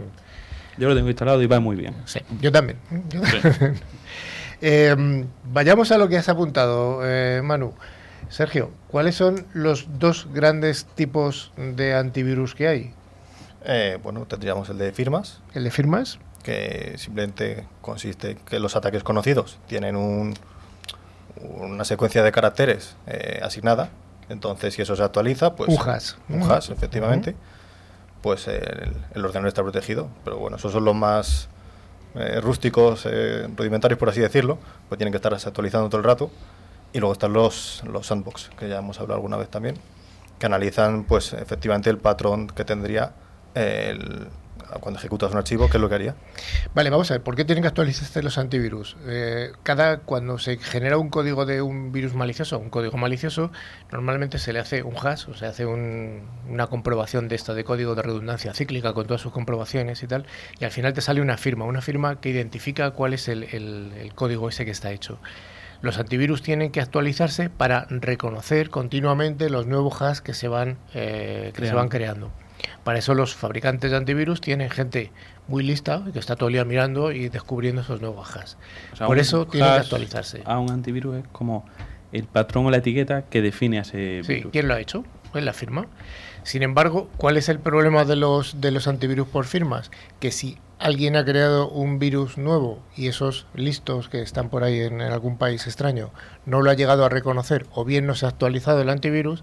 Yo 0.78 0.88
lo 0.88 0.94
tengo 0.94 1.08
instalado 1.08 1.42
y 1.42 1.46
va 1.46 1.60
muy 1.60 1.76
bien. 1.76 1.94
sí, 2.06 2.20
yo 2.40 2.50
también. 2.50 2.78
Yo 3.10 3.20
Sí. 3.26 3.36
Eh, 4.60 5.24
vayamos 5.44 5.92
a 5.92 5.98
lo 5.98 6.08
que 6.08 6.16
has 6.16 6.28
apuntado, 6.28 7.00
eh, 7.04 7.40
Manu. 7.42 7.74
Sergio, 8.28 8.70
¿cuáles 8.88 9.14
son 9.14 9.46
los 9.54 9.86
dos 9.98 10.26
grandes 10.32 10.86
tipos 10.94 11.52
de 11.56 11.94
antivirus 11.94 12.54
que 12.54 12.66
hay? 12.68 12.94
Eh, 13.64 13.98
bueno, 14.02 14.26
tendríamos 14.26 14.68
el 14.68 14.78
de 14.78 14.92
firmas, 14.92 15.40
¿El 15.54 15.64
de 15.64 15.70
firmas? 15.70 16.18
que 16.42 16.94
simplemente 16.96 17.66
consiste 17.82 18.36
que 18.48 18.58
los 18.60 18.76
ataques 18.76 19.02
conocidos 19.02 19.58
tienen 19.66 19.96
un- 19.96 20.34
una 21.42 21.84
secuencia 21.84 22.22
de 22.22 22.32
caracteres 22.32 22.96
eh, 23.06 23.40
asignada 23.42 23.90
Entonces, 24.28 24.74
si 24.74 24.82
eso 24.82 24.96
se 24.96 25.02
actualiza, 25.04 25.54
pues... 25.54 25.68
Un 25.68 25.88
hash. 25.88 26.12
Un 26.28 26.42
hash, 26.50 26.70
efectivamente. 26.72 27.36
Pues 28.22 28.48
el, 28.48 28.92
el, 29.14 29.24
ordenador 29.24 29.46
está 29.48 29.62
protegido. 29.62 30.08
Pero 30.24 30.38
bueno, 30.38 30.56
esos 30.56 30.72
son 30.72 30.84
los 30.84 30.96
más 30.96 31.48
eh, 32.18 32.40
rústicos, 32.40 33.06
eh, 33.06 33.48
rudimentarios, 33.56 33.98
por 33.98 34.08
así 34.08 34.20
decirlo. 34.20 34.58
Pues 34.88 34.98
tienen 34.98 35.12
que 35.12 35.16
estar 35.16 35.32
actualizando 35.34 35.88
todo 35.88 35.98
el 35.98 36.04
rato. 36.04 36.30
Y 36.92 36.98
luego 36.98 37.12
están 37.12 37.32
los, 37.32 37.82
los 37.84 38.06
sandbox, 38.06 38.50
que 38.58 38.68
ya 38.68 38.78
hemos 38.78 38.98
hablado 39.00 39.16
alguna 39.16 39.36
vez 39.36 39.48
también, 39.48 39.76
que 40.38 40.46
analizan, 40.46 41.04
pues, 41.04 41.32
efectivamente 41.32 41.90
el 41.90 41.98
patrón 41.98 42.46
que 42.46 42.64
tendría 42.64 43.12
el, 43.54 44.28
cuando 44.80 44.98
ejecutas 44.98 45.30
un 45.32 45.38
archivo, 45.38 45.68
¿qué 45.68 45.76
es 45.76 45.80
lo 45.80 45.88
que 45.88 45.94
haría? 45.94 46.14
Vale, 46.74 46.90
vamos 46.90 47.10
a 47.10 47.14
ver, 47.14 47.22
¿por 47.22 47.36
qué 47.36 47.44
tienen 47.44 47.62
que 47.62 47.68
actualizarse 47.68 48.22
los 48.22 48.38
antivirus? 48.38 48.96
Eh, 49.06 49.52
cada 49.62 49.98
cuando 49.98 50.38
se 50.38 50.58
genera 50.58 50.98
un 50.98 51.08
código 51.08 51.46
de 51.46 51.62
un 51.62 51.92
virus 51.92 52.14
malicioso, 52.14 52.58
un 52.58 52.70
código 52.70 52.96
malicioso, 52.96 53.50
normalmente 53.90 54.38
se 54.38 54.52
le 54.52 54.58
hace 54.58 54.82
un 54.82 54.94
hash, 54.96 55.28
o 55.28 55.34
se 55.34 55.46
hace 55.46 55.66
una 55.66 56.66
comprobación 56.68 57.28
de 57.28 57.36
esto 57.36 57.54
de 57.54 57.64
código 57.64 57.94
de 57.94 58.02
redundancia 58.02 58.52
cíclica 58.54 58.92
con 58.92 59.06
todas 59.06 59.20
sus 59.20 59.32
comprobaciones 59.32 60.02
y 60.02 60.06
tal, 60.06 60.26
y 60.58 60.64
al 60.64 60.70
final 60.70 60.92
te 60.92 61.00
sale 61.00 61.20
una 61.20 61.36
firma, 61.36 61.64
una 61.64 61.80
firma 61.80 62.20
que 62.20 62.30
identifica 62.30 62.90
cuál 62.90 63.14
es 63.14 63.28
el, 63.28 64.12
código 64.14 64.48
ese 64.48 64.64
que 64.64 64.70
está 64.70 64.90
hecho. 64.92 65.18
Los 65.82 65.98
antivirus 65.98 66.42
tienen 66.42 66.72
que 66.72 66.80
actualizarse 66.80 67.50
para 67.50 67.86
reconocer 67.90 68.70
continuamente 68.70 69.50
los 69.50 69.66
nuevos 69.66 69.94
hashes 69.94 70.22
que 70.22 70.32
se 70.32 70.48
van, 70.48 70.78
eh, 70.94 71.52
que 71.54 71.66
se 71.66 71.74
van 71.74 71.88
creando. 71.88 72.32
Para 72.84 72.98
eso 72.98 73.14
los 73.14 73.34
fabricantes 73.34 73.90
de 73.90 73.96
antivirus 73.96 74.40
tienen 74.40 74.70
gente 74.70 75.12
muy 75.48 75.62
lista 75.62 76.02
que 76.12 76.18
está 76.18 76.36
todo 76.36 76.48
el 76.48 76.54
día 76.54 76.64
mirando 76.64 77.12
y 77.12 77.28
descubriendo 77.28 77.82
esos 77.82 78.00
nuevos 78.00 78.28
hashes. 78.28 78.56
Por 78.98 79.18
eso 79.18 79.46
tiene 79.46 79.66
que 79.66 79.72
actualizarse. 79.72 80.42
A 80.44 80.58
un 80.58 80.70
antivirus 80.70 81.16
es 81.16 81.24
como 81.32 81.64
el 82.12 82.24
patrón 82.24 82.66
o 82.66 82.70
la 82.70 82.78
etiqueta 82.78 83.22
que 83.22 83.42
define 83.42 83.78
a 83.78 83.82
ese 83.82 84.22
sí, 84.24 84.44
¿Quién 84.52 84.68
lo 84.68 84.74
ha 84.74 84.80
hecho? 84.80 85.04
Pues 85.32 85.44
la 85.44 85.52
firma. 85.52 85.86
Sin 86.42 86.62
embargo, 86.62 87.08
¿cuál 87.16 87.36
es 87.36 87.48
el 87.48 87.58
problema 87.58 88.04
de 88.04 88.16
los, 88.16 88.60
de 88.60 88.70
los 88.70 88.86
antivirus 88.86 89.26
por 89.26 89.46
firmas? 89.46 89.90
Que 90.20 90.30
si 90.30 90.58
alguien 90.78 91.16
ha 91.16 91.24
creado 91.24 91.68
un 91.68 91.98
virus 91.98 92.38
nuevo 92.38 92.82
y 92.96 93.08
esos 93.08 93.46
listos 93.54 94.08
que 94.08 94.22
están 94.22 94.50
por 94.50 94.62
ahí 94.62 94.80
en 94.80 95.00
algún 95.00 95.38
país 95.38 95.66
extraño 95.66 96.10
no 96.44 96.62
lo 96.62 96.70
ha 96.70 96.74
llegado 96.74 97.04
a 97.04 97.08
reconocer 97.08 97.66
o 97.72 97.84
bien 97.84 98.06
no 98.06 98.14
se 98.14 98.26
ha 98.26 98.28
actualizado 98.28 98.80
el 98.82 98.90
antivirus, 98.90 99.42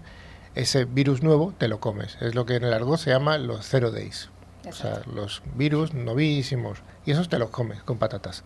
ese 0.54 0.84
virus 0.84 1.22
nuevo 1.22 1.52
te 1.58 1.68
lo 1.68 1.80
comes. 1.80 2.16
Es 2.20 2.34
lo 2.34 2.46
que 2.46 2.56
en 2.56 2.64
el 2.64 2.72
argot 2.72 2.98
se 2.98 3.10
llama 3.10 3.38
los 3.38 3.66
zero 3.66 3.90
days. 3.90 4.30
O 4.68 4.72
sea, 4.72 5.02
los 5.12 5.42
virus 5.56 5.92
novísimos. 5.92 6.78
Y 7.04 7.10
esos 7.10 7.28
te 7.28 7.38
los 7.38 7.50
comes 7.50 7.82
con 7.82 7.98
patatas. 7.98 8.44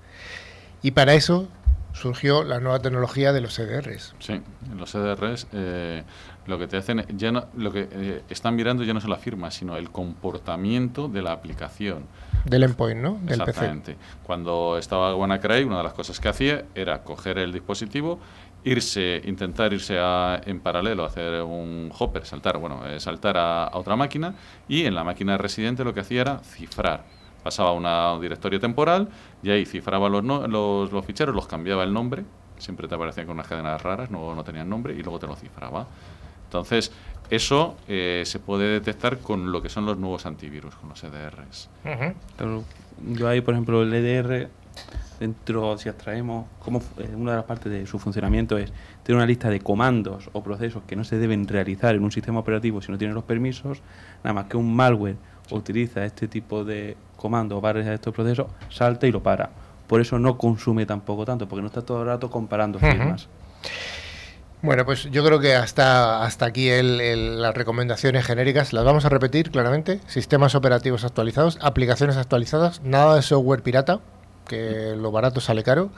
Y 0.82 0.92
para 0.92 1.14
eso 1.14 1.48
surgió 1.92 2.44
la 2.44 2.60
nueva 2.60 2.80
tecnología 2.80 3.32
de 3.32 3.40
los 3.40 3.54
CDRs. 3.54 4.14
Sí, 4.18 4.40
los 4.76 4.90
CDRs 4.90 5.46
eh, 5.52 6.04
lo 6.46 6.58
que 6.58 6.66
te 6.66 6.76
hacen, 6.76 7.04
ya 7.16 7.32
no, 7.32 7.46
lo 7.56 7.72
que 7.72 7.88
eh, 7.90 8.22
están 8.30 8.56
mirando 8.56 8.82
ya 8.84 8.92
no 8.92 8.98
es 8.98 9.04
la 9.06 9.16
firma, 9.16 9.50
sino 9.50 9.76
el 9.76 9.90
comportamiento 9.90 11.08
de 11.08 11.22
la 11.22 11.32
aplicación. 11.32 12.06
Del 12.44 12.62
endpoint, 12.62 13.00
¿no? 13.00 13.18
Del 13.22 13.40
Exactamente. 13.40 13.96
Cuando 14.24 14.78
estaba 14.78 15.14
WannaCry, 15.14 15.64
una 15.64 15.78
de 15.78 15.84
las 15.84 15.92
cosas 15.92 16.20
que 16.20 16.28
hacía 16.28 16.64
era 16.74 17.02
coger 17.02 17.38
el 17.38 17.52
dispositivo 17.52 18.18
irse, 18.64 19.22
intentar 19.24 19.72
irse 19.72 19.96
en 20.46 20.60
paralelo, 20.60 21.04
hacer 21.04 21.42
un 21.42 21.90
hopper, 21.98 22.26
saltar, 22.26 22.58
bueno, 22.58 22.86
eh, 22.86 23.00
saltar 23.00 23.36
a, 23.36 23.70
otra 23.72 23.96
máquina 23.96 24.34
y 24.68 24.84
en 24.84 24.94
la 24.94 25.04
máquina 25.04 25.38
residente 25.38 25.84
lo 25.84 25.94
que 25.94 26.00
hacía 26.00 26.22
era 26.22 26.38
cifrar. 26.38 27.04
Pasaba 27.42 27.70
a 27.70 28.14
un 28.14 28.20
directorio 28.20 28.60
temporal 28.60 29.08
y 29.42 29.50
ahí 29.50 29.64
cifraba 29.64 30.08
los, 30.08 30.24
los, 30.24 30.92
los, 30.92 31.06
ficheros, 31.06 31.34
los 31.34 31.46
cambiaba 31.46 31.84
el 31.84 31.92
nombre, 31.92 32.24
siempre 32.58 32.88
te 32.88 32.94
aparecían 32.94 33.26
con 33.26 33.36
unas 33.36 33.46
cadenas 33.46 33.80
raras, 33.80 34.10
no, 34.10 34.34
no 34.34 34.44
tenían 34.44 34.68
nombre 34.68 34.94
y 34.94 35.02
luego 35.02 35.18
te 35.18 35.26
lo 35.26 35.36
cifraba. 35.36 35.86
Entonces, 36.44 36.92
eso 37.30 37.76
eh, 37.88 38.22
se 38.24 38.38
puede 38.38 38.68
detectar 38.68 39.18
con 39.18 39.52
lo 39.52 39.60
que 39.60 39.68
son 39.68 39.84
los 39.84 39.98
nuevos 39.98 40.24
antivirus, 40.24 40.74
con 40.76 40.88
los 40.88 41.04
EDRs. 41.04 41.68
yo 43.06 43.28
ahí, 43.28 43.40
por 43.40 43.54
ejemplo, 43.54 43.82
el 43.82 43.92
EDR 43.92 44.48
dentro, 45.18 45.76
si 45.78 45.88
abstraemos, 45.88 46.46
como 46.58 46.80
eh, 46.98 47.10
una 47.14 47.32
de 47.32 47.36
las 47.38 47.46
partes 47.46 47.72
de 47.72 47.86
su 47.86 47.98
funcionamiento 47.98 48.56
es 48.58 48.72
tener 49.02 49.16
una 49.16 49.26
lista 49.26 49.50
de 49.50 49.60
comandos 49.60 50.30
o 50.32 50.42
procesos 50.42 50.82
que 50.86 50.96
no 50.96 51.04
se 51.04 51.18
deben 51.18 51.46
realizar 51.46 51.94
en 51.94 52.04
un 52.04 52.12
sistema 52.12 52.40
operativo 52.40 52.80
si 52.80 52.92
no 52.92 52.98
tiene 52.98 53.14
los 53.14 53.24
permisos, 53.24 53.80
nada 54.22 54.34
más 54.34 54.44
que 54.46 54.56
un 54.56 54.74
malware 54.74 55.16
utiliza 55.50 56.04
este 56.04 56.28
tipo 56.28 56.64
de 56.64 56.96
comandos 57.16 57.62
o 57.62 57.66
a 57.66 57.72
realizar 57.72 57.94
estos 57.94 58.14
procesos, 58.14 58.46
salta 58.68 59.06
y 59.06 59.12
lo 59.12 59.22
para. 59.22 59.50
Por 59.86 60.00
eso 60.00 60.18
no 60.18 60.36
consume 60.36 60.84
tampoco 60.84 61.24
tanto, 61.24 61.48
porque 61.48 61.62
no 61.62 61.68
está 61.68 61.82
todo 61.82 62.02
el 62.02 62.06
rato 62.06 62.30
comparando 62.30 62.78
firmas. 62.78 63.28
Bueno, 64.60 64.84
pues 64.84 65.04
yo 65.04 65.24
creo 65.24 65.38
que 65.38 65.54
hasta, 65.54 66.24
hasta 66.24 66.46
aquí 66.46 66.68
las 66.82 67.54
recomendaciones 67.54 68.26
genéricas 68.26 68.72
las 68.72 68.84
vamos 68.84 69.04
a 69.04 69.08
repetir 69.08 69.50
claramente. 69.50 70.00
Sistemas 70.08 70.54
operativos 70.56 71.04
actualizados, 71.04 71.58
aplicaciones 71.62 72.16
actualizadas, 72.16 72.82
nada 72.82 73.14
de 73.14 73.22
software 73.22 73.62
pirata, 73.62 74.00
que 74.48 74.94
lo 74.96 75.12
barato 75.12 75.40
sale 75.40 75.62
caro, 75.62 75.90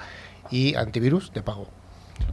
y 0.51 0.75
antivirus 0.75 1.33
de 1.33 1.43
pago. 1.43 1.69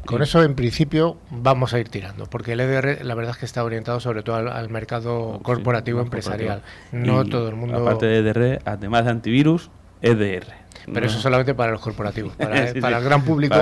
Con 0.06 0.22
eso, 0.22 0.44
en 0.44 0.56
principio, 0.56 1.18
vamos 1.30 1.74
a 1.74 1.80
ir 1.80 1.90
tirando, 1.90 2.26
porque 2.26 2.54
el 2.54 2.60
EDR, 2.62 3.04
la 3.04 3.16
verdad 3.16 3.32
es 3.32 3.38
que 3.38 3.46
está 3.46 3.64
orientado 3.64 4.00
sobre 4.00 4.24
todo 4.24 4.36
al, 4.36 4.70
mercado 4.70 5.40
corporativo 5.44 6.02
empresarial. 6.02 6.62
No 6.92 7.26
todo 7.26 7.50
el 7.50 7.56
mundo. 7.56 7.78
Aparte 7.78 8.06
de 8.06 8.20
EDR, 8.20 8.62
además 8.66 9.06
de 9.06 9.12
antivirus, 9.12 9.70
EDR. 10.02 10.46
Pero 10.94 11.06
eso 11.06 11.20
solamente 11.20 11.54
para 11.54 11.74
los 11.74 11.82
corporativos. 11.82 12.34
Para, 12.38 12.70
el 12.70 13.04
gran 13.04 13.24
público, 13.24 13.56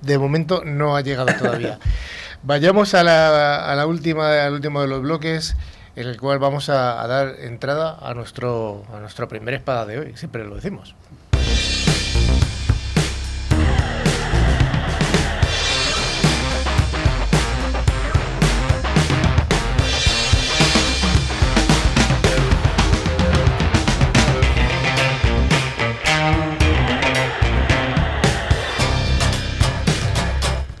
de 0.00 0.18
momento 0.18 0.64
no 0.64 0.96
ha 0.96 1.00
llegado 1.00 1.28
todavía. 1.38 1.78
Vayamos 2.42 2.94
a 2.94 3.04
la, 3.04 3.70
a 3.70 3.76
la 3.76 3.86
última, 3.86 4.44
al 4.44 4.54
último 4.54 4.80
de 4.80 4.88
los 4.88 5.02
bloques, 5.02 5.56
en 5.94 6.08
el 6.08 6.18
cual 6.18 6.40
vamos 6.40 6.68
a, 6.68 7.00
a 7.00 7.06
dar 7.06 7.36
entrada 7.38 7.96
a 8.02 8.14
nuestro, 8.14 8.82
a 8.92 8.98
nuestra 8.98 9.28
primera 9.28 9.56
espada 9.56 9.86
de 9.86 10.00
hoy. 10.00 10.12
Siempre 10.16 10.44
lo 10.44 10.56
decimos. 10.56 10.96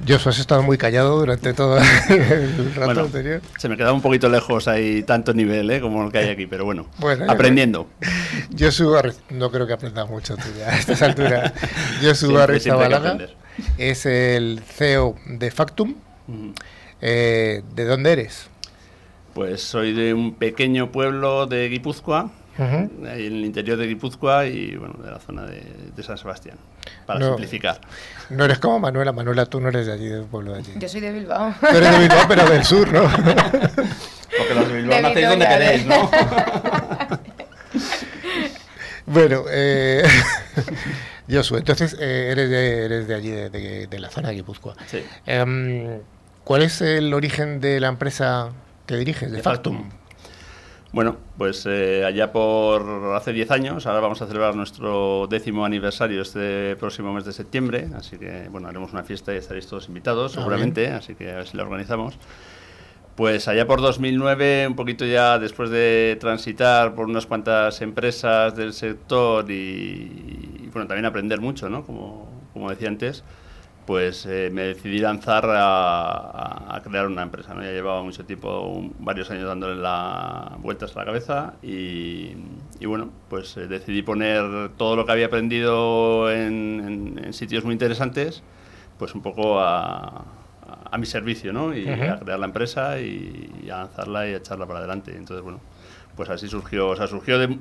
Josu, 0.06 0.30
has 0.30 0.38
estado 0.38 0.62
muy 0.62 0.78
callado 0.78 1.18
durante 1.18 1.54
todo 1.54 1.78
el 1.78 2.74
rato 2.76 3.00
anterior. 3.02 3.40
Se 3.58 3.68
me 3.68 3.76
quedaba 3.76 3.92
un 3.92 4.02
poquito 4.02 4.28
lejos 4.28 4.66
ahí 4.66 5.02
tanto 5.04 5.32
nivel 5.32 5.70
¿eh? 5.70 5.80
como 5.80 6.04
el 6.04 6.10
que 6.10 6.18
hay 6.18 6.28
aquí, 6.30 6.46
pero 6.46 6.64
bueno, 6.64 6.86
aprendiendo. 7.28 7.88
Josu, 8.58 8.94
no 9.30 9.50
creo 9.50 9.66
que 9.66 9.72
aprendas 9.74 10.08
mucho 10.08 10.36
tú 10.36 10.48
ya 10.58 10.70
a 10.70 10.78
estas 10.78 11.02
alturas. 11.02 11.52
Josu 12.02 12.36
Arrizabalaga 12.36 13.18
es 13.78 14.06
el 14.06 14.60
CEO 14.66 15.16
de 15.26 15.50
Factum. 15.50 15.94
Eh, 17.00 17.62
¿De 17.74 17.84
dónde 17.84 18.12
eres? 18.12 18.48
Pues 19.34 19.62
soy 19.62 19.92
de 19.92 20.14
un 20.14 20.34
pequeño 20.34 20.92
pueblo 20.92 21.46
de 21.46 21.68
Guipúzcoa, 21.68 22.30
en 22.58 23.06
el 23.06 23.44
interior 23.44 23.78
de 23.78 23.86
Guipúzcoa 23.86 24.46
y 24.46 24.76
bueno, 24.76 24.94
de 25.02 25.10
la 25.10 25.18
zona 25.18 25.44
de, 25.44 26.02
San 26.02 26.18
Sebastián, 26.18 26.56
para 27.06 27.24
simplificar. 27.24 27.80
No 28.30 28.44
eres 28.44 28.58
como 28.58 28.78
Manuela, 28.78 29.12
Manuela, 29.12 29.46
tú 29.46 29.60
no 29.60 29.68
eres 29.68 29.86
de 29.86 29.92
allí, 29.92 30.08
del 30.08 30.24
pueblo 30.24 30.52
de 30.52 30.58
allí. 30.58 30.72
Yo 30.76 30.88
soy 30.88 31.00
de 31.00 31.12
Bilbao. 31.12 31.54
Tú 31.60 31.66
eres 31.66 31.90
de 31.90 31.98
Bilbao, 31.98 32.24
pero 32.28 32.48
del 32.48 32.64
sur, 32.64 32.92
¿no? 32.92 33.02
Porque 34.38 34.54
los 34.54 34.68
de 34.68 34.74
Bilbao 34.74 35.00
nacéis 35.00 35.28
donde 35.28 35.46
queréis, 35.46 35.86
¿no? 35.86 36.10
bueno, 39.06 39.44
eh, 39.50 40.04
Josu, 41.30 41.56
entonces 41.56 41.96
eh, 41.98 42.28
eres, 42.32 42.50
de, 42.50 42.84
eres 42.84 43.08
de 43.08 43.14
allí, 43.14 43.30
de, 43.30 43.86
de, 43.86 43.98
la 43.98 44.10
zona 44.10 44.28
de 44.28 44.34
Guipúzcoa. 44.34 44.74
Sí. 44.86 45.02
Em, 45.26 46.00
¿Cuál 46.44 46.62
es 46.62 46.80
el 46.82 47.14
origen 47.14 47.60
de 47.60 47.80
la 47.80 47.88
empresa 47.88 48.50
que 48.86 48.96
diriges, 48.96 49.30
de, 49.30 49.42
Factum? 49.42 49.90
Bueno, 50.92 51.16
pues 51.38 51.64
eh, 51.64 52.04
allá 52.04 52.32
por 52.32 53.14
hace 53.14 53.32
10 53.32 53.50
años, 53.50 53.86
ahora 53.86 54.00
vamos 54.00 54.20
a 54.20 54.26
celebrar 54.26 54.54
nuestro 54.54 55.26
décimo 55.26 55.64
aniversario 55.64 56.20
este 56.20 56.76
próximo 56.76 57.14
mes 57.14 57.24
de 57.24 57.32
septiembre, 57.32 57.88
así 57.96 58.18
que 58.18 58.48
bueno, 58.50 58.68
haremos 58.68 58.92
una 58.92 59.02
fiesta 59.02 59.32
y 59.32 59.38
estaréis 59.38 59.66
todos 59.66 59.88
invitados, 59.88 60.36
ah, 60.36 60.40
seguramente, 60.40 60.88
así 60.88 61.14
que 61.14 61.30
a 61.30 61.36
ver 61.36 61.46
si 61.46 61.56
la 61.56 61.62
organizamos. 61.62 62.18
Pues 63.16 63.48
allá 63.48 63.66
por 63.66 63.80
2009, 63.80 64.66
un 64.68 64.76
poquito 64.76 65.06
ya 65.06 65.38
después 65.38 65.70
de 65.70 66.18
transitar 66.20 66.94
por 66.94 67.06
unas 67.06 67.24
cuantas 67.24 67.80
empresas 67.80 68.54
del 68.54 68.74
sector 68.74 69.50
y, 69.50 70.68
bueno, 70.72 70.86
también 70.86 71.06
aprender 71.06 71.40
mucho, 71.40 71.70
¿no? 71.70 71.84
Como, 71.84 72.28
como 72.52 72.68
decía 72.68 72.88
antes, 72.88 73.24
pues 73.86 74.26
eh, 74.26 74.50
me 74.52 74.62
decidí 74.62 74.98
lanzar 74.98 75.44
a, 75.48 76.80
crear 76.84 77.06
una 77.06 77.22
empresa. 77.22 77.54
¿no? 77.54 77.62
Ya 77.62 77.70
llevaba 77.70 78.02
mucho 78.02 78.24
tiempo, 78.24 78.90
varios 78.98 79.30
años 79.30 79.46
dándole 79.46 79.80
la 79.80 80.56
vueltas 80.58 80.94
a 80.96 81.00
la 81.00 81.04
cabeza 81.04 81.54
y, 81.62 82.34
bueno, 82.84 83.10
pues 83.28 83.56
eh, 83.56 83.66
decidí 83.66 84.02
poner 84.02 84.70
todo 84.76 84.96
lo 84.96 85.06
que 85.06 85.12
había 85.12 85.26
aprendido 85.26 86.30
en, 86.30 87.32
sitios 87.32 87.64
muy 87.64 87.72
interesantes, 87.72 88.42
pues 88.98 89.14
un 89.14 89.22
poco 89.22 89.60
a, 89.60 90.24
a, 90.90 90.98
mi 90.98 91.06
servicio, 91.06 91.52
¿no? 91.52 91.74
Y 91.76 91.88
a 91.88 92.18
crear 92.18 92.38
la 92.38 92.46
empresa 92.46 93.00
y, 93.00 93.68
a 93.72 93.78
lanzarla 93.78 94.28
y 94.28 94.34
a 94.34 94.36
echarla 94.36 94.66
para 94.66 94.80
adelante. 94.80 95.12
Entonces, 95.16 95.42
bueno, 95.42 95.60
pues 96.16 96.28
así 96.30 96.46
surgió, 96.48 96.88
o 96.88 96.96
sea, 96.96 97.06
surgió 97.06 97.38
de, 97.38 97.58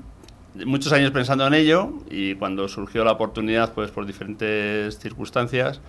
muchos 0.66 0.92
años 0.92 1.12
pensando 1.12 1.48
en 1.48 1.54
ello 1.54 1.94
y 2.10 2.36
cuando 2.36 2.68
surgió 2.68 3.04
la 3.04 3.14
oportunidad, 3.14 3.74
pues 3.74 3.92
por 3.92 4.06
diferentes 4.06 5.00
circunstancias 5.00 5.82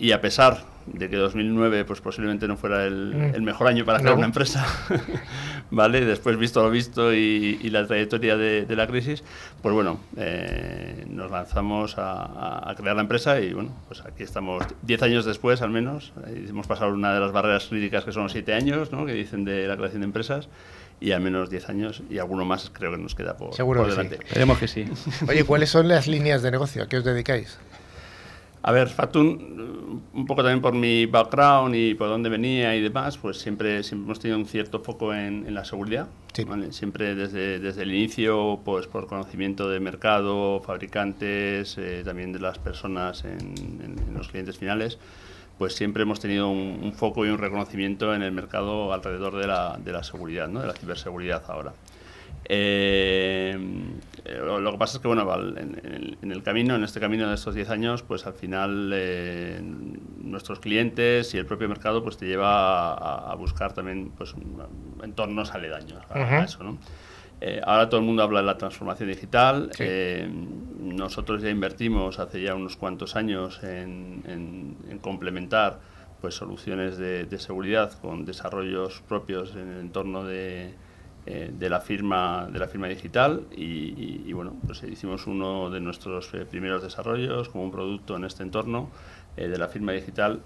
y 0.00 0.12
a 0.12 0.20
pesar 0.20 0.64
de 0.86 1.08
que 1.08 1.16
2009 1.16 1.84
pues 1.84 2.00
posiblemente 2.00 2.48
no 2.48 2.56
fuera 2.56 2.86
el, 2.86 3.34
mm. 3.38 3.42
mejor 3.42 3.68
año 3.68 3.84
para 3.84 4.00
crear 4.00 4.16
una 4.16 4.26
empresa, 4.26 4.66
¿vale? 5.70 6.04
Después 6.04 6.36
visto 6.36 6.62
lo 6.62 6.70
visto 6.70 7.12
y, 7.14 7.58
la 7.70 7.86
trayectoria 7.86 8.36
de, 8.36 8.66
la 8.74 8.86
crisis, 8.86 9.22
pues 9.62 9.74
bueno, 9.74 10.00
eh, 10.16 11.04
nos 11.08 11.30
lanzamos 11.30 11.94
a, 11.98 12.74
crear 12.76 12.96
la 12.96 13.02
empresa 13.02 13.40
y 13.40 13.52
bueno, 13.52 13.70
pues 13.86 14.00
aquí 14.00 14.22
estamos 14.22 14.64
10 14.82 15.02
años 15.02 15.24
después 15.24 15.62
al 15.62 15.70
menos, 15.70 16.12
hemos 16.26 16.66
pasado 16.66 16.92
una 16.92 17.14
de 17.14 17.20
las 17.20 17.30
barreras 17.30 17.66
críticas 17.66 18.04
que 18.04 18.12
son 18.12 18.24
los 18.24 18.32
7 18.32 18.54
años, 18.54 18.90
¿no? 18.90 19.06
Que 19.06 19.12
dicen 19.12 19.44
de 19.44 19.68
la 19.68 19.76
creación 19.76 20.00
de 20.00 20.06
empresas 20.06 20.48
y 20.98 21.12
al 21.12 21.20
menos 21.20 21.50
10 21.50 21.68
años 21.68 22.02
y 22.10 22.18
alguno 22.18 22.44
más 22.44 22.70
creo 22.72 22.90
que 22.90 22.98
nos 22.98 23.14
queda 23.14 23.36
por, 23.36 23.54
Seguro 23.54 23.86
delante. 23.86 24.16
Esperemos 24.16 24.58
que 24.58 24.66
sí. 24.66 24.86
Oye, 25.28 25.44
¿cuáles 25.44 25.70
son 25.70 25.88
las 25.88 26.06
líneas 26.08 26.42
de 26.42 26.50
negocio? 26.50 26.82
¿A 26.82 26.88
qué 26.88 26.98
os 26.98 27.04
dedicáis? 27.04 27.58
A 28.62 28.72
ver, 28.72 28.88
Fatun, 28.88 30.02
un 30.12 30.26
poco 30.26 30.42
también 30.42 30.60
por 30.60 30.74
mi 30.74 31.06
background 31.06 31.74
y 31.74 31.94
por 31.94 32.08
dónde 32.08 32.28
venía 32.28 32.76
y 32.76 32.82
demás, 32.82 33.16
pues 33.16 33.38
siempre, 33.38 33.82
siempre 33.82 34.04
hemos 34.06 34.20
tenido 34.20 34.38
un 34.38 34.46
cierto 34.46 34.80
foco 34.80 35.14
en, 35.14 35.52
la 35.54 35.64
seguridad. 35.64 36.08
Siempre 36.70 37.14
desde, 37.14 37.58
desde 37.58 37.82
el 37.82 37.92
inicio, 37.92 38.60
pues 38.64 38.86
por 38.86 39.06
conocimiento 39.06 39.68
de 39.68 39.80
mercado, 39.80 40.60
fabricantes, 40.60 41.76
eh, 41.78 42.02
también 42.04 42.32
de 42.32 42.38
las 42.38 42.58
personas 42.58 43.24
en, 43.24 43.96
los 44.14 44.28
clientes 44.28 44.58
finales, 44.58 44.98
pues 45.58 45.74
siempre 45.74 46.02
hemos 46.02 46.20
tenido 46.20 46.50
un, 46.50 46.92
foco 46.94 47.24
y 47.24 47.30
un 47.30 47.38
reconocimiento 47.38 48.14
en 48.14 48.22
el 48.22 48.32
mercado 48.32 48.92
alrededor 48.92 49.36
de 49.36 49.46
la, 49.46 49.78
de 49.82 49.92
la 49.92 50.02
seguridad, 50.02 50.48
¿no? 50.48 50.60
de 50.60 50.66
la 50.66 50.74
ciberseguridad 50.74 51.42
ahora. 51.48 51.72
Eh, 52.44 53.56
lo 54.24 54.72
que 54.72 54.78
pasa 54.78 54.96
es 54.96 55.02
que, 55.02 55.08
bueno, 55.08 55.26
en, 55.56 56.32
el 56.32 56.42
camino, 56.42 56.74
en 56.74 56.84
este 56.84 57.00
camino 57.00 57.28
de 57.28 57.34
estos 57.34 57.54
10 57.54 57.70
años, 57.70 58.02
pues 58.02 58.26
al 58.26 58.34
final 58.34 58.90
eh, 58.94 59.60
nuestros 60.22 60.60
clientes 60.60 61.34
y 61.34 61.38
el 61.38 61.46
propio 61.46 61.68
mercado 61.68 62.02
pues 62.02 62.16
te 62.16 62.26
lleva 62.26 62.94
a, 62.94 63.34
buscar 63.34 63.72
también 63.72 64.10
pues 64.16 64.34
entornos 65.02 65.54
aledaños 65.54 66.02
a, 66.10 66.44
eso, 66.44 66.62
¿no? 66.62 66.78
Eh, 67.40 67.60
ahora 67.64 67.88
todo 67.88 68.00
el 68.00 68.06
mundo 68.06 68.22
habla 68.22 68.40
de 68.40 68.46
la 68.46 68.58
transformación 68.58 69.08
digital. 69.08 69.70
nosotros 70.78 71.42
ya 71.42 71.50
invertimos 71.50 72.18
hace 72.18 72.42
ya 72.42 72.54
unos 72.54 72.76
cuantos 72.76 73.16
años 73.16 73.62
en, 73.62 74.76
complementar 75.00 75.80
pues 76.20 76.34
soluciones 76.34 76.98
de, 76.98 77.24
de, 77.24 77.38
seguridad 77.38 77.92
con 77.98 78.26
desarrollos 78.26 79.02
propios 79.08 79.56
en 79.56 79.70
el 79.70 79.80
entorno 79.80 80.22
de, 80.24 80.74
eh, 81.26 81.50
de 81.52 81.68
la 81.68 81.80
firma 81.80 82.48
de 82.50 82.58
la 82.58 82.66
firma 82.66 82.88
digital 82.88 83.42
y, 83.54 84.32
bueno 84.32 84.56
pues 84.66 84.82
hicimos 84.84 85.26
uno 85.26 85.68
de 85.68 85.78
nuestros 85.78 86.32
eh, 86.32 86.46
primeros 86.46 86.82
desarrollos 86.82 87.50
como 87.50 87.64
un 87.64 87.70
producto 87.70 88.16
en 88.16 88.24
este 88.24 88.42
entorno 88.42 88.88
eh, 89.36 89.48
de 89.48 89.58
la 89.58 89.68
firma 89.68 89.92
digital 89.92 90.40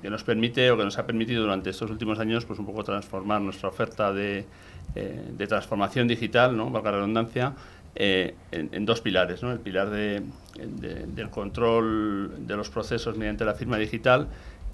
que 0.00 0.08
nos 0.08 0.24
permite 0.24 0.70
o 0.70 0.78
que 0.78 0.84
nos 0.84 0.96
ha 0.96 1.04
permitido 1.04 1.42
durante 1.42 1.68
estos 1.68 1.90
últimos 1.90 2.18
años 2.20 2.46
pues 2.46 2.58
un 2.58 2.64
poco 2.64 2.84
transformar 2.84 3.42
nuestra 3.42 3.68
oferta 3.68 4.14
de, 4.14 4.46
de 4.94 5.46
transformación 5.46 6.08
digital 6.08 6.56
no 6.56 6.70
valga 6.70 6.92
redundancia 6.92 7.54
en, 7.94 8.86
dos 8.86 9.02
pilares 9.02 9.42
¿no? 9.42 9.52
el 9.52 9.60
pilar 9.60 9.90
de, 9.90 10.22
del 10.56 11.28
control 11.28 12.46
de 12.46 12.56
los 12.56 12.70
procesos 12.70 13.18
mediante 13.18 13.44
la 13.44 13.54
firma 13.54 13.76
digital 13.76 14.28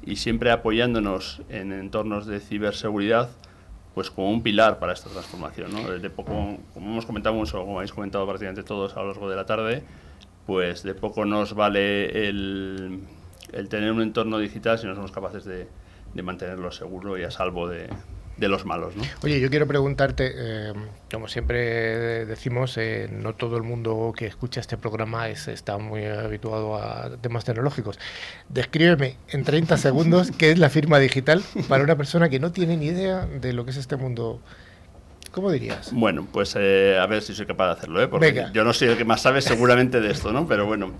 y 0.06 0.14
siempre 0.16 0.52
apoyándonos 0.52 1.42
en 1.48 1.72
entornos 1.72 2.26
de 2.26 2.38
ciberseguridad 2.38 3.30
pues 3.94 4.10
como 4.10 4.30
un 4.30 4.42
pilar 4.42 4.78
para 4.78 4.92
esta 4.92 5.10
transformación. 5.10 5.72
¿no? 5.72 5.88
De 5.98 6.10
poco, 6.10 6.56
como 6.74 6.90
hemos 6.90 7.06
comentado 7.06 7.34
mucho, 7.34 7.60
como 7.60 7.78
habéis 7.78 7.92
comentado 7.92 8.26
prácticamente 8.26 8.62
todos 8.62 8.96
a 8.96 9.00
lo 9.00 9.08
largo 9.08 9.28
de 9.28 9.36
la 9.36 9.46
tarde, 9.46 9.82
pues 10.46 10.82
de 10.82 10.94
poco 10.94 11.24
nos 11.24 11.54
vale 11.54 12.28
el, 12.28 13.00
el 13.52 13.68
tener 13.68 13.92
un 13.92 14.02
entorno 14.02 14.38
digital 14.38 14.78
si 14.78 14.86
no 14.86 14.94
somos 14.94 15.12
capaces 15.12 15.44
de, 15.44 15.68
de 16.14 16.22
mantenerlo 16.22 16.70
seguro 16.70 17.18
y 17.18 17.24
a 17.24 17.30
salvo 17.30 17.68
de, 17.68 17.88
de 18.38 18.48
los 18.48 18.64
malos. 18.64 18.96
¿no? 18.96 19.02
Oye, 19.22 19.40
yo 19.40 19.50
quiero 19.50 19.66
preguntarte, 19.66 20.32
eh, 20.34 20.72
como 21.10 21.28
siempre 21.28 22.24
decimos, 22.26 22.76
eh, 22.78 23.08
no 23.10 23.34
todo 23.34 23.56
el 23.56 23.62
mundo 23.62 24.12
que 24.16 24.26
escucha 24.26 24.60
este 24.60 24.76
programa 24.76 25.28
es, 25.28 25.48
está 25.48 25.78
muy 25.78 26.04
habituado 26.04 26.76
a 26.76 27.16
temas 27.20 27.44
tecnológicos. 27.44 27.98
Descríbeme 28.48 29.16
en 29.28 29.44
30 29.44 29.76
segundos 29.76 30.30
qué 30.38 30.52
es 30.52 30.58
la 30.58 30.70
firma 30.70 30.98
digital 30.98 31.42
para 31.68 31.84
una 31.84 31.96
persona 31.96 32.28
que 32.28 32.38
no 32.38 32.52
tiene 32.52 32.76
ni 32.76 32.86
idea 32.86 33.26
de 33.26 33.52
lo 33.52 33.64
que 33.64 33.72
es 33.72 33.76
este 33.76 33.96
mundo 33.96 34.40
¿Cómo 35.30 35.50
dirías? 35.52 35.92
Bueno, 35.92 36.26
pues 36.32 36.54
eh, 36.58 36.98
a 36.98 37.06
ver 37.06 37.22
si 37.22 37.34
soy 37.34 37.46
capaz 37.46 37.66
de 37.66 37.72
hacerlo, 37.72 38.02
¿eh? 38.02 38.08
porque 38.08 38.46
yo 38.52 38.64
no 38.64 38.72
soy 38.72 38.88
el 38.88 38.96
que 38.96 39.04
más 39.04 39.20
sabe 39.20 39.42
seguramente 39.42 40.00
de 40.00 40.10
esto, 40.10 40.32
¿no? 40.32 40.46
Pero 40.48 40.66
bueno, 40.66 40.92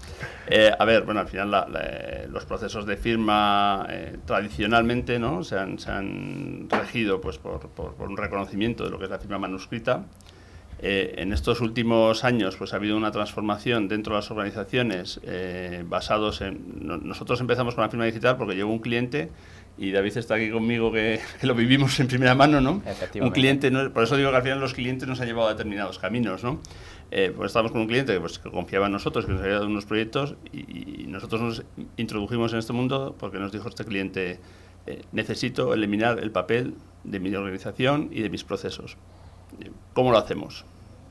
eh, 0.46 0.70
a 0.78 0.84
ver, 0.84 1.02
bueno, 1.04 1.20
al 1.20 1.28
final 1.28 2.28
los 2.30 2.44
procesos 2.44 2.84
de 2.86 2.96
firma 2.96 3.86
eh, 3.88 4.18
tradicionalmente, 4.26 5.18
¿no? 5.18 5.42
Se 5.44 5.58
han, 5.58 5.78
se 5.78 5.90
han 5.90 6.68
regido 6.68 7.20
pues 7.20 7.38
por, 7.38 7.68
por, 7.70 8.08
un 8.08 8.16
reconocimiento 8.16 8.84
de 8.84 8.90
lo 8.90 8.98
que 8.98 9.04
es 9.04 9.10
la 9.10 9.18
firma 9.18 9.38
manuscrita. 9.38 10.04
En 10.80 11.32
estos 11.32 11.60
últimos 11.60 12.22
años 12.22 12.56
pues 12.56 12.72
ha 12.72 12.76
habido 12.76 12.96
una 12.96 13.10
transformación 13.10 13.88
dentro 13.88 14.14
de 14.14 14.20
las 14.20 14.30
organizaciones 14.30 15.20
basados 15.86 16.40
en... 16.40 16.86
nosotros 17.02 17.40
empezamos 17.40 17.74
con 17.74 17.82
la 17.82 17.90
firma 17.90 18.04
digital 18.04 18.36
porque 18.36 18.54
llegó 18.54 18.70
un 18.70 18.78
cliente 18.78 19.30
y 19.78 19.92
David 19.92 20.16
está 20.16 20.34
aquí 20.34 20.50
conmigo 20.50 20.90
que, 20.92 21.20
lo 21.42 21.54
vivimos 21.54 21.98
en 22.00 22.08
primera 22.08 22.34
mano, 22.34 22.60
¿no? 22.60 22.82
Un 23.20 23.30
cliente, 23.30 23.70
por 23.90 24.02
eso 24.02 24.16
digo 24.16 24.30
que 24.30 24.36
al 24.36 24.42
final 24.42 24.60
los 24.60 24.74
clientes 24.74 25.08
nos 25.08 25.20
han 25.20 25.28
llevado 25.28 25.48
a 25.48 25.52
determinados 25.52 25.98
caminos, 25.98 26.42
¿no? 26.42 26.60
Eh, 27.10 27.32
pues 27.34 27.48
estábamos 27.48 27.72
con 27.72 27.82
un 27.82 27.86
cliente 27.86 28.18
pues, 28.20 28.38
que 28.38 28.50
confiaba 28.50 28.86
en 28.86 28.92
nosotros, 28.92 29.24
que 29.24 29.32
nos 29.32 29.40
había 29.40 29.54
dado 29.54 29.66
unos 29.66 29.86
proyectos 29.86 30.34
y, 30.52 31.06
nosotros 31.06 31.40
nos 31.40 31.62
introdujimos 31.96 32.52
en 32.52 32.58
este 32.58 32.74
mundo 32.74 33.16
porque 33.18 33.38
nos 33.38 33.50
dijo 33.50 33.68
este 33.68 33.84
cliente, 33.84 34.40
eh, 34.86 35.02
necesito 35.12 35.72
eliminar 35.72 36.18
el 36.18 36.30
papel 36.30 36.74
de 37.04 37.18
mi 37.18 37.34
organización 37.34 38.10
y 38.12 38.20
de 38.20 38.28
mis 38.28 38.44
procesos. 38.44 38.98
¿Cómo 39.92 40.12
lo 40.12 40.18
hacemos? 40.18 40.64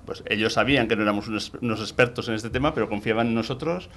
Pues 0.06 0.24
ellos 0.28 0.54
sabían 0.54 0.88
que 0.88 0.96
no 0.96 1.04
éramos 1.04 1.28
unos 1.28 1.82
expertos 1.82 2.30
en 2.30 2.36
este 2.36 2.50
tema, 2.50 2.74
pero 2.74 2.88
confiaban 2.88 3.28
en 3.28 3.36
nosotros 3.36 3.90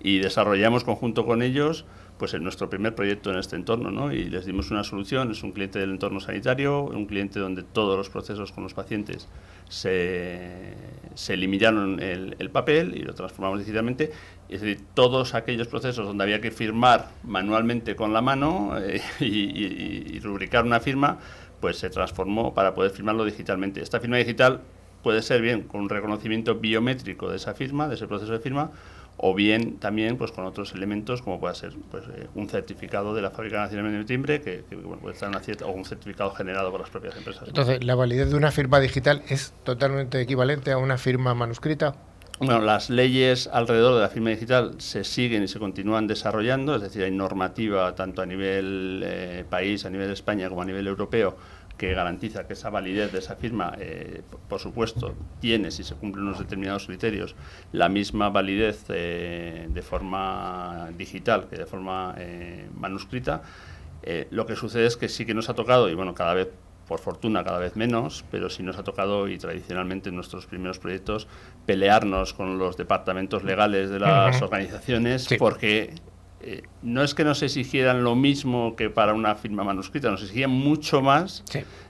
y 0.00 0.18
desarrollamos 0.18 0.84
conjunto 0.84 1.24
con 1.24 1.42
ellos 1.42 1.86
pues 2.18 2.32
en 2.34 2.44
nuestro 2.44 2.70
primer 2.70 2.94
proyecto 2.94 3.32
en 3.32 3.38
este 3.38 3.56
entorno, 3.56 3.90
¿no? 3.90 4.12
Y 4.12 4.24
les 4.24 4.46
dimos 4.46 4.70
una 4.70 4.84
solución, 4.84 5.32
es 5.32 5.42
un 5.42 5.50
cliente 5.50 5.80
del 5.80 5.90
entorno 5.90 6.20
sanitario, 6.20 6.84
un 6.84 7.06
cliente 7.06 7.40
donde 7.40 7.64
todos 7.64 7.96
los 7.96 8.08
procesos 8.08 8.52
con 8.52 8.62
los 8.62 8.72
pacientes 8.72 9.28
se, 9.68 10.74
se 11.14 11.34
eliminaron 11.34 12.00
el, 12.00 12.36
el, 12.38 12.50
papel 12.50 12.96
y 12.96 13.00
lo 13.00 13.14
transformamos 13.14 13.58
digitalmente. 13.58 14.12
Es 14.48 14.60
decir, 14.60 14.84
todos 14.94 15.34
aquellos 15.34 15.66
procesos 15.66 16.06
donde 16.06 16.22
había 16.22 16.40
que 16.40 16.52
firmar 16.52 17.08
manualmente 17.24 17.96
con 17.96 18.12
la 18.12 18.20
mano 18.20 18.78
eh, 18.78 19.02
y 19.20 20.20
rubricar 20.20 20.64
una 20.64 20.78
firma, 20.78 21.18
pues 21.64 21.78
se 21.78 21.88
transformó 21.88 22.52
para 22.52 22.74
poder 22.74 22.90
firmarlo 22.90 23.24
digitalmente. 23.24 23.80
Esta 23.80 23.98
firma 23.98 24.18
digital 24.18 24.60
puede 25.02 25.22
ser 25.22 25.40
bien 25.40 25.62
con 25.62 25.80
un 25.80 25.88
reconocimiento 25.88 26.56
biométrico 26.56 27.30
de 27.30 27.36
esa 27.36 27.54
firma, 27.54 27.88
de 27.88 27.94
ese 27.94 28.06
proceso 28.06 28.32
de 28.32 28.38
firma, 28.38 28.70
o 29.16 29.34
bien 29.34 29.78
también 29.78 30.18
pues 30.18 30.30
con 30.30 30.44
otros 30.44 30.74
elementos 30.74 31.22
como 31.22 31.40
puede 31.40 31.54
ser 31.54 31.72
pues, 31.90 32.04
eh, 32.14 32.28
un 32.34 32.50
certificado 32.50 33.14
de 33.14 33.22
la 33.22 33.30
Fábrica 33.30 33.62
Nacional 33.62 33.92
de 33.92 34.04
Timbre 34.04 34.42
que, 34.42 34.62
puede 35.00 35.14
estar 35.14 35.34
cierta, 35.42 35.64
o 35.64 35.70
un 35.70 35.86
certificado 35.86 36.32
generado 36.32 36.70
por 36.70 36.82
las 36.82 36.90
propias 36.90 37.16
empresas. 37.16 37.48
Entonces, 37.48 37.82
¿la 37.82 37.94
validez 37.94 38.28
de 38.28 38.36
una 38.36 38.50
firma 38.50 38.78
digital 38.78 39.22
es 39.30 39.54
totalmente 39.64 40.20
equivalente 40.20 40.70
a 40.70 40.76
una 40.76 40.98
firma 40.98 41.34
manuscrita? 41.34 41.94
Bueno, 42.40 42.60
las 42.60 42.90
leyes 42.90 43.46
alrededor 43.46 43.94
de 43.94 44.00
la 44.00 44.08
firma 44.08 44.30
digital 44.30 44.74
se 44.78 45.04
siguen 45.04 45.44
y 45.44 45.48
se 45.48 45.60
continúan 45.60 46.08
desarrollando, 46.08 46.74
es 46.74 46.82
decir, 46.82 47.04
hay 47.04 47.12
normativa 47.12 47.94
tanto 47.94 48.22
a 48.22 48.26
nivel 48.26 49.02
eh, 49.06 49.44
país, 49.48 49.86
a 49.86 49.90
nivel 49.90 50.08
de 50.08 50.14
España 50.14 50.48
como 50.48 50.60
a 50.60 50.64
nivel 50.64 50.86
europeo 50.88 51.36
que 51.76 51.92
garantiza 51.92 52.46
que 52.46 52.52
esa 52.52 52.70
validez 52.70 53.12
de 53.12 53.18
esa 53.18 53.34
firma, 53.34 53.74
eh, 53.78 54.22
por 54.48 54.60
supuesto, 54.60 55.14
tiene, 55.40 55.70
si 55.70 55.82
se 55.82 55.94
cumplen 55.94 56.26
unos 56.26 56.38
determinados 56.38 56.86
criterios, 56.86 57.34
la 57.72 57.88
misma 57.88 58.30
validez 58.30 58.84
eh, 58.90 59.66
de 59.68 59.82
forma 59.82 60.90
digital 60.96 61.48
que 61.48 61.56
de 61.56 61.66
forma 61.66 62.14
eh, 62.18 62.68
manuscrita. 62.74 63.42
lo 64.30 64.44
que 64.46 64.54
sucede 64.54 64.86
es 64.86 64.96
que 64.96 65.08
sí 65.08 65.24
que 65.24 65.34
nos 65.34 65.48
ha 65.48 65.54
tocado, 65.54 65.88
y 65.88 65.94
bueno, 65.94 66.14
cada 66.14 66.34
vez, 66.34 66.48
por 66.86 67.00
fortuna, 67.00 67.42
cada 67.42 67.58
vez 67.58 67.74
menos, 67.74 68.24
pero 68.30 68.50
sí 68.50 68.62
nos 68.62 68.76
ha 68.76 68.84
tocado, 68.84 69.28
y 69.28 69.38
tradicionalmente 69.38 70.10
en 70.10 70.14
nuestros 70.14 70.46
primeros 70.46 70.78
proyectos, 70.78 71.26
pelearnos 71.66 72.34
con 72.34 72.58
los 72.58 72.76
departamentos 72.76 73.42
legales 73.42 73.90
de 73.90 73.98
las 73.98 74.42
organizaciones 74.42 75.26
porque 75.38 75.94
eh, 76.40 76.62
no 76.82 77.02
es 77.02 77.14
que 77.14 77.24
nos 77.24 77.42
exigieran 77.42 78.04
lo 78.04 78.14
mismo 78.16 78.76
que 78.76 78.90
para 78.90 79.14
una 79.14 79.34
firma 79.34 79.64
manuscrita, 79.64 80.10
nos 80.10 80.20
exigían 80.22 80.50
mucho 80.50 81.00
más, 81.00 81.42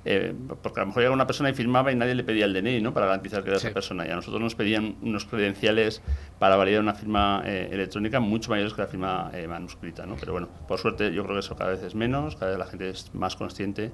eh, 0.05 0.33
porque 0.63 0.81
a 0.81 0.83
lo 0.83 0.89
mejor 0.89 1.03
llega 1.03 1.13
una 1.13 1.27
persona 1.27 1.51
y 1.51 1.55
firmaba 1.55 1.91
y 1.91 1.97
nadie 1.97 2.15
le 2.15 2.23
pedía 2.23 2.45
el 2.45 2.53
DNI, 2.53 2.81
¿no? 2.81 2.95
Para 2.95 3.07
garantizar 3.07 3.43
que 3.43 3.49
era 3.51 3.57
esa 3.57 3.73
persona. 3.73 4.07
Y 4.07 4.11
a 4.11 4.15
nosotros 4.15 4.41
nos 4.41 4.55
pedían 4.55 4.97
unos 5.03 5.25
credenciales 5.25 6.03
para 6.39 6.57
validar 6.57 6.83
una 6.83 6.95
firma 6.95 7.43
eh, 7.45 7.69
electrónica 7.73 8.21
mucho 8.21 8.51
mayores 8.51 8.75
que 8.75 8.83
la 8.83 8.89
firma 8.89 9.33
manuscrita, 9.49 10.07
¿no? 10.07 10.17
Pero 10.21 10.33
bueno, 10.33 10.49
por 10.69 10.79
suerte 10.79 11.13
yo 11.13 11.25
creo 11.25 11.35
que 11.35 11.41
eso 11.41 11.57
cada 11.57 11.71
vez 11.71 11.83
es 11.83 11.97
menos, 11.97 12.37
cada 12.37 12.53
vez 12.53 12.59
la 12.59 12.67
gente 12.67 12.91
es 12.91 13.13
más 13.15 13.35
consciente 13.35 13.91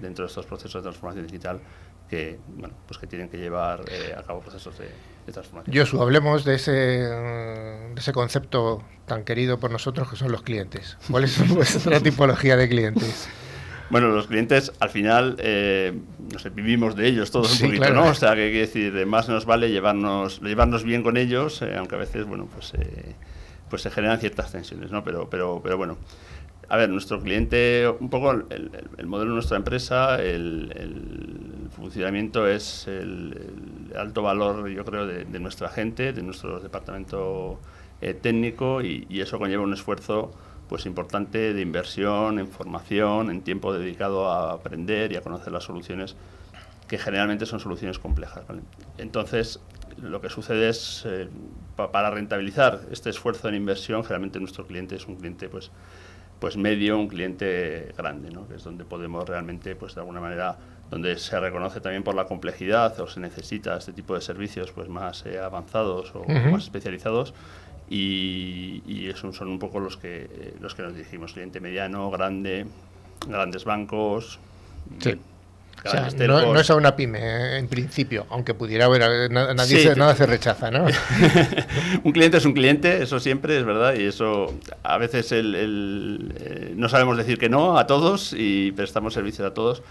dentro 0.00 0.24
de 0.24 0.28
estos 0.28 0.46
procesos 0.46 0.74
de 0.74 0.82
transformación 0.82 1.26
digital 1.26 1.60
que, 2.10 2.38
bueno, 2.56 2.74
pues 2.86 2.98
que 2.98 3.06
tienen 3.06 3.28
que 3.28 3.38
llevar 3.38 3.84
a 4.16 4.22
cabo 4.24 4.40
procesos 4.40 4.76
de, 4.78 4.88
Josu, 5.72 6.02
hablemos 6.02 6.44
de 6.44 6.56
ese, 6.56 6.72
de 6.72 7.94
ese 7.96 8.12
concepto 8.12 8.82
tan 9.06 9.24
querido 9.24 9.58
por 9.58 9.70
nosotros 9.70 10.10
que 10.10 10.16
son 10.16 10.32
los 10.32 10.42
clientes. 10.42 10.96
¿Cuál 11.10 11.24
es 11.24 11.48
vuestra 11.54 12.00
tipología 12.00 12.56
de 12.56 12.68
clientes? 12.68 13.28
Bueno, 13.90 14.08
los 14.08 14.28
clientes 14.28 14.72
al 14.78 14.90
final, 14.90 15.36
eh, 15.38 15.92
no 16.32 16.38
sé, 16.38 16.50
vivimos 16.50 16.94
de 16.94 17.08
ellos 17.08 17.30
todos 17.30 17.60
un 17.60 17.68
poquito, 17.68 17.92
¿no? 17.92 18.04
O 18.04 18.14
sea, 18.14 18.30
que 18.30 18.50
quiere 18.50 18.60
decir, 18.60 19.06
más 19.06 19.28
nos 19.28 19.46
vale 19.46 19.70
llevarnos, 19.70 20.40
llevarnos 20.40 20.84
bien 20.84 21.02
con 21.02 21.16
ellos, 21.16 21.60
eh, 21.62 21.74
aunque 21.76 21.96
a 21.96 21.98
veces, 21.98 22.24
bueno, 22.26 22.48
pues, 22.52 22.74
eh, 22.74 23.14
pues 23.68 23.82
se 23.82 23.90
generan 23.90 24.20
ciertas 24.20 24.52
tensiones, 24.52 24.92
¿no? 24.92 25.02
Pero, 25.02 25.28
pero, 25.28 25.60
pero 25.62 25.76
bueno, 25.76 25.98
a 26.70 26.76
ver, 26.76 26.88
nuestro 26.88 27.20
cliente, 27.20 27.92
un 27.98 28.08
poco 28.08 28.30
el, 28.30 29.06
modelo 29.06 29.30
de 29.30 29.34
nuestra 29.34 29.56
empresa, 29.56 30.22
el, 30.22 31.68
funcionamiento 31.74 32.46
es 32.46 32.86
el, 32.86 33.90
alto 33.96 34.22
valor, 34.22 34.68
yo 34.68 34.84
creo, 34.84 35.04
de, 35.04 35.40
nuestra 35.40 35.68
gente, 35.68 36.12
de 36.12 36.22
nuestro 36.22 36.60
departamento 36.60 37.58
eh, 38.00 38.14
técnico 38.14 38.82
y, 38.82 39.20
eso 39.20 39.38
conlleva 39.40 39.64
un 39.64 39.72
esfuerzo 39.72 40.30
pues 40.68 40.86
importante 40.86 41.52
de 41.52 41.60
inversión 41.60 42.38
en 42.38 42.46
formación, 42.46 43.30
en 43.30 43.42
tiempo 43.42 43.72
dedicado 43.72 44.30
a 44.30 44.52
aprender 44.52 45.10
y 45.10 45.16
a 45.16 45.22
conocer 45.22 45.52
las 45.52 45.64
soluciones 45.64 46.14
que 46.86 46.98
generalmente 46.98 47.46
son 47.46 47.58
soluciones 47.58 47.98
complejas. 47.98 48.44
Entonces, 48.96 49.58
lo 50.00 50.20
que 50.20 50.28
sucede 50.28 50.68
es, 50.68 51.02
eh, 51.04 51.28
para 51.74 52.10
rentabilizar 52.10 52.82
este 52.92 53.10
esfuerzo 53.10 53.48
en 53.48 53.56
inversión, 53.56 54.04
generalmente 54.04 54.38
nuestro 54.38 54.68
cliente 54.68 54.94
es 54.94 55.06
un 55.06 55.16
cliente 55.16 55.48
pues 55.48 55.72
pues 56.40 56.56
medio 56.56 56.98
un 56.98 57.06
cliente 57.06 57.92
grande, 57.96 58.30
¿no? 58.30 58.48
que 58.48 58.56
es 58.56 58.64
donde 58.64 58.84
podemos 58.84 59.28
realmente, 59.28 59.76
pues 59.76 59.94
de 59.94 60.00
alguna 60.00 60.20
manera, 60.20 60.56
donde 60.90 61.16
se 61.18 61.38
reconoce 61.38 61.80
también 61.80 62.02
por 62.02 62.14
la 62.14 62.24
complejidad 62.24 62.98
o 63.00 63.06
se 63.06 63.20
necesita 63.20 63.76
este 63.76 63.92
tipo 63.92 64.14
de 64.14 64.20
servicios 64.20 64.72
pues 64.72 64.88
más 64.88 65.24
eh, 65.26 65.38
avanzados 65.38 66.12
o 66.14 66.24
más 66.26 66.64
especializados 66.64 67.34
y, 67.88 68.82
y 68.86 69.08
esos 69.08 69.36
son 69.36 69.48
un 69.48 69.58
poco 69.58 69.78
los 69.78 69.96
que 69.96 70.24
eh, 70.24 70.54
los 70.60 70.74
que 70.74 70.82
nos 70.82 70.94
dirigimos, 70.94 71.34
cliente 71.34 71.60
mediano, 71.60 72.10
grande, 72.10 72.66
grandes 73.28 73.64
bancos. 73.64 74.40
Sí 74.98 75.18
no, 76.26 76.60
es 76.60 76.70
a 76.70 76.76
una 76.76 76.96
pyme 76.96 77.18
eh, 77.20 77.58
en 77.58 77.68
principio, 77.68 78.26
aunque 78.30 78.54
pudiera 78.54 78.86
haber, 78.86 79.02
eh, 79.02 79.28
nadie 79.30 79.80
se, 79.80 79.96
nada 79.96 80.14
se 80.14 80.26
rechaza, 80.26 80.70
¿no? 80.70 80.86
un 82.04 82.12
cliente 82.12 82.36
es 82.38 82.44
un 82.44 82.52
cliente, 82.52 83.02
eso 83.02 83.20
siempre 83.20 83.58
es 83.58 83.64
verdad, 83.64 83.94
y 83.94 84.04
eso 84.04 84.54
a 84.82 84.98
veces 84.98 85.32
el, 85.32 86.34
eh, 86.38 86.74
no 86.76 86.88
sabemos 86.88 87.16
decir 87.16 87.38
que 87.38 87.48
no 87.48 87.78
a 87.78 87.86
todos 87.86 88.34
y 88.36 88.72
prestamos 88.72 89.14
servicios 89.14 89.46
a 89.46 89.54
todos, 89.54 89.82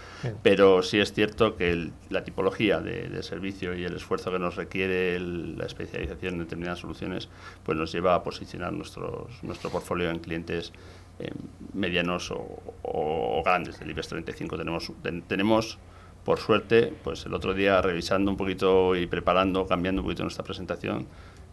pero 0.42 0.82
sí 0.82 1.00
es 1.00 1.12
cierto 1.12 1.56
que 1.56 1.90
la 2.08 2.24
tipología 2.24 2.80
de, 2.80 3.20
servicio 3.20 3.76
y 3.76 3.84
el 3.84 3.94
esfuerzo 3.94 4.32
que 4.32 4.38
nos 4.38 4.56
requiere 4.56 5.20
la 5.20 5.66
especialización 5.66 6.34
en 6.34 6.40
determinadas 6.40 6.78
soluciones, 6.78 7.28
pues 7.64 7.76
nos 7.76 7.92
lleva 7.92 8.14
a 8.14 8.22
posicionar 8.22 8.72
nuestros, 8.72 9.42
nuestro 9.42 9.68
portfolio 9.68 10.10
en 10.10 10.20
clientes 10.20 10.72
eh, 11.20 11.32
medianos 11.72 12.32
o, 12.32 13.42
grandes 13.44 13.78
del 13.78 13.90
IBEX 13.90 14.08
35. 14.08 14.56
Tenemos, 14.56 14.92
tenemos, 15.26 15.78
por 16.24 16.38
suerte, 16.38 16.92
pues 17.02 17.24
el 17.26 17.34
otro 17.34 17.54
día 17.54 17.80
revisando 17.80 18.30
un 18.30 18.36
poquito 18.36 18.96
y 18.96 19.06
preparando, 19.06 19.66
cambiando 19.66 20.02
un 20.02 20.06
poquito 20.06 20.22
nuestra 20.22 20.44
presentación, 20.44 21.06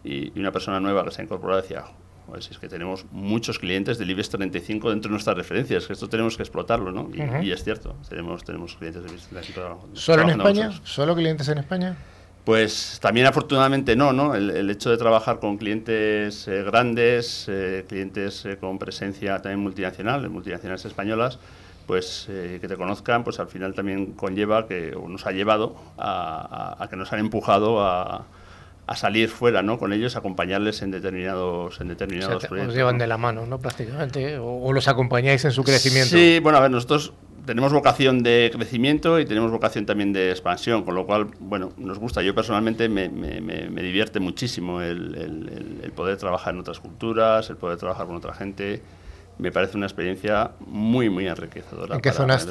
y, 0.04 0.38
una 0.38 0.52
persona 0.52 0.80
nueva 0.80 1.04
que 1.04 1.10
se 1.10 1.22
ha 1.22 1.24
incorporado 1.24 1.62
decía, 1.62 1.84
pues 2.26 2.50
es 2.50 2.58
que 2.58 2.68
tenemos 2.68 3.06
muchos 3.10 3.58
clientes 3.58 3.98
del 3.98 4.10
IBEX 4.10 4.30
35 4.30 4.90
dentro 4.90 5.08
de 5.08 5.12
nuestras 5.12 5.36
referencias, 5.36 5.86
que 5.86 5.92
esto 5.92 6.08
tenemos 6.08 6.36
que 6.36 6.42
explotarlo, 6.42 6.92
¿no? 6.92 7.08
Y, 7.42 7.50
es 7.50 7.64
cierto, 7.64 7.96
tenemos, 8.08 8.44
tenemos 8.44 8.74
clientes 8.74 9.02
del 9.02 9.12
IBEX 9.12 9.28
35. 9.28 9.88
¿Solo 9.94 10.22
en 10.22 10.30
España? 10.30 10.72
¿Solo 10.84 11.14
clientes 11.14 11.48
en 11.48 11.58
España? 11.58 11.96
Pues 12.48 12.98
también 13.02 13.26
afortunadamente 13.26 13.94
no, 13.94 14.14
¿no? 14.14 14.34
El, 14.34 14.70
hecho 14.70 14.88
de 14.88 14.96
trabajar 14.96 15.38
con 15.38 15.58
clientes 15.58 16.48
eh, 16.48 16.62
grandes, 16.62 17.44
eh, 17.46 17.84
clientes 17.86 18.42
eh, 18.46 18.56
con 18.56 18.78
presencia 18.78 19.42
también 19.42 19.60
multinacional, 19.60 20.30
multinacionales 20.30 20.82
españolas, 20.86 21.38
pues 21.86 22.24
que 22.26 22.66
te 22.66 22.76
conozcan, 22.78 23.22
pues 23.22 23.38
al 23.38 23.48
final 23.48 23.74
también 23.74 24.14
conlleva 24.14 24.66
que 24.66 24.96
nos 25.08 25.26
ha 25.26 25.32
llevado 25.32 25.76
a, 25.98 26.86
que 26.88 26.96
nos 26.96 27.12
han 27.12 27.18
empujado 27.18 27.82
a, 27.82 28.24
salir 28.96 29.28
fuera, 29.28 29.62
¿no? 29.62 29.78
Con 29.78 29.92
ellos, 29.92 30.16
acompañarles 30.16 30.82
en 30.82 30.90
determinados, 30.90 31.80
en 31.80 31.88
determinados 31.88 32.46
proyectos. 32.46 32.72
Os 32.72 32.76
llevan 32.76 32.98
de 32.98 33.06
la 33.06 33.18
mano, 33.18 33.46
¿no? 33.46 33.58
Prácticamente, 33.58 34.38
o, 34.38 34.62
o, 34.62 34.72
los 34.72 34.88
acompañáis 34.88 35.44
en 35.44 35.52
su 35.52 35.64
crecimiento. 35.64 36.16
Sí, 36.16 36.40
bueno, 36.40 36.58
a 36.58 36.62
ver, 36.62 36.70
nosotros 36.70 37.12
tenemos 37.48 37.72
vocación 37.72 38.22
de 38.22 38.50
crecimiento 38.52 39.18
y 39.18 39.24
tenemos 39.24 39.50
vocación 39.50 39.86
también 39.86 40.12
de 40.12 40.30
expansión, 40.32 40.84
con 40.84 40.94
lo 40.94 41.06
cual, 41.06 41.28
bueno, 41.40 41.72
nos 41.78 41.98
gusta. 41.98 42.20
Yo 42.20 42.34
personalmente 42.34 42.90
me, 42.90 43.08
me, 43.08 43.82
divierte 43.82 44.20
muchísimo 44.20 44.82
el, 44.82 45.80
el, 45.82 45.92
poder 45.92 46.18
trabajar 46.18 46.52
en 46.52 46.60
otras 46.60 46.78
culturas, 46.78 47.48
el 47.48 47.56
poder 47.56 47.78
trabajar 47.78 48.06
con 48.06 48.16
otra 48.16 48.34
gente. 48.34 48.82
Me 49.38 49.52
parece 49.52 49.76
una 49.76 49.86
experiencia 49.86 50.52
muy, 50.66 51.10
muy 51.10 51.28
enriquecedora. 51.28 51.94
¿En 51.94 52.00
qué, 52.00 52.12
zonas, 52.12 52.46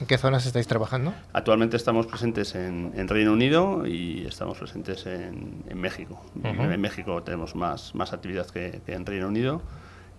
¿en 0.00 0.06
qué 0.06 0.18
zonas 0.18 0.46
estáis 0.46 0.68
trabajando? 0.68 1.12
Actualmente 1.32 1.76
estamos 1.76 2.06
presentes 2.06 2.54
en, 2.54 2.92
en 2.94 3.08
Reino 3.08 3.32
Unido 3.32 3.86
y 3.86 4.24
estamos 4.26 4.58
presentes 4.58 5.04
en, 5.06 5.64
en 5.68 5.80
México. 5.80 6.20
En 6.44 6.80
México 6.80 7.22
tenemos 7.22 7.56
más, 7.56 7.94
más 7.94 8.12
actividad 8.12 8.46
que, 8.46 8.80
que 8.86 8.94
en 8.94 9.04
Reino 9.04 9.28
Unido 9.28 9.62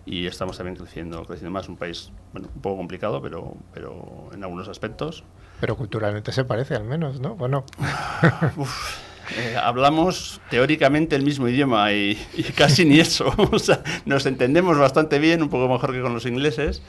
y 0.04 0.26
estamos 0.26 0.56
también 0.56 0.76
creciendo, 0.76 1.24
creciendo 1.24 1.50
más. 1.50 1.68
Un 1.68 1.76
país 1.76 2.10
bueno, 2.32 2.48
un 2.54 2.60
poco 2.60 2.76
complicado, 2.76 3.22
pero, 3.22 3.54
pero 3.72 4.28
en 4.32 4.42
algunos 4.42 4.68
aspectos. 4.68 5.24
Pero 5.60 5.76
culturalmente 5.76 6.32
se 6.32 6.44
parece 6.44 6.74
al 6.74 6.84
menos, 6.84 7.20
¿no? 7.20 7.34
Bueno. 7.36 7.64
Eh, 9.36 9.56
hablamos 9.56 10.40
teóricamente 10.50 11.16
el 11.16 11.22
mismo 11.22 11.48
idioma 11.48 11.92
y, 11.92 12.16
casi 12.56 12.84
ni 12.84 13.00
eso. 13.00 13.32
o 13.52 13.58
sea, 13.58 13.82
nos 14.04 14.26
entendemos 14.26 14.78
bastante 14.78 15.18
bien, 15.18 15.42
un 15.42 15.48
poco 15.48 15.68
mejor 15.72 15.92
que 15.92 16.00
con 16.00 16.14
los 16.14 16.26
ingleses. 16.26 16.82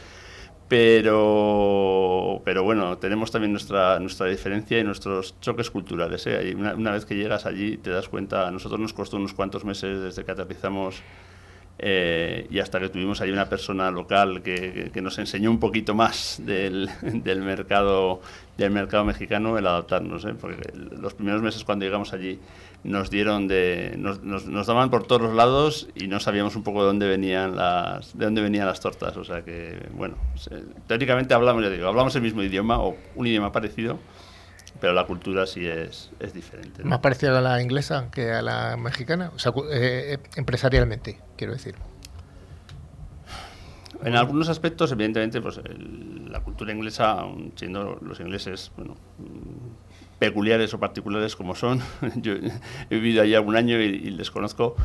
Pero, 0.68 2.42
pero 2.46 2.64
bueno, 2.64 2.98
tenemos 2.98 3.30
también 3.30 3.52
nuestra, 3.52 4.00
nuestra 4.00 4.28
diferencia 4.28 4.80
y 4.80 4.86
nuestros 4.86 5.38
choques 5.42 5.70
culturales. 5.70 6.26
¿eh? 6.28 6.56
Una, 6.58 6.76
una, 6.76 6.92
vez 6.92 7.04
que 7.04 7.16
llegas 7.16 7.46
allí 7.46 7.76
te 7.76 7.89
das 7.89 8.08
cuenta, 8.08 8.48
a 8.48 8.52
nosotros 8.52 8.80
nos 8.80 8.94
costó 8.94 9.18
unos 9.18 9.34
cuantos 9.34 9.66
meses 9.66 10.02
desde 10.02 10.24
que 10.24 10.32
aterrizamos 10.32 11.04
eh, 11.80 12.47
y 12.51 12.59
hasta 12.59 12.80
que 12.80 12.89
tuvimos 12.89 13.22
ahí 13.22 13.32
una 13.32 13.49
persona 13.49 13.89
local 13.89 14.43
que, 14.43 14.91
nos 15.01 15.17
enseñó 15.17 15.49
un 15.49 15.59
poquito 15.59 15.95
más 15.95 16.39
del, 16.45 16.89
del, 17.01 17.41
mercado 17.41 18.22
del 18.55 18.69
mercado 18.72 19.03
mexicano 19.03 19.57
el 19.57 19.65
adaptarnos 19.65 20.26
¿eh? 20.26 20.36
porque 20.39 20.72
los 20.76 21.15
primeros 21.15 21.41
meses 21.41 21.63
cuando 21.63 21.86
llegamos 21.86 22.13
allí 22.13 22.39
nos 22.84 23.09
dieron 23.09 23.47
de 23.47 23.95
nos, 23.97 24.22
nos, 24.22 24.67
daban 24.67 24.91
por 24.91 25.07
todos 25.07 25.22
los 25.24 25.34
lados 25.34 25.88
y 25.95 26.07
no 26.07 26.19
sabíamos 26.19 26.55
un 26.55 26.61
poco 26.61 26.82
de 26.82 26.88
dónde 26.88 27.07
venían 27.07 27.55
las 27.55 28.15
de 28.15 28.26
dónde 28.26 28.41
venían 28.41 28.67
las 28.67 28.80
tortas 28.80 29.17
o 29.17 29.24
sea 29.24 29.41
que 29.41 29.88
bueno 29.93 30.17
teóricamente 30.86 31.34
hablamos 31.34 31.63
ya 31.63 31.69
digo 31.72 31.88
hablamos 31.88 32.15
el 32.15 32.22
mismo 32.22 32.43
idioma 32.43 32.80
o 32.80 32.95
un 33.15 33.26
idioma 33.26 33.51
parecido 33.51 33.97
pero 34.82 34.93
la 34.93 35.05
cultura 35.05 35.45
sí 35.45 35.67
es, 35.67 36.09
es 36.19 36.34
diferente. 36.34 36.84
¿Más 36.84 36.99
parecida 36.99 37.38
a 37.38 37.41
la 37.41 37.61
inglesa 37.61 38.09
que 38.11 38.32
a 38.32 38.41
la 38.41 38.78
mexicana? 38.78 39.32
O 39.36 39.39
sea, 39.39 39.53
eh, 39.72 40.17
empresarialmente, 40.36 41.19
quiero 41.42 41.54
decir. 41.54 41.74
En 44.04 44.16
algunos 44.16 44.48
aspectos, 44.48 44.92
evidentemente, 44.92 45.42
pues 45.42 45.60
la 46.28 46.42
cultura 46.42 46.72
inglesa, 46.72 47.26
siendo 47.56 47.98
los 48.00 48.20
ingleses, 48.20 48.72
bueno, 48.78 48.96
peculiares 50.20 50.72
o 50.76 50.80
particulares 50.80 51.36
como 51.36 51.56
son, 51.56 51.82
yo 52.18 52.34
he 52.36 52.96
vivido 52.96 53.24
allí 53.24 53.34
algún 53.34 53.56
año 53.56 53.80
y, 53.80 54.12
les 54.12 54.30
conozco, 54.30 54.76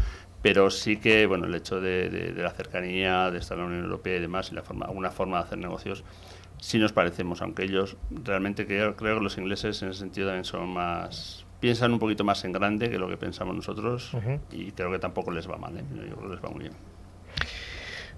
pero 0.40 0.70
sí 0.70 0.96
que, 0.96 1.26
bueno, 1.26 1.44
el 1.44 1.54
hecho 1.54 1.78
de, 1.78 2.32
la 2.34 2.52
cercanía, 2.52 3.30
de 3.30 3.36
estar 3.36 3.58
en 3.58 3.64
la 3.64 3.68
Unión 3.68 3.84
Europea 3.84 4.16
y 4.16 4.20
demás, 4.20 4.50
y 4.50 4.54
la 4.54 4.62
forma, 4.62 4.86
alguna 4.86 5.10
forma 5.10 5.36
de 5.36 5.44
hacer 5.44 5.58
negocios, 5.58 6.04
sí 6.58 6.78
nos 6.78 6.94
parecemos, 6.94 7.42
aunque 7.42 7.64
ellos 7.64 7.98
realmente 8.10 8.66
creo, 8.66 8.96
creo 8.96 9.18
que 9.18 9.22
los 9.22 9.36
ingleses 9.36 9.82
en 9.82 9.90
ese 9.90 9.98
sentido 9.98 10.28
también 10.28 10.46
son 10.46 10.70
más 10.70 11.45
piensan 11.60 11.92
un 11.92 11.98
poquito 11.98 12.24
más 12.24 12.44
en 12.44 12.52
grande 12.52 12.90
que 12.90 12.98
lo 12.98 13.08
que 13.08 13.16
pensamos 13.16 13.54
nosotros 13.54 14.12
y 14.52 14.72
creo 14.72 14.90
que 14.90 14.98
tampoco 14.98 15.30
les 15.30 15.48
va 15.48 15.56
mal, 15.56 15.76
¿eh? 15.76 15.84
yo 15.90 16.16
creo 16.16 16.28
que 16.28 16.34
les 16.34 16.44
va 16.44 16.50
muy 16.50 16.60
bien. 16.60 16.72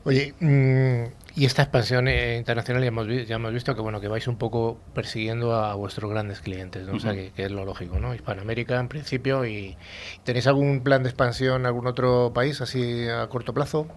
Oye, 0.05 0.33
mm, 0.41 1.13
y 1.37 1.45
esta 1.45 1.63
expansión 1.63 2.09
internacional 2.09 2.83
ya 2.83 2.89
hemos, 2.89 3.07
ya 3.07 3.37
hemos 3.37 3.53
visto 3.53 3.75
que 3.75 3.81
bueno 3.81 4.01
que 4.01 4.09
vais 4.09 4.27
un 4.29 4.37
poco 4.37 4.79
persiguiendo 4.95 5.55
a 5.55 5.75
vuestros 5.75 6.11
grandes 6.11 6.41
clientes, 6.41 6.87
¿no? 6.87 6.95
o 6.95 7.01
sea, 7.01 7.13
que, 7.13 7.33
es 7.37 7.51
lo 7.51 7.65
lógico, 7.65 7.99
¿no? 7.99 8.15
Hispanoamérica 8.15 8.79
en 8.79 8.89
principio 8.89 9.45
y 9.45 9.77
¿tenéis 10.25 10.47
algún 10.47 10.81
plan 10.83 11.03
de 11.03 11.11
expansión 11.11 11.63
en 11.63 11.67
algún 11.67 11.87
otro 11.87 12.33
país 12.35 12.61
así 12.61 13.07
a 13.09 13.29
corto 13.29 13.53
plazo? 13.53 13.89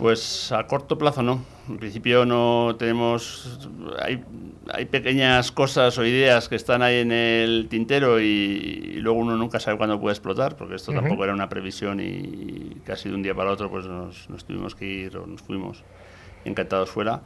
Pues 0.00 0.50
a 0.50 0.66
corto 0.66 0.96
plazo 0.96 1.22
no. 1.22 1.44
En 1.68 1.76
principio 1.76 2.24
no 2.24 2.74
tenemos... 2.78 3.68
Hay, 4.02 4.24
hay 4.72 4.86
pequeñas 4.86 5.52
cosas 5.52 5.98
o 5.98 6.06
ideas 6.06 6.48
que 6.48 6.56
están 6.56 6.80
ahí 6.80 7.00
en 7.00 7.12
el 7.12 7.66
tintero 7.68 8.18
y, 8.18 8.94
luego 9.02 9.18
uno 9.18 9.36
nunca 9.36 9.60
sabe 9.60 9.76
cuándo 9.76 10.00
puede 10.00 10.14
explotar, 10.14 10.56
porque 10.56 10.76
esto 10.76 10.92
tampoco 10.92 11.24
era 11.24 11.34
una 11.34 11.50
previsión 11.50 12.00
y 12.00 12.80
casi 12.86 13.10
de 13.10 13.14
un 13.14 13.22
día 13.22 13.34
para 13.34 13.50
otro 13.50 13.70
pues 13.70 13.86
nos, 13.86 14.30
nos 14.30 14.46
tuvimos 14.46 14.74
que 14.74 14.86
ir 14.86 15.18
o 15.18 15.26
nos 15.26 15.42
fuimos 15.42 15.84
encantados 16.46 16.88
fuera. 16.88 17.20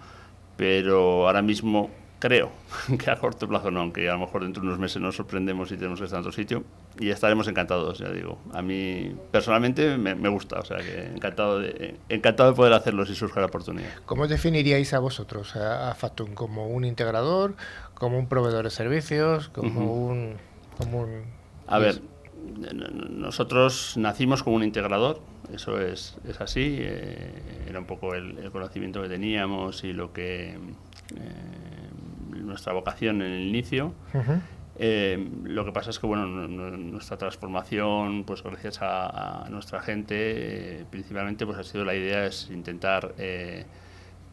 Pero 0.57 1.29
ahora 1.29 1.43
mismo 1.43 1.91
creo 2.18 2.50
que 2.98 3.10
a 3.10 3.16
corto 3.16 3.48
plazo 3.48 3.70
no, 3.70 3.80
aunque 3.80 4.08
a 4.08 4.12
lo 4.14 4.20
mejor 4.20 4.42
dentro 4.42 4.62
de 4.62 4.68
unos 4.68 4.78
meses 4.78 5.00
nos 5.00 5.16
sorprendemos 5.16 5.70
y 5.72 5.76
tenemos 5.76 5.98
que 5.98 6.06
estar 6.06 6.18
en 6.18 6.20
otro 6.22 6.32
sitio. 6.32 6.64
Y 6.98 7.10
estaremos 7.10 7.48
encantados, 7.48 7.98
ya 7.98 8.10
digo. 8.10 8.38
A 8.52 8.62
mí 8.62 9.14
personalmente 9.30 9.96
me, 9.98 10.28
gusta, 10.28 10.60
o 10.60 10.64
sea 10.64 10.78
que 10.78 11.06
encantado 11.06 11.58
de, 11.58 11.96
encantado 12.08 12.50
de 12.50 12.56
poder 12.56 12.72
hacerlo 12.72 13.04
si 13.04 13.14
surge 13.14 13.40
la 13.40 13.46
oportunidad. 13.46 13.90
¿Cómo 14.06 14.28
definiríais 14.28 14.94
a 14.94 15.00
vosotros, 15.00 15.56
a, 15.56 15.94
Factum, 15.94 16.34
como 16.34 16.68
un 16.68 16.84
integrador, 16.84 17.54
como 17.94 18.18
un 18.18 18.28
proveedor 18.28 18.64
de 18.64 18.70
servicios, 18.70 19.48
como 19.48 19.92
un... 19.92 20.36
Como 20.78 21.06
a 21.66 21.78
ver, 21.78 22.00
nosotros 23.10 23.96
nacimos 23.96 24.42
como 24.42 24.56
un 24.56 24.64
integrador, 24.64 25.20
eso 25.52 25.80
es, 25.80 26.16
es 26.28 26.40
así, 26.40 26.78
eh, 26.80 27.30
era 27.68 27.78
un 27.78 27.86
poco 27.86 28.14
el, 28.14 28.50
conocimiento 28.50 29.02
que 29.02 29.08
teníamos 29.08 29.84
y 29.84 29.92
lo 29.92 30.12
que... 30.12 30.50
Eh, 31.16 31.74
nuestra 32.45 32.72
vocación 32.72 33.22
en 33.22 33.32
el 33.32 33.49
inicio. 33.49 33.92
Eh, 34.76 35.28
lo 35.45 35.64
que 35.64 35.70
pasa 35.70 35.90
es 35.90 35.99
que 35.99 36.07
bueno, 36.07 36.26
nuestra 36.26 37.16
transformación, 37.16 38.24
pues 38.24 38.42
gracias 38.42 38.78
a, 38.82 39.47
nuestra 39.51 39.80
gente, 39.80 40.80
eh, 40.80 40.84
principalmente 40.90 41.47
pues 41.47 41.59
ha 41.59 41.64
sido 41.64 41.84
la 41.84 41.95
idea 41.95 42.26
es 42.26 42.51
intentar 42.51 43.14
eh, 43.18 43.66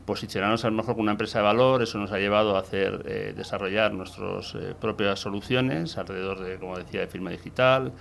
posicionarnos 0.06 0.66
a 0.66 0.72
lo 0.72 0.78
mejor 0.78 0.96
como 0.96 1.04
una 1.04 1.12
empresa 1.12 1.40
de 1.40 1.46
valor. 1.46 1.84
Eso 1.84 2.00
nos 2.00 2.12
ha 2.12 2.18
llevado 2.18 2.56
a 2.56 2.62
hacer 2.62 3.36
desarrollar 3.36 3.94
nuestras 3.94 4.58
propias 4.80 5.20
soluciones 5.20 5.98
alrededor 5.98 6.40
de, 6.40 6.58
como 6.58 6.78
decía, 6.78 7.02
de 7.02 7.08
firma 7.08 7.30
digital. 7.30 7.94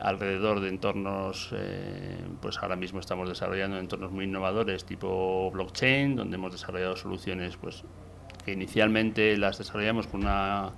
alrededor 0.00 0.58
de 0.58 0.68
entornos, 0.68 1.54
pues 2.42 2.58
ahora 2.58 2.74
mismo 2.74 2.98
estamos 2.98 3.28
desarrollando 3.28 3.78
entornos 3.78 4.10
muy 4.10 4.24
innovadores 4.24 4.84
tipo 4.84 5.48
blockchain, 5.52 6.16
donde 6.16 6.34
hemos 6.34 6.50
desarrollado 6.50 6.96
soluciones 6.96 7.56
pues 7.56 7.84
que 8.42 8.52
inicialmente 8.52 9.36
las 9.36 9.58
desarrollamos 9.58 10.06
con 10.06 10.22
una 10.22 10.70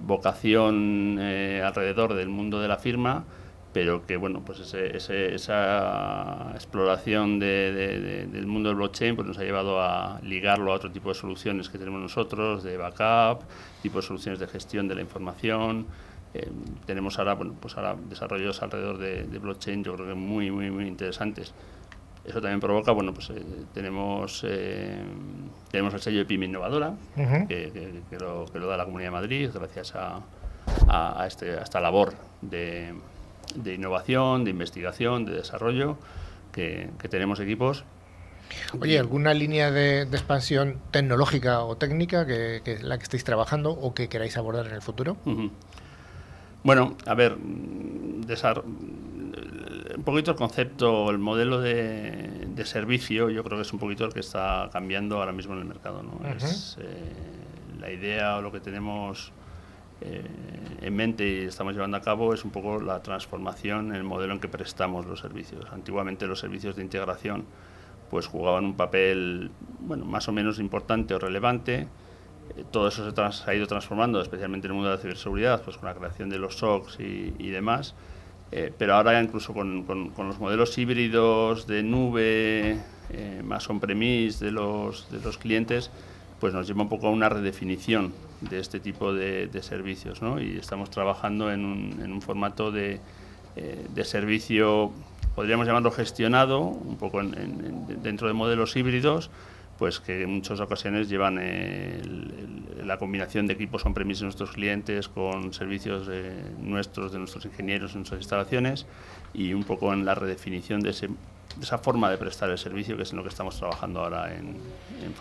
vocación 0.00 1.18
eh, 1.20 1.62
alrededor 1.64 2.14
del 2.14 2.28
mundo 2.28 2.60
de 2.60 2.68
la 2.68 2.78
firma, 2.78 3.24
pero 3.72 4.04
que 4.06 4.16
bueno, 4.16 4.42
pues 4.44 4.74
esa 4.74 6.50
exploración 6.54 7.38
del 7.38 8.46
mundo 8.46 8.68
del 8.68 8.76
blockchain 8.76 9.16
pues 9.16 9.26
nos 9.26 9.38
ha 9.38 9.44
llevado 9.44 9.80
a 9.80 10.20
ligarlo 10.22 10.72
a 10.72 10.76
otro 10.76 10.90
tipo 10.90 11.08
de 11.08 11.14
soluciones 11.14 11.70
que 11.70 11.78
tenemos 11.78 12.00
nosotros, 12.00 12.62
de 12.62 12.76
backup, 12.76 13.44
tipo 13.80 13.96
de 14.00 14.02
soluciones 14.02 14.40
de 14.40 14.46
gestión 14.46 14.88
de 14.88 14.94
la 14.96 15.00
información. 15.00 15.86
Eh, 16.34 16.50
tenemos 16.86 17.18
ahora, 17.18 17.34
bueno, 17.34 17.54
pues 17.60 17.76
ahora 17.76 17.96
desarrollos 18.08 18.62
alrededor 18.62 18.98
de, 18.98 19.24
de, 19.24 19.38
blockchain, 19.38 19.84
yo 19.84 19.94
creo 19.94 20.08
que 20.08 20.14
muy, 20.14 20.50
muy, 20.50 20.70
muy 20.70 20.86
interesantes. 20.86 21.54
Eso 22.24 22.40
también 22.40 22.60
provoca, 22.60 22.92
bueno, 22.92 23.12
pues 23.12 23.30
eh, 23.30 23.42
tenemos, 23.74 24.44
eh, 24.46 25.02
tenemos 25.70 25.92
el 25.94 26.00
sello 26.00 26.18
de 26.20 26.24
PYME 26.24 26.46
Innovadora, 26.46 26.94
que, 27.16 28.02
lo, 28.20 28.46
que, 28.46 28.58
lo, 28.60 28.66
da 28.68 28.76
la 28.76 28.84
Comunidad 28.84 29.08
de 29.08 29.12
Madrid, 29.12 29.50
gracias 29.52 29.94
a, 29.96 30.20
a, 30.88 31.26
este, 31.26 31.60
esta 31.60 31.80
labor 31.80 32.14
de, 32.40 32.94
de, 33.56 33.74
innovación, 33.74 34.44
de 34.44 34.50
investigación, 34.50 35.24
de 35.24 35.32
desarrollo, 35.32 35.96
que, 36.52 36.90
tenemos 37.10 37.40
equipos. 37.40 37.84
Oye, 38.78 39.00
¿alguna 39.00 39.34
línea 39.34 39.72
de, 39.72 40.02
expansión 40.02 40.78
tecnológica 40.92 41.64
o 41.64 41.76
técnica 41.76 42.24
que, 42.24 42.60
que, 42.64 42.78
la 42.78 42.98
que 42.98 43.02
estéis 43.02 43.24
trabajando 43.24 43.72
o 43.72 43.94
que 43.94 44.08
queráis 44.08 44.36
abordar 44.36 44.66
en 44.66 44.74
el 44.74 44.82
futuro? 44.82 45.16
Bueno, 46.62 46.96
a 47.04 47.14
ver, 47.14 47.36
desarrollo 47.38 48.64
un 49.96 50.02
poquito 50.04 50.32
el 50.32 50.36
concepto, 50.36 51.10
el 51.10 51.18
modelo 51.18 51.60
de, 51.60 52.62
servicio, 52.64 53.28
yo 53.28 53.42
creo 53.42 53.58
que 53.58 53.62
es 53.62 53.72
un 53.72 53.78
poquito 53.78 54.04
el 54.04 54.12
que 54.12 54.20
está 54.20 54.70
cambiando 54.72 55.18
ahora 55.18 55.32
mismo 55.32 55.54
en 55.54 55.60
el 55.60 55.64
mercado. 55.64 56.02
¿no? 56.02 56.20
Es 56.28 56.78
eh, 56.80 57.12
la 57.80 57.90
idea 57.90 58.36
o 58.36 58.42
lo 58.42 58.52
que 58.52 58.60
tenemos 58.60 59.32
eh, 60.00 60.24
en 60.80 60.96
mente 60.96 61.28
y 61.28 61.44
estamos 61.44 61.74
llevando 61.74 61.96
a 61.96 62.00
cabo 62.00 62.34
es 62.34 62.44
un 62.44 62.50
poco 62.50 62.80
la 62.80 63.02
transformación 63.02 63.90
en 63.90 63.96
el 63.96 64.04
modelo 64.04 64.32
en 64.32 64.40
que 64.40 64.48
prestamos 64.48 65.06
los 65.06 65.20
servicios. 65.20 65.66
Antiguamente 65.72 66.26
los 66.26 66.40
servicios 66.40 66.76
de 66.76 66.82
integración 66.82 67.44
pues 68.10 68.26
jugaban 68.26 68.64
un 68.64 68.76
papel 68.76 69.50
bueno, 69.80 70.04
más 70.04 70.28
o 70.28 70.32
menos 70.32 70.58
importante 70.58 71.14
o 71.14 71.18
relevante. 71.18 71.88
Eh, 72.56 72.64
todo 72.70 72.88
eso 72.88 73.10
se, 73.10 73.50
ha 73.50 73.54
ido 73.54 73.66
transformando, 73.66 74.20
especialmente 74.20 74.66
en 74.66 74.72
el 74.72 74.74
mundo 74.74 74.90
de 74.90 74.96
la 74.96 75.02
ciberseguridad, 75.02 75.62
pues 75.62 75.76
con 75.78 75.88
la 75.88 75.94
creación 75.94 76.28
de 76.28 76.38
los 76.38 76.56
SOCs 76.56 77.00
y, 77.00 77.34
y 77.38 77.50
demás. 77.50 77.94
Eh, 78.54 78.70
pero 78.76 78.94
ahora 78.94 79.18
incluso 79.20 79.54
con, 79.54 79.84
con, 79.84 80.28
los 80.28 80.38
modelos 80.38 80.76
híbridos 80.76 81.66
de 81.66 81.82
nube, 81.82 82.76
eh, 83.10 83.42
más 83.42 83.68
on-premise 83.70 84.44
de 84.44 84.50
los, 84.50 85.10
de 85.10 85.20
los 85.20 85.38
clientes, 85.38 85.90
pues 86.38 86.52
nos 86.52 86.66
lleva 86.66 86.82
un 86.82 86.90
poco 86.90 87.06
a 87.06 87.10
una 87.10 87.30
redefinición 87.30 88.12
de 88.42 88.58
este 88.58 88.78
tipo 88.78 89.14
de, 89.14 89.48
servicios. 89.62 90.20
¿no? 90.20 90.38
Y 90.38 90.58
estamos 90.58 90.90
trabajando 90.90 91.50
en 91.50 91.64
un, 91.64 92.00
en 92.02 92.12
un 92.12 92.20
formato 92.20 92.70
de, 92.70 93.00
eh, 93.56 93.86
de, 93.94 94.04
servicio, 94.04 94.92
podríamos 95.34 95.66
llamarlo 95.66 95.90
gestionado, 95.90 96.60
un 96.60 96.96
poco 96.96 97.22
dentro 97.22 98.28
de 98.28 98.34
modelos 98.34 98.76
híbridos, 98.76 99.30
pues 99.82 99.98
que 99.98 100.22
en 100.22 100.30
muchas 100.30 100.60
ocasiones 100.60 101.08
llevan 101.08 101.40
la 102.86 102.98
combinación 102.98 103.48
de 103.48 103.54
equipos 103.54 103.84
on-premise 103.84 104.20
de 104.20 104.26
nuestros 104.26 104.52
clientes 104.52 105.08
con 105.08 105.52
servicios 105.52 106.08
nuestros, 106.60 107.10
de 107.10 107.18
nuestros 107.18 107.46
ingenieros 107.46 107.90
en 107.90 108.02
nuestras 108.02 108.20
instalaciones 108.20 108.86
y 109.34 109.54
un 109.54 109.64
poco 109.64 109.92
en 109.92 110.04
la 110.04 110.14
redefinición 110.14 110.82
de, 110.82 110.90
esa 111.60 111.78
forma 111.78 112.10
de 112.10 112.16
prestar 112.16 112.48
el 112.50 112.58
servicio 112.58 112.96
que 112.96 113.02
es 113.02 113.10
en 113.10 113.16
lo 113.16 113.24
que 113.24 113.28
estamos 113.28 113.58
trabajando 113.58 114.00
ahora 114.00 114.32
en, 114.32 114.56
en 115.02 115.14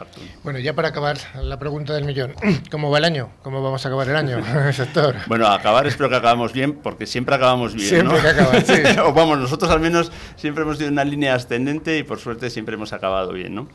Bueno, 0.43 0.59
ya 0.59 0.73
para 0.73 0.89
acabar, 0.89 1.17
la 1.41 1.57
pregunta 1.57 1.93
del 1.93 2.05
millón. 2.05 2.35
¿Cómo 2.69 2.91
va 2.91 2.99
el 2.99 3.05
año? 3.05 3.29
¿Cómo 3.41 3.63
vamos 3.63 3.83
a 3.83 3.89
acabar 3.89 4.07
el 4.09 4.15
año, 4.15 4.37
sector? 4.73 5.15
Bueno, 5.25 5.47
acabar 5.47 5.87
espero 5.87 6.07
que 6.07 6.17
acabamos 6.17 6.53
bien, 6.53 6.73
porque 6.73 7.07
siempre 7.07 7.33
acabamos 7.33 7.73
bien, 7.73 7.89
Siempre 7.89 8.21
que 8.21 8.27
acabamos, 8.27 8.63
sí. 8.63 8.81
o 9.03 9.11
vamos, 9.11 9.39
nosotros 9.39 9.71
al 9.71 9.79
menos 9.79 10.11
siempre 10.35 10.63
hemos 10.63 10.77
tenido 10.77 10.93
una 10.93 11.03
línea 11.03 11.33
ascendente 11.33 11.97
y 11.97 12.03
por 12.03 12.19
suerte 12.19 12.51
siempre 12.51 12.75
hemos 12.75 12.93
acabado 12.93 13.33
bien, 13.33 13.55
¿no? 13.55 13.67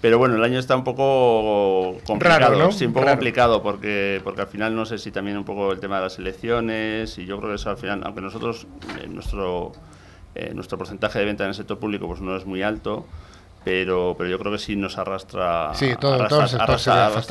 Pero 0.00 0.18
bueno, 0.18 0.36
el 0.36 0.44
año 0.44 0.58
está 0.58 0.76
un 0.76 0.84
poco 0.84 1.96
complicado, 2.06 2.70
sí, 2.70 2.86
un 2.86 2.92
poco 2.92 3.06
complicado 3.06 3.62
porque, 3.62 4.20
porque 4.22 4.42
al 4.42 4.46
final 4.46 4.76
no 4.76 4.84
sé 4.84 4.98
si 4.98 5.10
también 5.10 5.38
un 5.38 5.44
poco 5.44 5.72
el 5.72 5.80
tema 5.80 5.96
de 5.96 6.02
las 6.02 6.18
elecciones 6.18 7.16
y 7.18 7.24
yo 7.24 7.38
creo 7.38 7.50
que 7.50 7.56
eso 7.56 7.70
al 7.70 7.78
final, 7.78 8.02
aunque 8.04 8.20
nosotros, 8.20 8.66
eh, 9.00 9.06
nuestro, 9.08 9.72
eh, 10.34 10.52
nuestro 10.54 10.76
porcentaje 10.76 11.18
de 11.18 11.24
venta 11.24 11.44
en 11.44 11.48
el 11.48 11.54
sector 11.54 11.78
público 11.78 12.06
pues 12.06 12.20
no 12.20 12.36
es 12.36 12.44
muy 12.44 12.62
alto, 12.62 13.06
pero, 13.64 14.14
pero 14.18 14.28
yo 14.28 14.38
creo 14.38 14.52
que 14.52 14.58
sí 14.58 14.76
nos 14.76 14.98
arrastra, 14.98 15.74
sí, 15.74 15.94
todo, 15.98 16.28
todo 16.28 16.42
el 16.42 16.48
sector, 16.48 16.66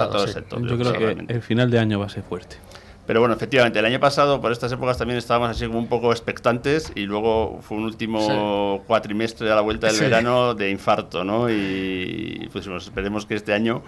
todo 0.10 0.24
el 0.24 0.30
sector. 0.30 0.68
Yo, 0.68 0.78
creo 0.78 0.94
que 0.94 1.34
el 1.34 1.42
final 1.42 1.70
de 1.70 1.80
año 1.80 2.00
va 2.00 2.08
a 2.08 2.10
ser 2.10 2.24
fuerte. 2.24 2.58
Pero 3.06 3.20
bueno, 3.20 3.36
efectivamente, 3.36 3.80
el 3.80 3.86
año 3.86 4.00
pasado, 4.00 4.42
por 4.42 4.52
estas 4.52 4.72
épocas 4.72 4.98
también 4.98 5.18
estábamos 5.18 5.50
así 5.50 5.68
como 5.68 5.78
un 5.78 5.88
poco 5.88 6.12
expectantes 6.12 6.92
y 6.96 7.02
luego 7.02 7.60
fue 7.62 7.78
un 7.78 7.84
último 7.84 8.84
cuatrimestre 8.88 9.52
a 9.52 9.56
la 9.56 9.62
vuelta 9.62 9.88
del 9.88 10.00
verano 10.00 10.56
de 10.56 10.72
infarto, 10.72 11.24
¿no? 11.24 11.50
Y 11.50 12.50
pues 12.52 12.68
esperemos 12.68 13.26
que 13.26 13.36
este 13.36 13.54
año 13.54 13.84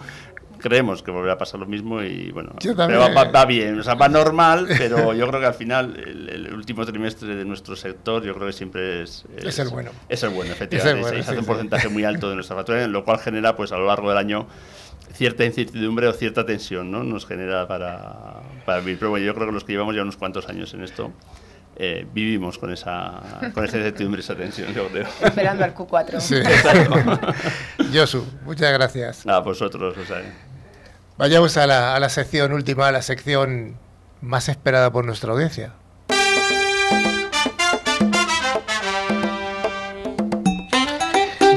creemos 0.57 1.03
que 1.03 1.11
volverá 1.11 1.34
a 1.34 1.38
pasar 1.38 1.59
lo 1.59 1.65
mismo 1.65 2.01
y 2.01 2.32
bueno, 2.32 2.55
pero 2.61 2.99
va, 3.13 3.45
bien, 3.45 3.80
o 3.80 3.84
sea, 3.84 3.95
va 3.95 4.09
normal, 4.09 4.68
pero 4.78 5.13
yo 5.13 5.28
creo 5.28 5.39
que 5.39 5.45
al 5.45 5.53
final 5.53 5.95
el, 5.97 6.53
último 6.53 6.86
trimestre 6.86 7.36
de 7.36 7.45
nuestro 7.45 7.76
sector 7.76 8.24
yo 8.24 8.34
creo 8.34 8.47
que 8.47 8.53
siempre 8.53 9.03
es... 9.03 9.26
Es, 9.38 9.59
el 9.59 9.70
bueno. 9.70 9.91
Es 10.09 10.24
el 10.24 10.30
bueno, 10.30 10.51
efectivamente. 10.51 11.24
se 11.24 11.30
hace 11.30 11.39
un 11.39 11.45
porcentaje 11.45 11.89
muy 11.89 12.03
alto 12.03 12.30
de 12.30 12.36
nuestra 12.36 12.55
factura, 12.55 12.88
lo 12.88 13.05
cual 13.05 13.20
genera 13.20 13.55
pues 13.55 13.72
a 13.72 13.78
lo 13.78 13.86
largo 13.86 14.09
del 14.09 14.18
año 14.18 14.47
cierta 15.14 15.45
incertidumbre 15.45 16.08
o 16.08 16.14
cierta 16.14 16.45
tensión 16.45 16.91
¿no? 16.91 17.03
nos 17.03 17.26
genera 17.26 17.68
para, 17.68 18.41
para 18.66 18.80
vivir. 18.80 18.99
Pero 18.99 19.12
bueno, 19.12 19.26
yo 19.26 19.34
creo 19.34 19.47
que 19.47 19.53
los 19.53 19.64
que 19.64 19.74
llevamos 19.74 19.95
ya 19.95 20.01
unos 20.01 20.18
cuantos 20.18 20.47
años 20.49 20.74
en 20.74 20.84
esto, 20.84 21.12
eh, 21.76 22.08
vivimos 22.12 22.58
con 22.58 22.74
esa, 22.74 23.22
con 23.53 23.64
esa 23.64 23.78
incertidumbre, 23.78 24.22
esa 24.22 24.36
tensión, 24.36 24.74
yo 24.74 24.88
creo. 24.88 25.08
Esperando 25.22 25.64
al 25.64 25.76
Q4. 25.76 26.20
Sí. 26.20 26.36
Josu, 27.93 28.26
muchas 28.45 28.74
gracias. 28.74 29.28
A 29.28 29.39
vosotros, 29.39 29.95
o 29.97 30.05
sea. 30.05 30.22
Vayamos 31.18 31.58
a 31.58 31.68
la, 31.68 31.95
a 31.95 31.99
la 31.99 32.10
sección 32.10 32.53
última, 32.53 32.88
a 32.88 32.91
la 32.91 33.01
sección 33.01 33.78
más 34.22 34.49
esperada 34.49 34.91
por 34.91 35.05
nuestra 35.05 35.32
audiencia. 35.32 35.74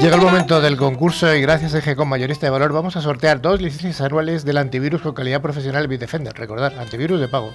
Llega 0.01 0.15
el 0.15 0.21
momento 0.23 0.61
del 0.61 0.77
concurso 0.77 1.31
y 1.31 1.41
gracias 1.41 1.75
a 1.75 1.77
EGCOM 1.77 2.09
Mayorista 2.09 2.47
de 2.47 2.49
Valor 2.49 2.73
vamos 2.73 2.95
a 2.95 3.01
sortear 3.01 3.39
dos 3.39 3.61
licencias 3.61 4.01
anuales 4.01 4.43
del 4.43 4.57
antivirus 4.57 5.03
con 5.03 5.13
calidad 5.13 5.43
profesional 5.43 5.87
Bitdefender. 5.87 6.33
Recordar, 6.33 6.73
antivirus 6.79 7.19
de 7.19 7.27
pago. 7.27 7.53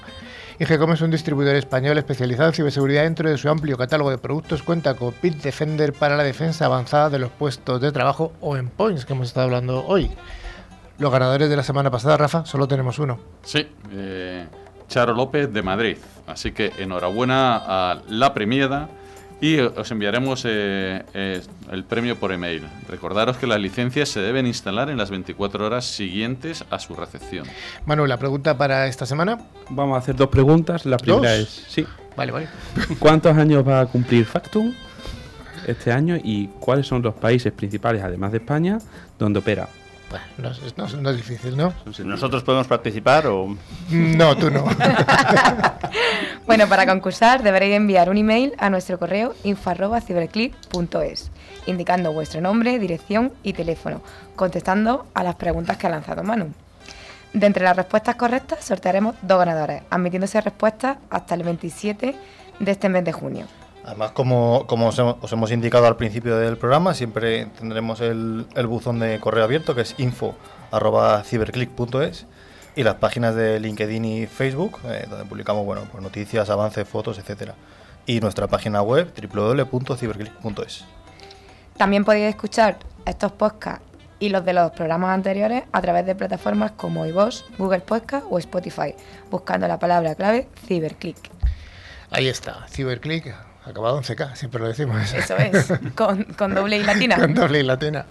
IGCOM 0.60 0.92
es 0.92 1.00
un 1.00 1.10
distribuidor 1.10 1.56
español 1.56 1.98
especializado 1.98 2.50
en 2.50 2.54
ciberseguridad 2.54 3.02
dentro 3.02 3.28
de 3.28 3.36
su 3.36 3.48
amplio 3.48 3.76
catálogo 3.76 4.10
de 4.10 4.18
productos. 4.18 4.62
Cuenta 4.62 4.94
con 4.94 5.12
Bitdefender 5.20 5.92
para 5.92 6.16
la 6.16 6.22
defensa 6.22 6.66
avanzada 6.66 7.10
de 7.10 7.18
los 7.18 7.32
puestos 7.32 7.80
de 7.80 7.90
trabajo 7.90 8.32
o 8.40 8.56
en 8.56 8.68
points 8.68 9.04
que 9.04 9.14
hemos 9.14 9.26
estado 9.26 9.46
hablando 9.46 9.84
hoy. 9.84 10.08
Los 10.98 11.10
ganadores 11.10 11.50
de 11.50 11.56
la 11.56 11.64
semana 11.64 11.90
pasada, 11.90 12.16
Rafa, 12.16 12.46
solo 12.46 12.68
tenemos 12.68 13.00
uno. 13.00 13.18
Sí, 13.42 13.66
eh, 13.90 14.46
Charo 14.86 15.14
López 15.14 15.52
de 15.52 15.62
Madrid. 15.62 15.96
Así 16.28 16.52
que 16.52 16.72
enhorabuena 16.78 17.56
a 17.56 18.02
la 18.06 18.32
premiada 18.32 18.88
y 19.40 19.58
os 19.58 19.90
enviaremos 19.90 20.44
eh, 20.46 21.04
eh, 21.12 21.42
el 21.70 21.84
premio 21.84 22.16
por 22.16 22.32
email. 22.32 22.62
Recordaros 22.88 23.36
que 23.36 23.46
las 23.46 23.60
licencias 23.60 24.08
se 24.08 24.20
deben 24.20 24.46
instalar 24.46 24.88
en 24.88 24.96
las 24.96 25.10
24 25.10 25.66
horas 25.66 25.84
siguientes 25.84 26.64
a 26.70 26.78
su 26.78 26.94
recepción. 26.94 27.46
Manuel, 27.84 28.08
la 28.08 28.18
pregunta 28.18 28.56
para 28.56 28.86
esta 28.86 29.04
semana. 29.04 29.38
Vamos 29.68 29.96
a 29.96 29.98
hacer 29.98 30.16
dos 30.16 30.28
preguntas. 30.28 30.86
La 30.86 30.96
primera 30.96 31.36
¿Dos? 31.36 31.48
es, 31.48 31.64
sí, 31.68 31.86
Vale, 32.16 32.32
vale. 32.32 32.48
¿cuántos 32.98 33.36
años 33.36 33.66
va 33.66 33.80
a 33.80 33.86
cumplir 33.86 34.24
Factum 34.24 34.72
este 35.66 35.92
año 35.92 36.16
y 36.22 36.48
cuáles 36.60 36.86
son 36.86 37.02
los 37.02 37.14
países 37.14 37.52
principales, 37.52 38.02
además 38.02 38.32
de 38.32 38.38
España, 38.38 38.78
donde 39.18 39.40
opera? 39.40 39.68
Bueno, 40.08 40.24
no, 40.38 40.50
es- 40.50 40.76
no 40.78 40.84
es- 40.86 40.94
no 40.94 41.10
es 41.10 41.16
difícil, 41.16 41.56
¿no? 41.56 41.72
¿Nosotros 42.04 42.42
podemos 42.44 42.66
participar 42.68 43.26
o...? 43.26 43.56
No, 43.90 44.36
tú 44.36 44.50
no. 44.50 44.64
Bueno, 46.46 46.68
para 46.68 46.86
concursar 46.86 47.42
deberéis 47.42 47.74
enviar 47.74 48.08
un 48.08 48.16
email 48.18 48.52
a 48.58 48.70
nuestro 48.70 49.00
correo 49.00 49.34
info@ciberclick.es, 49.42 51.30
indicando 51.66 52.12
vuestro 52.12 52.40
nombre, 52.40 52.78
dirección 52.78 53.32
y 53.42 53.52
teléfono, 53.52 54.00
contestando 54.36 55.06
a 55.14 55.24
las 55.24 55.34
preguntas 55.34 55.76
que 55.76 55.88
ha 55.88 55.90
lanzado 55.90 56.22
Manu. 56.22 56.52
De 57.32 57.46
entre 57.46 57.64
las 57.64 57.76
respuestas 57.76 58.14
correctas 58.14 58.64
sortearemos 58.64 59.16
dos 59.22 59.38
ganadores, 59.40 59.82
admitiéndose 59.90 60.40
respuestas 60.40 60.98
hasta 61.10 61.34
el 61.34 61.42
27 61.42 62.14
de 62.60 62.70
este 62.70 62.88
mes 62.88 63.04
de 63.04 63.12
junio. 63.12 63.46
Además, 63.86 64.10
como, 64.10 64.66
como 64.66 64.88
os, 64.88 64.98
hemos, 64.98 65.14
os 65.20 65.32
hemos 65.32 65.52
indicado 65.52 65.86
al 65.86 65.96
principio 65.96 66.36
del 66.36 66.58
programa, 66.58 66.92
siempre 66.92 67.46
tendremos 67.58 68.00
el, 68.00 68.46
el 68.56 68.66
buzón 68.66 68.98
de 68.98 69.20
correo 69.20 69.44
abierto 69.44 69.76
que 69.76 69.82
es 69.82 69.94
info.ciberclick.es 69.98 72.26
y 72.76 72.82
las 72.82 72.96
páginas 72.96 73.34
de 73.34 73.58
LinkedIn 73.58 74.04
y 74.04 74.26
Facebook, 74.26 74.80
eh, 74.84 75.06
donde 75.08 75.24
publicamos 75.24 75.64
bueno, 75.64 75.88
pues 75.90 76.02
noticias, 76.02 76.50
avances, 76.50 76.86
fotos, 76.86 77.18
etcétera 77.18 77.54
Y 78.06 78.20
nuestra 78.20 78.48
página 78.48 78.82
web 78.82 79.10
www.ciberclick.es. 79.32 80.84
También 81.76 82.04
podéis 82.04 82.30
escuchar 82.30 82.78
estos 83.04 83.32
podcasts 83.32 83.84
y 84.18 84.30
los 84.30 84.44
de 84.44 84.52
los 84.52 84.72
programas 84.72 85.10
anteriores 85.10 85.64
a 85.72 85.80
través 85.80 86.06
de 86.06 86.14
plataformas 86.14 86.72
como 86.72 87.06
iVoox, 87.06 87.44
Google 87.56 87.80
Podcast 87.80 88.26
o 88.30 88.38
Spotify, 88.38 88.94
buscando 89.30 89.68
la 89.68 89.78
palabra 89.78 90.14
clave 90.14 90.48
Ciberclick. 90.66 91.30
Ahí 92.10 92.28
está, 92.28 92.66
Ciberclick, 92.68 93.34
acabado 93.66 93.98
en 93.98 94.04
CK, 94.04 94.34
siempre 94.34 94.60
lo 94.60 94.68
decimos. 94.68 95.12
Eso 95.14 95.36
es, 95.36 95.72
con, 95.94 96.24
con 96.24 96.54
doble 96.54 96.78
y 96.78 96.82
latina. 96.84 97.16
Con 97.16 97.34
doble 97.34 97.60
y 97.60 97.62
latina. 97.62 98.06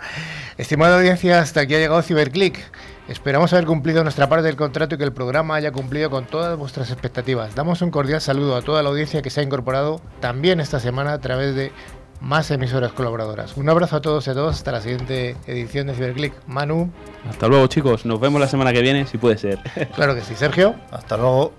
Estimada 0.57 0.97
audiencia, 0.97 1.39
hasta 1.39 1.61
aquí 1.61 1.75
ha 1.75 1.79
llegado 1.79 2.01
Ciberclick. 2.01 2.59
Esperamos 3.07 3.53
haber 3.53 3.65
cumplido 3.65 4.01
nuestra 4.03 4.27
parte 4.27 4.45
del 4.47 4.55
contrato 4.55 4.95
y 4.95 4.97
que 4.97 5.03
el 5.03 5.13
programa 5.13 5.55
haya 5.55 5.71
cumplido 5.71 6.09
con 6.09 6.25
todas 6.25 6.57
vuestras 6.57 6.89
expectativas. 6.89 7.53
Damos 7.55 7.81
un 7.81 7.91
cordial 7.91 8.19
saludo 8.19 8.55
a 8.55 8.61
toda 8.61 8.81
la 8.81 8.89
audiencia 8.89 9.21
que 9.21 9.29
se 9.29 9.41
ha 9.41 9.43
incorporado 9.43 10.01
también 10.21 10.59
esta 10.59 10.79
semana 10.79 11.13
a 11.13 11.19
través 11.19 11.55
de 11.55 11.71
más 12.19 12.49
emisoras 12.49 12.93
colaboradoras. 12.93 13.57
Un 13.57 13.69
abrazo 13.69 13.97
a 13.97 14.01
todos 14.01 14.25
y 14.25 14.31
a 14.31 14.33
todos 14.33 14.55
hasta 14.55 14.71
la 14.71 14.81
siguiente 14.81 15.35
edición 15.45 15.85
de 15.85 15.93
Ciberclick. 15.93 16.33
Manu, 16.47 16.89
Hasta 17.29 17.47
luego, 17.47 17.67
chicos. 17.67 18.05
Nos 18.05 18.19
vemos 18.19 18.41
la 18.41 18.47
semana 18.47 18.73
que 18.73 18.81
viene, 18.81 19.05
si 19.05 19.19
puede 19.19 19.37
ser. 19.37 19.59
claro 19.95 20.15
que 20.15 20.21
sí. 20.21 20.33
Sergio, 20.35 20.75
Hasta 20.91 21.17
luego. 21.17 21.53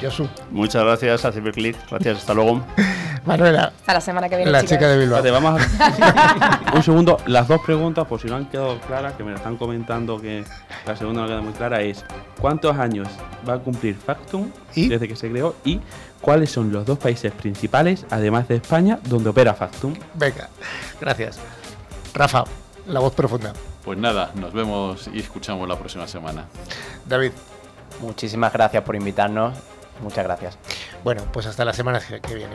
Josu, 0.00 0.28
Muchas 0.50 0.84
gracias 0.84 1.24
a 1.24 1.32
Ciberclick. 1.32 1.76
Gracias, 1.90 2.18
hasta 2.18 2.34
luego. 2.34 2.64
Manuela, 3.26 3.72
Hasta 3.80 3.94
la 3.94 4.00
semana 4.00 4.28
que 4.28 4.36
viene, 4.36 4.50
la 4.50 4.64
chica 4.64 4.88
de 4.88 4.98
Bilbao. 4.98 5.18
Espérate, 5.18 5.44
vamos 5.44 5.60
a... 5.60 6.60
Un 6.74 6.82
segundo, 6.82 7.18
las 7.26 7.46
dos 7.48 7.60
preguntas, 7.60 8.06
por 8.06 8.20
si 8.20 8.28
no 8.28 8.36
han 8.36 8.46
quedado 8.46 8.80
claras, 8.80 9.12
que 9.14 9.24
me 9.24 9.30
la 9.30 9.36
están 9.36 9.56
comentando 9.56 10.18
que 10.18 10.44
la 10.86 10.96
segunda 10.96 11.22
no 11.22 11.28
queda 11.28 11.40
muy 11.42 11.52
clara, 11.52 11.82
es 11.82 12.04
¿cuántos 12.40 12.76
años 12.78 13.08
va 13.46 13.54
a 13.54 13.58
cumplir 13.58 13.94
Factum 13.94 14.50
¿Y? 14.74 14.88
desde 14.88 15.06
que 15.06 15.16
se 15.16 15.30
creó? 15.30 15.54
Y 15.64 15.80
¿cuáles 16.20 16.50
son 16.50 16.72
los 16.72 16.86
dos 16.86 16.98
países 16.98 17.32
principales, 17.32 18.06
además 18.10 18.48
de 18.48 18.56
España, 18.56 18.98
donde 19.04 19.28
opera 19.28 19.52
Factum? 19.52 19.94
Venga, 20.14 20.48
gracias. 20.98 21.38
Rafa, 22.14 22.44
la 22.86 23.00
voz 23.00 23.12
profunda. 23.12 23.52
Pues 23.84 23.98
nada, 23.98 24.30
nos 24.34 24.52
vemos 24.54 25.10
y 25.12 25.20
escuchamos 25.20 25.68
la 25.68 25.78
próxima 25.78 26.06
semana. 26.06 26.46
David, 27.06 27.32
Muchísimas 28.00 28.52
gracias 28.52 28.82
por 28.82 28.96
invitarnos. 28.96 29.54
Muchas 30.02 30.24
gracias. 30.24 30.58
bueno, 31.04 31.22
pues 31.32 31.46
hasta 31.46 31.64
la 31.64 31.72
semana 31.72 32.00
que 32.00 32.34
viene. 32.34 32.54